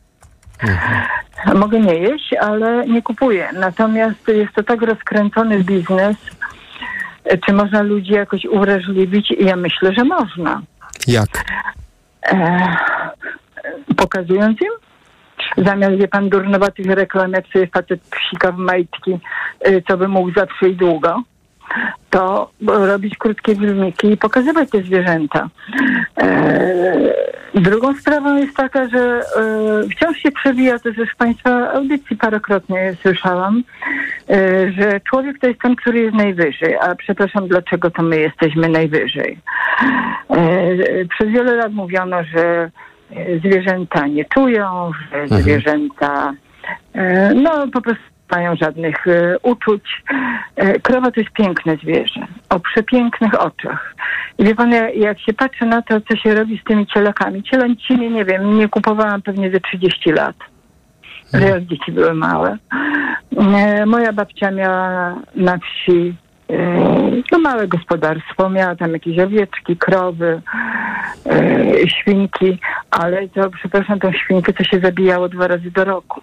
[1.55, 3.51] Mogę nie jeść, ale nie kupuję.
[3.53, 6.17] Natomiast jest to tak rozkręcony biznes,
[7.25, 9.31] e, czy można ludzi jakoś uwrażliwić?
[9.41, 10.63] Ja myślę, że można.
[11.07, 11.29] Jak?
[12.33, 12.77] E,
[13.97, 14.85] pokazując im?
[15.57, 19.19] Zamiast, wie pan, durnowatych reklam, jak sobie facet psika w majtki,
[19.69, 21.23] y, co by mógł zawsze i długo,
[22.11, 25.49] to robić krótkie filmiki i pokazywać te zwierzęta.
[26.19, 26.95] E,
[27.55, 32.97] drugą sprawą jest taka, że e, wciąż się przewija, to też w Państwa audycji parokrotnie
[33.03, 33.63] słyszałam,
[34.31, 38.69] e, że człowiek to jest ten, który jest najwyżej, a przepraszam, dlaczego to my jesteśmy
[38.69, 39.39] najwyżej.
[41.11, 42.71] Przez wiele lat mówiono, że
[43.45, 45.43] zwierzęta nie czują, że Mhm.
[45.43, 46.33] zwierzęta
[47.35, 50.03] no po prostu mają żadnych e, uczuć.
[50.57, 52.21] E, krowa to jest piękne zwierzę,
[52.51, 53.95] o przepięknych oczach.
[54.39, 57.43] I wie pan, ja- jak się patrzy na to, co się robi z tymi cielakami,
[57.43, 60.37] cielęciny, nie wiem, nie kupowałam pewnie ze 30 lat,
[61.35, 62.59] że jak dzieci były małe.
[63.37, 66.15] E, moja babcia miała na wsi
[67.31, 70.43] to małe gospodarstwo, miała tam jakieś owieczki, krowy,
[71.27, 72.59] e, świnki,
[72.91, 76.21] ale to, przepraszam, tą świnkę to się zabijało dwa razy do roku.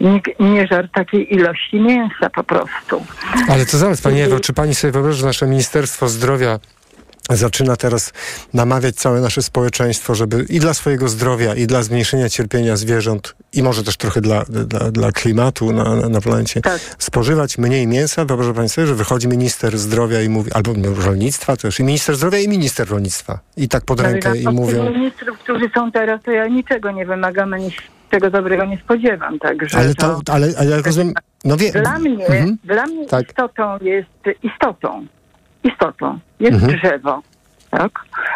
[0.00, 3.04] Nikt nie żar takiej ilości mięsa po prostu.
[3.48, 6.58] Ale to zaraz, Pani Ewo, czy Pani sobie wyobraża, że nasze Ministerstwo Zdrowia
[7.30, 8.12] zaczyna teraz
[8.54, 13.62] namawiać całe nasze społeczeństwo, żeby i dla swojego zdrowia, i dla zmniejszenia cierpienia zwierząt, i
[13.62, 16.80] może też trochę dla, dla, dla klimatu na, na, planecie, Tak.
[16.98, 18.24] spożywać mniej mięsa.
[18.24, 20.72] Wyobraża Pani sobie, że wychodzi minister zdrowia i mówi, albo
[21.06, 23.38] rolnictwa też, i minister zdrowia, i minister rolnictwa.
[23.56, 24.90] I tak pod rękę No, i od mówią...
[24.90, 27.70] ministrów, którzy są teraz, to ja niczego nie wymagam, ani
[28.14, 31.14] się tego dobrego nie spodziewam, także Ale to, ale, ale ja rozumiem,
[31.44, 31.70] no wie...
[31.72, 32.56] Dla mnie, Mhm.
[32.64, 33.28] dla mnie Tak.
[33.28, 34.08] istotą jest
[34.42, 35.06] istotą.
[35.64, 36.78] Istotą jest Mhm.
[36.78, 37.22] drzewo.
[37.70, 37.90] Tak?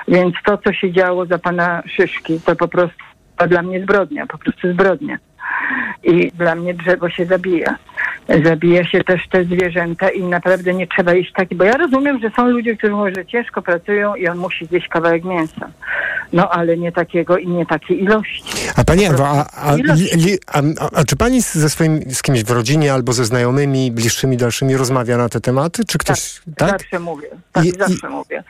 [0.08, 2.98] Więc to, co się działo za pana Szyszki, to po prostu
[3.36, 5.18] to dla mnie zbrodnia, po prostu zbrodnia.
[6.04, 7.76] I dla mnie drzewo się zabija.
[8.44, 12.30] Zabija się też te zwierzęta i naprawdę nie trzeba iść taki, bo ja rozumiem, że
[12.36, 15.68] są ludzie, którzy mówią, że ciężko pracują i on musi zjeść kawałek mięsa.
[16.32, 18.42] No ale nie takiego i nie takiej ilości.
[18.76, 19.76] A pani Ewo, a, a,
[20.52, 20.60] a,
[20.92, 25.16] a, czy pani ze swoim, z kimś w rodzinie albo ze znajomymi, bliższymi, dalszymi rozmawia
[25.16, 25.84] na te tematy?
[25.84, 26.40] Czy ktoś...
[26.56, 26.70] Tak?
[26.70, 27.28] Zawsze mówię.
[27.52, 28.42] Tak, I- zawsze mówię.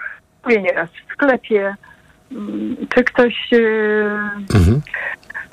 [0.45, 1.75] Mówię nieraz w sklepie.
[2.33, 3.57] mm, Czy ktoś e,
[4.55, 4.81] Mhm.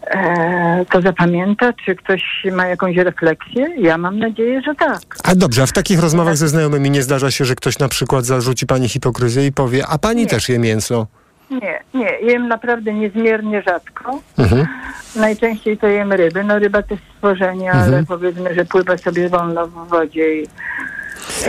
[0.08, 1.74] E, to zapamięta?
[1.86, 3.68] Czy ktoś ma jakąś refleksję?
[3.78, 5.02] Ja mam nadzieję, że tak.
[5.24, 8.26] A dobrze, a w takich rozmowach ze znajomymi nie zdarza się, że ktoś na przykład
[8.26, 11.08] zarzuci pani hipokryzję i powie, a pani też je mięso?
[11.52, 12.12] Nie, nie.
[12.22, 14.20] Jem naprawdę niezmiernie rzadko.
[14.38, 14.68] Mhm.
[15.16, 16.44] Najczęściej to jem ryby.
[16.44, 18.06] No ryba to jest stworzenie, ale Mhm.
[18.06, 20.48] powiedzmy, że pływa sobie wolno w wodzie i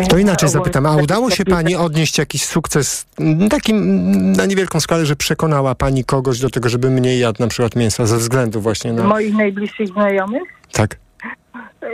[0.08, 4.80] To inaczej zapytam, a udało się pani odnieść jakiś sukces m, taki m, na niewielką
[4.80, 8.60] skalę, że przekonała pani kogoś do tego, żeby mniej jadł na przykład mięsa ze względu
[8.60, 9.04] właśnie na...
[9.04, 10.42] moich najbliższych znajomych?
[10.72, 10.96] Tak.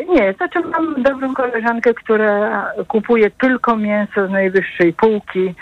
[0.08, 5.54] Nie, znaczy mam dobrą koleżankę, która kupuje tylko mięso z najwyższej półki,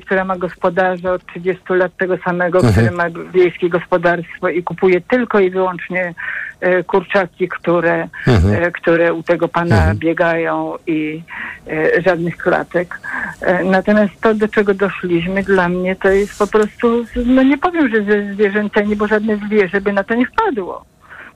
[0.00, 2.74] która ma gospodarza od 30 lat tego samego, Mhm.
[2.74, 6.14] który ma wiejskie gospodarstwo i kupuje tylko i wyłącznie
[6.60, 8.62] e, kurczaki, które, Mhm.
[8.64, 11.22] e, które u tego pana biegają i
[11.66, 13.00] e, żadnych klatek.
[13.40, 17.88] E, natomiast to, do czego doszliśmy, dla mnie to jest po prostu, no nie powiem,
[17.88, 20.84] że ze zwierzęcenie, bo żadne zwierzę by na to nie wpadło.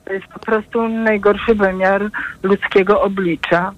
[0.05, 2.09] To jest po prostu najgorszy wymiar
[2.43, 3.71] ludzkiego oblicza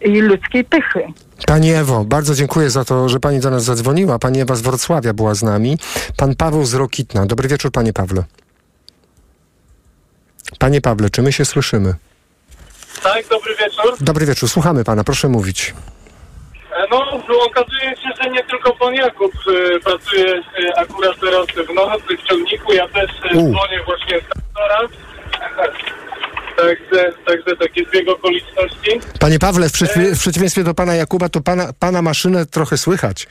[0.00, 1.04] i ludzkiej pychy.
[1.46, 4.18] Pani Ewo, bardzo dziękuję za to, że pani do nas zadzwoniła.
[4.18, 5.78] Pani Ewa z Wrocławia była z nami.
[6.16, 7.26] Pan Paweł z Rokitna.
[7.26, 8.24] Dobry wieczór, panie Pawle.
[10.58, 11.94] Panie Pawle, czy my się słyszymy?
[13.02, 13.96] Tak, dobry wieczór.
[14.00, 15.74] Dobry wieczór, słuchamy pana, proszę mówić.
[16.76, 19.32] E, No, okazuje się, że nie tylko pan Jakub
[19.76, 22.72] e, pracuje e, akurat teraz w nocy w ciągniku.
[22.72, 23.36] Ja też U.
[23.36, 24.24] dzwonię właśnie z.
[26.60, 29.00] Także, także takie zbieg okoliczności.
[29.20, 33.26] Panie Pawle, w, przeciw- w przeciwieństwie do pana Jakuba, to pana, pana maszynę trochę słychać.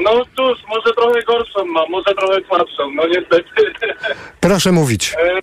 [0.00, 3.44] No cóż, może trochę gorszą mam, może trochę słabszą, no niestety.
[4.40, 5.14] Proszę mówić.
[5.18, 5.38] E,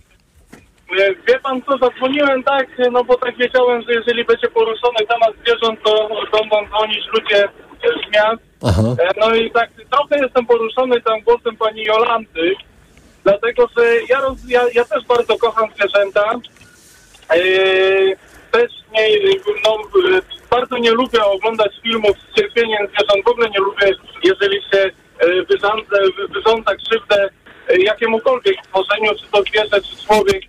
[1.03, 5.33] e, Wie pan co, zadzwoniłem tak, no bo tak wiedziałem, że jeżeli będzie poruszony temat
[5.41, 7.49] zwierząt, to będą dzwonić ludzie e,
[8.09, 8.41] z miast.
[8.65, 8.81] Aha.
[8.99, 12.53] E, No i tak trochę jestem poruszony tam głosem pani Jolanty,
[13.23, 16.31] dlatego że ja, roz, ja, ja też bardzo kocham zwierzęta.
[17.29, 17.37] E,
[18.51, 19.07] też nie,
[19.65, 19.77] no,
[20.49, 23.25] bardzo nie lubię oglądać filmów z cierpieniem zwierząt.
[23.25, 23.91] W ogóle nie lubię,
[24.23, 24.77] jeżeli się
[25.19, 27.29] e, wyrządza, wy- wyrządza krzywdę
[27.69, 30.43] e, jakiemukolwiek stworzeniu, czy to zwierzę, czy człowiek.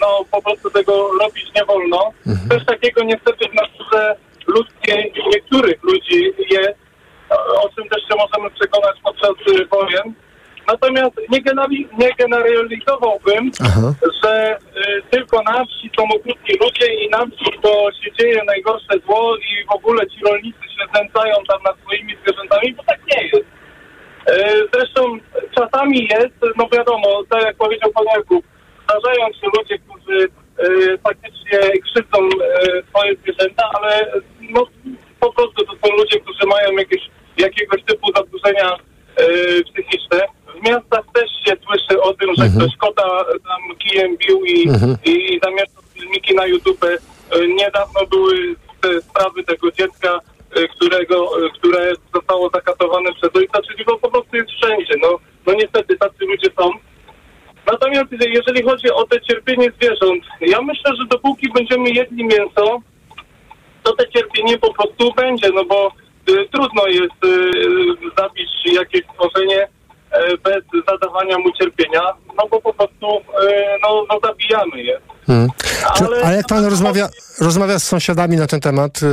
[0.00, 2.10] No po prostu tego robić nie wolno.
[2.50, 6.78] Też takiego niestety w naturze ludzkiej niektórych ludzi jest,
[7.62, 9.30] o czym też się możemy przekonać podczas
[9.70, 10.14] wojen.
[10.68, 11.40] Natomiast nie,
[11.98, 13.94] nie generalizowałbym, Aha.
[14.24, 18.98] że y, tylko na wsi są okrutni ludzie i na wsi to się dzieje najgorsze
[19.06, 23.22] zło i w ogóle ci rolnicy się znęcają tam nad swoimi zwierzętami, bo tak nie
[23.22, 23.46] jest.
[24.30, 25.00] Y, Zresztą
[25.58, 28.46] czasami jest, no wiadomo, tak jak powiedział pan Jakub,
[28.84, 34.66] zdarzają się ludzie, którzy y, faktycznie krzywdzą y, swoje zwierzęta, ale no,
[35.20, 38.76] po prostu to są ludzie, którzy mają jakieś, jakiegoś typu zaburzenia
[39.64, 40.20] psychiczne.
[40.64, 43.02] W miastach też się słyszy o tym, że ktoś kota
[43.48, 44.96] tam kijem bił i, Mhm.
[45.04, 46.84] i zamiast filmiki na YouTube.
[46.84, 46.98] Y,
[47.48, 50.20] Niedawno były te sprawy tego dziecka,
[50.58, 54.94] y, którego, y, które zostało zakatowane przez ojca, czyli to po prostu jest wszędzie.
[55.02, 56.70] No, no niestety tacy ludzie są.
[57.66, 62.80] Natomiast jeżeli chodzi o te cierpienie zwierząt, ja myślę, że dopóki będziemy jedli mięso,
[63.82, 65.92] to te cierpienie po prostu będzie, no bo
[66.30, 67.52] y, trudno jest y,
[68.18, 69.68] zabić jakieś stworzenie
[70.44, 72.02] bez zadawania mu cierpienia,
[72.38, 75.00] no bo po prostu y, no, no zabijamy je.
[75.26, 75.48] Hmm.
[75.96, 77.08] Czy, a jak pan rozmawia,
[77.40, 79.06] rozmawia z sąsiadami na ten temat, y,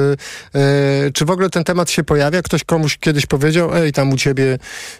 [1.08, 2.42] y, czy w ogóle ten temat się pojawia?
[2.42, 4.58] Ktoś komuś kiedyś powiedział, ej, tam u ciebie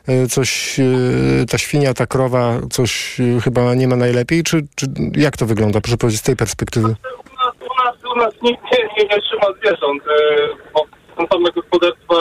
[0.10, 4.86] y, coś, y, ta świnia, ta krowa, coś y, chyba nie ma najlepiej, czy, czy
[5.16, 6.88] jak to wygląda, proszę powiedzieć, z tej perspektywy?
[6.88, 10.86] U nas, u nas, u nas nikt nie, nie, nie trzyma zwierząt, e, bo
[11.18, 12.16] są same gospodarstwa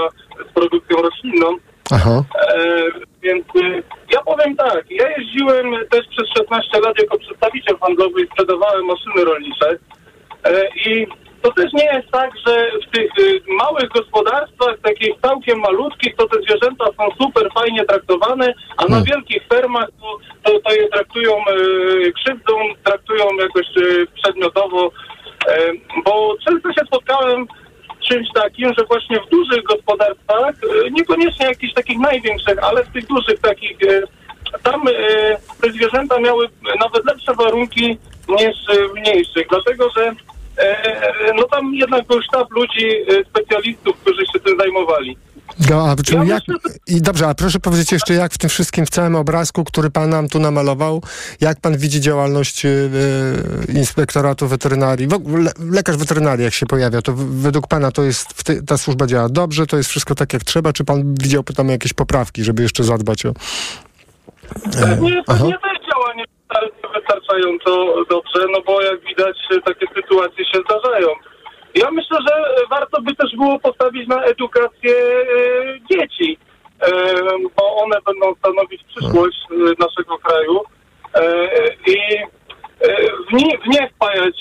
[0.51, 1.57] z produkcją roślinną.
[1.93, 2.25] Aha.
[2.55, 2.59] E,
[3.23, 8.27] więc e, ja powiem tak, ja jeździłem też przez 16 lat jako przedstawiciel handlowy i
[8.27, 9.79] sprzedawałem maszyny rolnicze.
[10.45, 11.07] E, i
[11.43, 13.11] to też nie jest tak, że w tych
[13.49, 19.43] małych gospodarstwach, takich całkiem malutkich, to te zwierzęta są super fajnie traktowane, a na wielkich
[19.49, 21.33] fermach to, to, to je traktują
[22.15, 22.53] krzywdą,
[22.85, 23.67] traktują jakoś
[24.23, 24.91] przedmiotowo,
[26.05, 27.47] bo często się spotkałem
[28.09, 30.55] czymś takim, że właśnie w dużych gospodarstwach,
[30.87, 34.03] e, niekoniecznie jakichś takich największych, ale w tych dużych takich, e,
[34.63, 34.93] tam e,
[35.61, 36.49] te zwierzęta miały
[36.81, 37.99] nawet lepsze warunki
[38.29, 38.57] niż
[38.91, 40.13] w mniejszych, dlatego że
[41.37, 45.17] no tam jednak był sztab ludzi, specjalistów, którzy się tym zajmowali.
[45.71, 46.43] No, a, czyli jak,
[46.87, 50.11] I dobrze, a proszę powiedzieć jeszcze, jak w tym wszystkim, w całym obrazku, który pan
[50.11, 51.03] nam tu namalował,
[51.41, 57.03] jak pan widzi działalność y, y, inspektoratu weterynarii, w ogóle lekarz weterynarii, jak się pojawia,
[57.03, 60.45] to według pana to jest, ty, ta służba działa dobrze, to jest wszystko tak jak
[60.45, 63.33] trzeba, czy pan widział tam jakieś poprawki, żeby jeszcze zadbać o...
[65.01, 66.25] Nie, to nie też działa nie
[66.95, 71.09] wystarczająco dobrze, no bo jak widać takie sytuacje się zdarzają.
[71.75, 75.25] Ja myślę, że warto by też było postawić na edukację e,
[75.91, 76.39] dzieci,
[76.81, 76.91] e,
[77.57, 80.61] bo one będą stanowić przyszłość e, naszego kraju
[81.87, 81.97] i
[83.29, 84.37] w, nie, w nie wpajać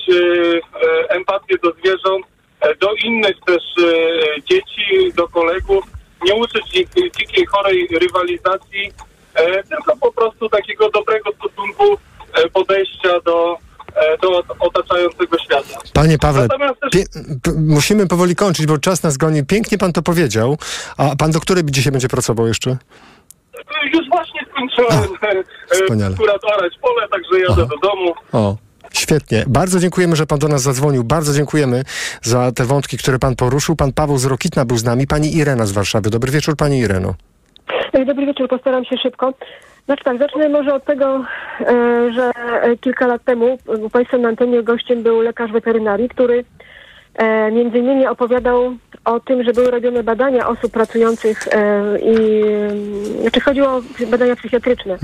[1.10, 2.26] empatię do zwierząt,
[2.80, 3.64] do innych też
[4.50, 5.84] dzieci, do kolegów,
[6.26, 6.90] nie uczyć ich
[7.20, 8.92] dzikiej, chorej rywalizacji,
[9.70, 11.98] tylko po prostu takiego dobrego stosunku,
[12.54, 13.58] podejścia do,
[14.22, 15.80] do otaczającego świata.
[15.94, 16.48] Panie Pawle,
[16.92, 17.04] też-
[17.58, 19.46] musimy powoli kończyć, bo czas nas goni.
[19.46, 20.58] Pięknie pan to powiedział.
[20.98, 22.78] A pan do której dzisiaj będzie pracował jeszcze?
[23.94, 25.04] Już właśnie skończyłem
[25.72, 26.16] e, Wspaniale.
[26.16, 28.14] akurat orać pole, także jadę do domu.
[28.34, 28.56] O.
[28.94, 29.44] Świetnie.
[29.48, 31.04] Bardzo dziękujemy, że pan do nas zadzwonił.
[31.04, 31.84] Bardzo dziękujemy
[32.22, 33.76] za te wątki, które pan poruszył.
[33.76, 35.08] Pan Paweł z Rokitna był z nami.
[35.08, 36.10] Pani Irena z Warszawy.
[36.10, 37.14] Dobry wieczór, pani Ireno.
[37.94, 39.34] E, Dobry wieczór, postaram się szybko.
[39.90, 41.26] Znaczy tak, zacznę może od tego,
[41.62, 41.66] e,
[42.14, 46.46] że e, kilka lat temu u Państwa na antenie gościem był lekarz weterynarii, który
[47.16, 48.76] e, między innymi opowiadał
[49.06, 52.42] o tym, że były robione badania osób pracujących e, i
[53.18, 54.98] e, znaczy chodziło o badania psychiatryczne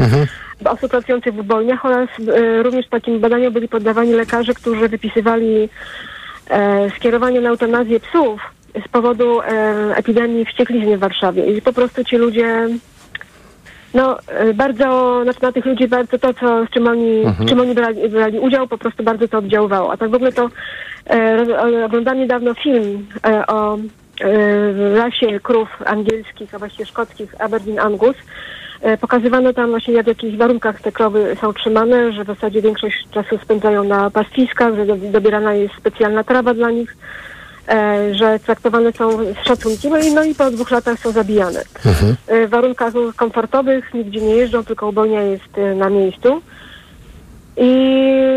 [0.66, 5.70] osób pracujących w ubojniach oraz e, również takim badaniom byli poddawani lekarze, którzy wypisywali
[6.50, 8.42] e, skierowanie na eutanazję psów
[8.86, 9.46] z powodu e,
[9.96, 11.58] epidemii wścieklizny w Warszawie.
[11.58, 12.68] I po prostu ci ludzie
[13.94, 17.48] no, e, bardzo, znaczy na tych ludzi bardzo to, co, z czym oni, Mhm.
[17.50, 19.92] czym oni brali, brali udział, po prostu bardzo to oddziaływało.
[19.92, 20.50] A tak w ogóle to
[21.10, 28.16] e, oglądałem niedawno film e, o e, rasie krów angielskich, a właściwie szkockich Aberdeen Angus.
[28.82, 33.08] E, pokazywano tam właśnie w jakich warunkach te krowy są trzymane, że w zasadzie większość
[33.12, 36.98] czasu spędzają na pastwiskach, że do, dobierana jest specjalna trawa dla nich,
[38.12, 41.64] że traktowane są z szacunkiem, no i, no i po dwóch latach są zabijane
[42.28, 46.42] e, w warunkach komfortowych, nigdzie nie jeżdżą, tylko ubojnia jest e, na miejscu.
[47.58, 47.96] I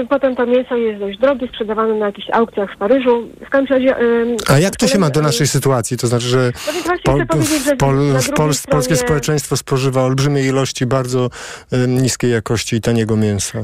[0.09, 3.28] potem to mięso jest dość drogie, sprzedawane na jakichś aukcjach w Paryżu.
[3.46, 3.96] W każdym razie...
[3.96, 5.96] em, A jak to się ma do naszej sytuacji?
[5.96, 6.52] To znaczy, że
[6.86, 11.30] No w, Pol, w Pol, stronie- polskie społeczeństwo spożywa olbrzymie ilości bardzo
[11.72, 13.59] em, niskiej jakości i taniego mięsa.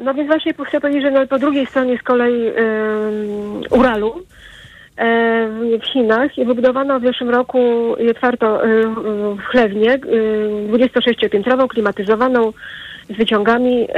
[0.00, 2.52] No więc właśnie chcę powiedzieć, że no, po drugiej stronie z kolei
[3.70, 4.22] Uralu
[5.80, 7.58] w Chinach i wybudowano w zeszłym roku
[8.10, 8.94] otwarto em,
[9.36, 10.00] w Chlewnie em,
[10.68, 12.52] 26-piętrową, klimatyzowaną
[13.10, 13.88] z wyciągami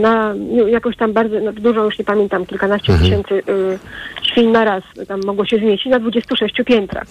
[0.00, 3.78] na no, jakoś tam bardzo, no, dużo już nie pamiętam, kilkanaście tysięcy y,
[4.22, 7.06] świń na raz tam mogło się zmieścić na 26 piętrach.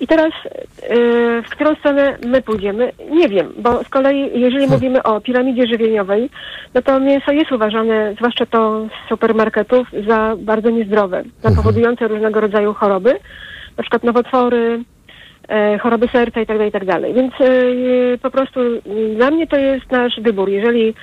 [0.00, 2.92] I teraz y, w którą stronę my pójdziemy?
[3.10, 6.30] Nie wiem, bo z kolei jeżeli mówimy o piramidzie żywieniowej,
[6.74, 12.40] no to mięso jest uważane, zwłaszcza to z supermarketów, za bardzo niezdrowe, za powodujące różnego
[12.40, 13.18] rodzaju choroby,
[13.76, 14.84] na przykład nowotwory,
[15.82, 17.14] choroby serca i tak dalej, i tak dalej.
[17.14, 18.80] Więc e, po prostu e,
[19.16, 20.48] dla mnie to jest nasz wybór.
[20.48, 20.94] Jeżeli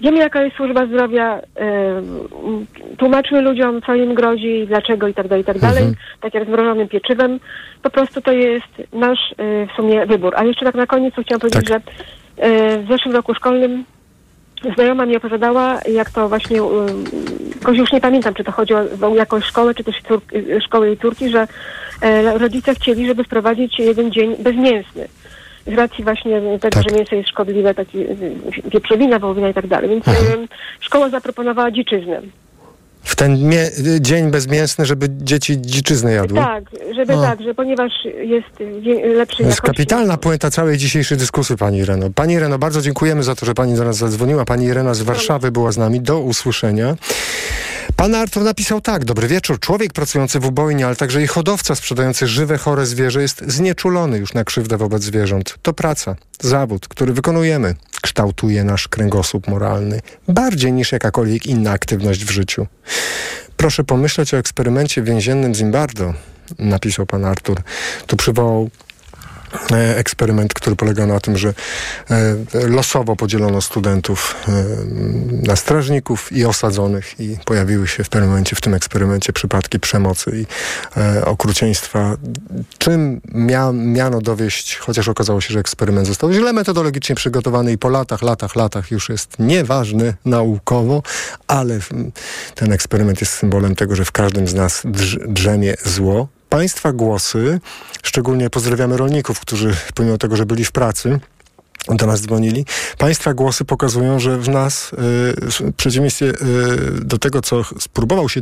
[0.00, 2.02] wiemy, jaka jest służba zdrowia, e,
[2.96, 5.84] tłumaczmy ludziom, co im grozi, dlaczego i tak dalej, i tak dalej,
[6.20, 7.40] tak jak z mrożonym pieczywem,
[7.82, 10.34] po prostu to jest nasz e, w sumie wybór.
[10.36, 13.84] A jeszcze tak na koniec chciałam powiedzieć, że e, w zeszłym roku szkolnym
[14.74, 17.04] Znajoma mi opowiadała, jak to właśnie, um,
[17.72, 19.96] już nie pamiętam, czy to chodzi o, jakąś szkołę, czy też
[20.64, 21.46] szkołę jej córki, że e,
[22.38, 25.08] rodzice chcieli, żeby wprowadzić jeden dzień bezmięsny.
[25.66, 28.16] Z racji właśnie tego, że mięso jest szkodliwe, taki y,
[28.72, 29.90] wieprzowina, wołowina i tak dalej.
[29.90, 30.48] Więc em,
[30.80, 32.22] szkoła zaproponowała dziczyznę.
[33.02, 33.52] W ten
[34.00, 36.38] dzień bezmięsny, żeby dzieci dziczyznę jadły?
[36.38, 36.64] Tak,
[36.94, 37.22] żeby o.
[37.22, 38.46] tak, że ponieważ jest
[39.16, 42.10] lepszy To jest kapitalna puenta całej dzisiejszej dyskusji, Pani Ireno.
[42.14, 44.44] Pani Ireno, bardzo dziękujemy za to, że Pani do nas zadzwoniła.
[44.44, 46.00] Pani Irena z Warszawy była z nami.
[46.00, 46.96] Do usłyszenia.
[47.96, 49.04] Pan Artur napisał tak.
[49.04, 49.60] Dobry wieczór.
[49.60, 54.34] Człowiek pracujący w ubojni, ale także i hodowca sprzedający żywe, chore zwierzę jest znieczulony już
[54.34, 55.54] na krzywdę wobec zwierząt.
[55.62, 57.74] To praca, zawód, który wykonujemy.
[58.02, 62.66] Kształtuje nasz kręgosłup moralny bardziej niż jakakolwiek inna aktywność w życiu.
[63.56, 66.14] Proszę pomyśleć o eksperymencie więziennym Zimbardo,
[66.58, 67.62] napisał pan Artur.
[68.06, 68.70] Tu przywołał
[69.96, 71.54] eksperyment, który polega na tym, że
[72.10, 72.36] e,
[72.68, 74.52] losowo podzielono studentów e,
[75.46, 80.30] na strażników i osadzonych i pojawiły się w pewnym momencie w tym eksperymencie przypadki przemocy
[80.34, 80.46] i
[81.24, 82.16] okrucieństwa.
[82.78, 87.88] Czym mia miano dowieść, chociaż okazało się, że eksperyment został źle metodologicznie przygotowany i po
[87.88, 91.02] latach, latach, latach już jest nieważny naukowo,
[91.46, 91.78] ale
[92.54, 97.60] ten eksperyment jest symbolem tego, że w każdym z nas drz drzemie zło, Państwa głosy,
[98.02, 101.20] szczególnie pozdrawiamy rolników, którzy pomimo tego, że byli w pracy,
[101.96, 102.64] do nas dzwonili.
[102.98, 104.96] Państwa głosy pokazują, że w nas, y,
[105.50, 106.34] w przeciwieństwie y,
[107.04, 108.40] do tego, co spróbował się,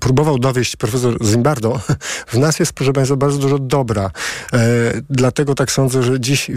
[0.00, 1.80] próbował dowieść profesor Zimbardo,
[2.32, 4.10] w nas jest, proszę Państwa, bardzo dużo dobra.
[4.52, 4.58] E,
[5.10, 6.50] dlatego tak sądzę, że dziś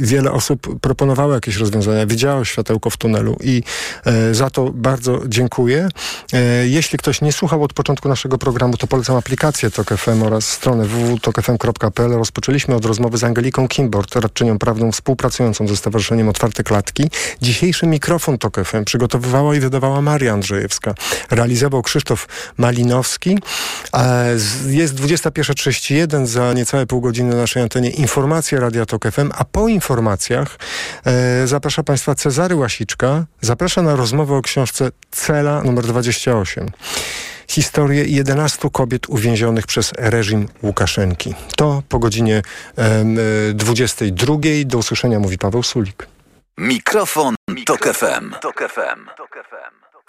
[0.00, 3.62] wiele osób proponowało jakieś rozwiązania, widziało światełko w tunelu i
[4.04, 5.88] e, za to bardzo dziękuję.
[6.32, 10.48] E, jeśli ktoś nie słuchał od początku naszego programu, to polecam aplikację TOK FM oraz
[10.48, 12.10] stronę www.tokfm.pl.
[12.10, 17.10] Rozpoczęliśmy od rozmowy z Angeliką Kimbord, radczynią prawną współpracującą współpracującą ze Stowarzyszeniem Otwarte Klatki.
[17.42, 20.94] Dzisiejszy mikrofon TOK FM przygotowywała i wydawała Maria Andrzejewska.
[21.30, 23.38] Realizował Krzysztof Malinowski.
[24.66, 29.68] Jest 21.31, za niecałe pół godziny na naszej antenie informacja Radia TOK FM, a po
[29.68, 30.58] informacjach
[31.04, 33.26] e, zaprasza Państwa Cezary Łasiczka.
[33.40, 36.70] Zaprasza na rozmowę o książce Cela numer 28
[37.48, 41.34] historię 11 kobiet uwięzionych przez reżim Łukaszenki.
[41.56, 42.42] To po godzinie
[42.76, 43.18] um,
[43.54, 44.34] 22.
[44.64, 46.08] Do usłyszenia mówi Paweł Sulik.
[46.58, 48.40] Mikrofon, Mikrofon Tok FM.
[48.40, 49.16] Tok FM.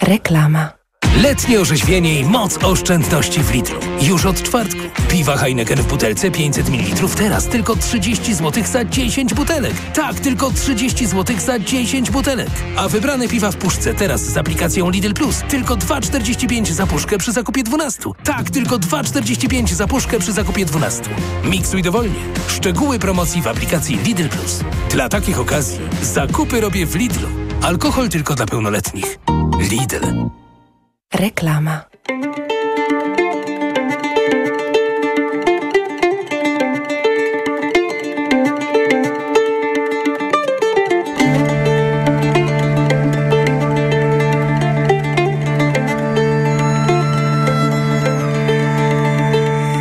[0.02, 0.87] Reklama.
[1.16, 3.80] Letnie orzeźwienie i moc oszczędności w Lidlu.
[4.02, 4.80] Już od czwartku.
[5.10, 9.74] Piwa Heineken w butelce 500 ml teraz tylko 30 zł za 10 butelek.
[9.94, 12.50] Tak, tylko 30 zł za 10 butelek.
[12.76, 17.32] A wybrane piwa w puszce teraz z aplikacją Lidl Plus tylko 2,45 za puszkę przy
[17.32, 18.04] zakupie 12.
[18.24, 21.04] Tak, tylko 2,45 za puszkę przy zakupie 12.
[21.44, 22.20] Miksuj dowolnie.
[22.48, 24.60] Szczegóły promocji w aplikacji Lidl Plus.
[24.92, 27.28] Dla takich okazji zakupy robię w Lidlu.
[27.62, 29.20] Alkohol tylko dla pełnoletnich.
[29.72, 30.30] Lidl.
[31.14, 31.86] Reklama.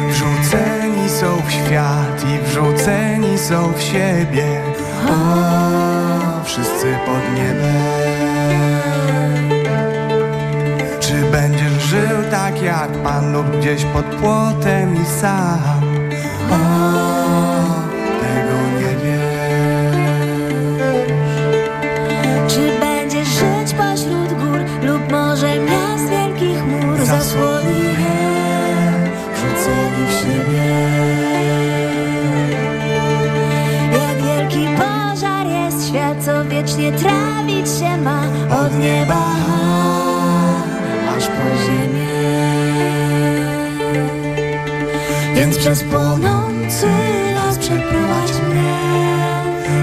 [0.09, 4.56] Wrzuceni są w świat i wrzuceni są w siebie.
[12.31, 15.83] Tak jak Pan lub gdzieś pod płotem i sam.
[16.51, 16.57] O,
[18.21, 19.97] tego nie wiesz.
[22.49, 27.95] Czy będziesz żyć pośród gór lub może miast wielkich mur Zasłoni je,
[29.35, 30.67] wrzuceni w siebie?
[33.93, 38.21] Jak wielki pożar jest świat, co wiecznie trawić się ma.
[38.65, 39.37] Od nieba
[41.37, 41.86] po ziemię
[45.67, 46.87] przez płonący
[47.35, 48.77] las przeprowadź mnie.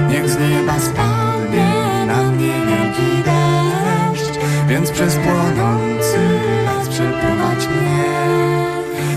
[0.10, 6.20] Niech z nieba spadnie na mnie wielki deszcz Więc przez płonący
[6.66, 8.04] las przeprowadź mnie.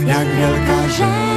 [0.06, 1.35] Jak wielka rzeka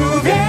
[0.00, 0.39] to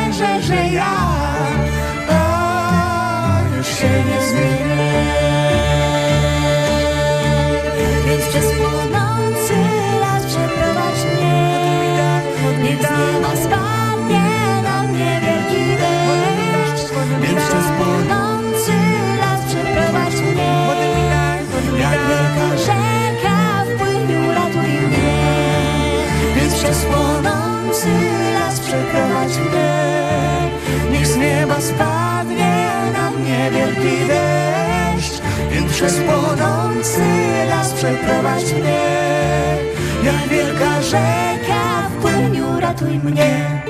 [33.51, 35.21] wielki deszcz
[35.51, 37.01] Więc przez płonący
[37.49, 38.81] las przeprowadź mnie.
[40.03, 43.60] Jak wielka rzeka w płyniu ratuj mnie.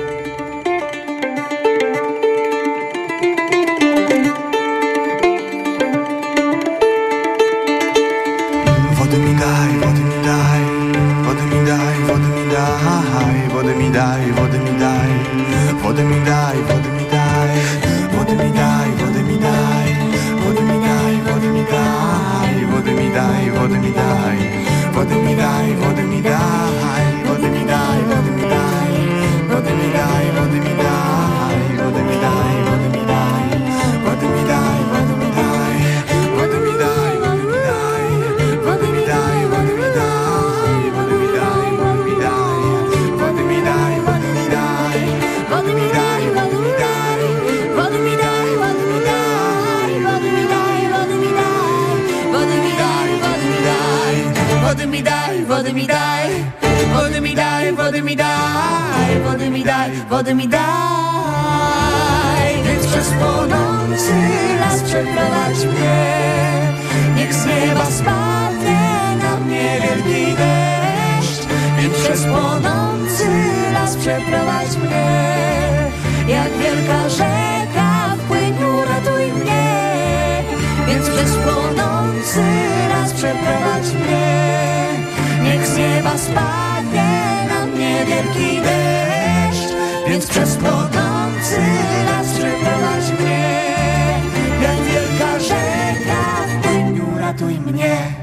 [97.42, 98.21] ratuj mnie.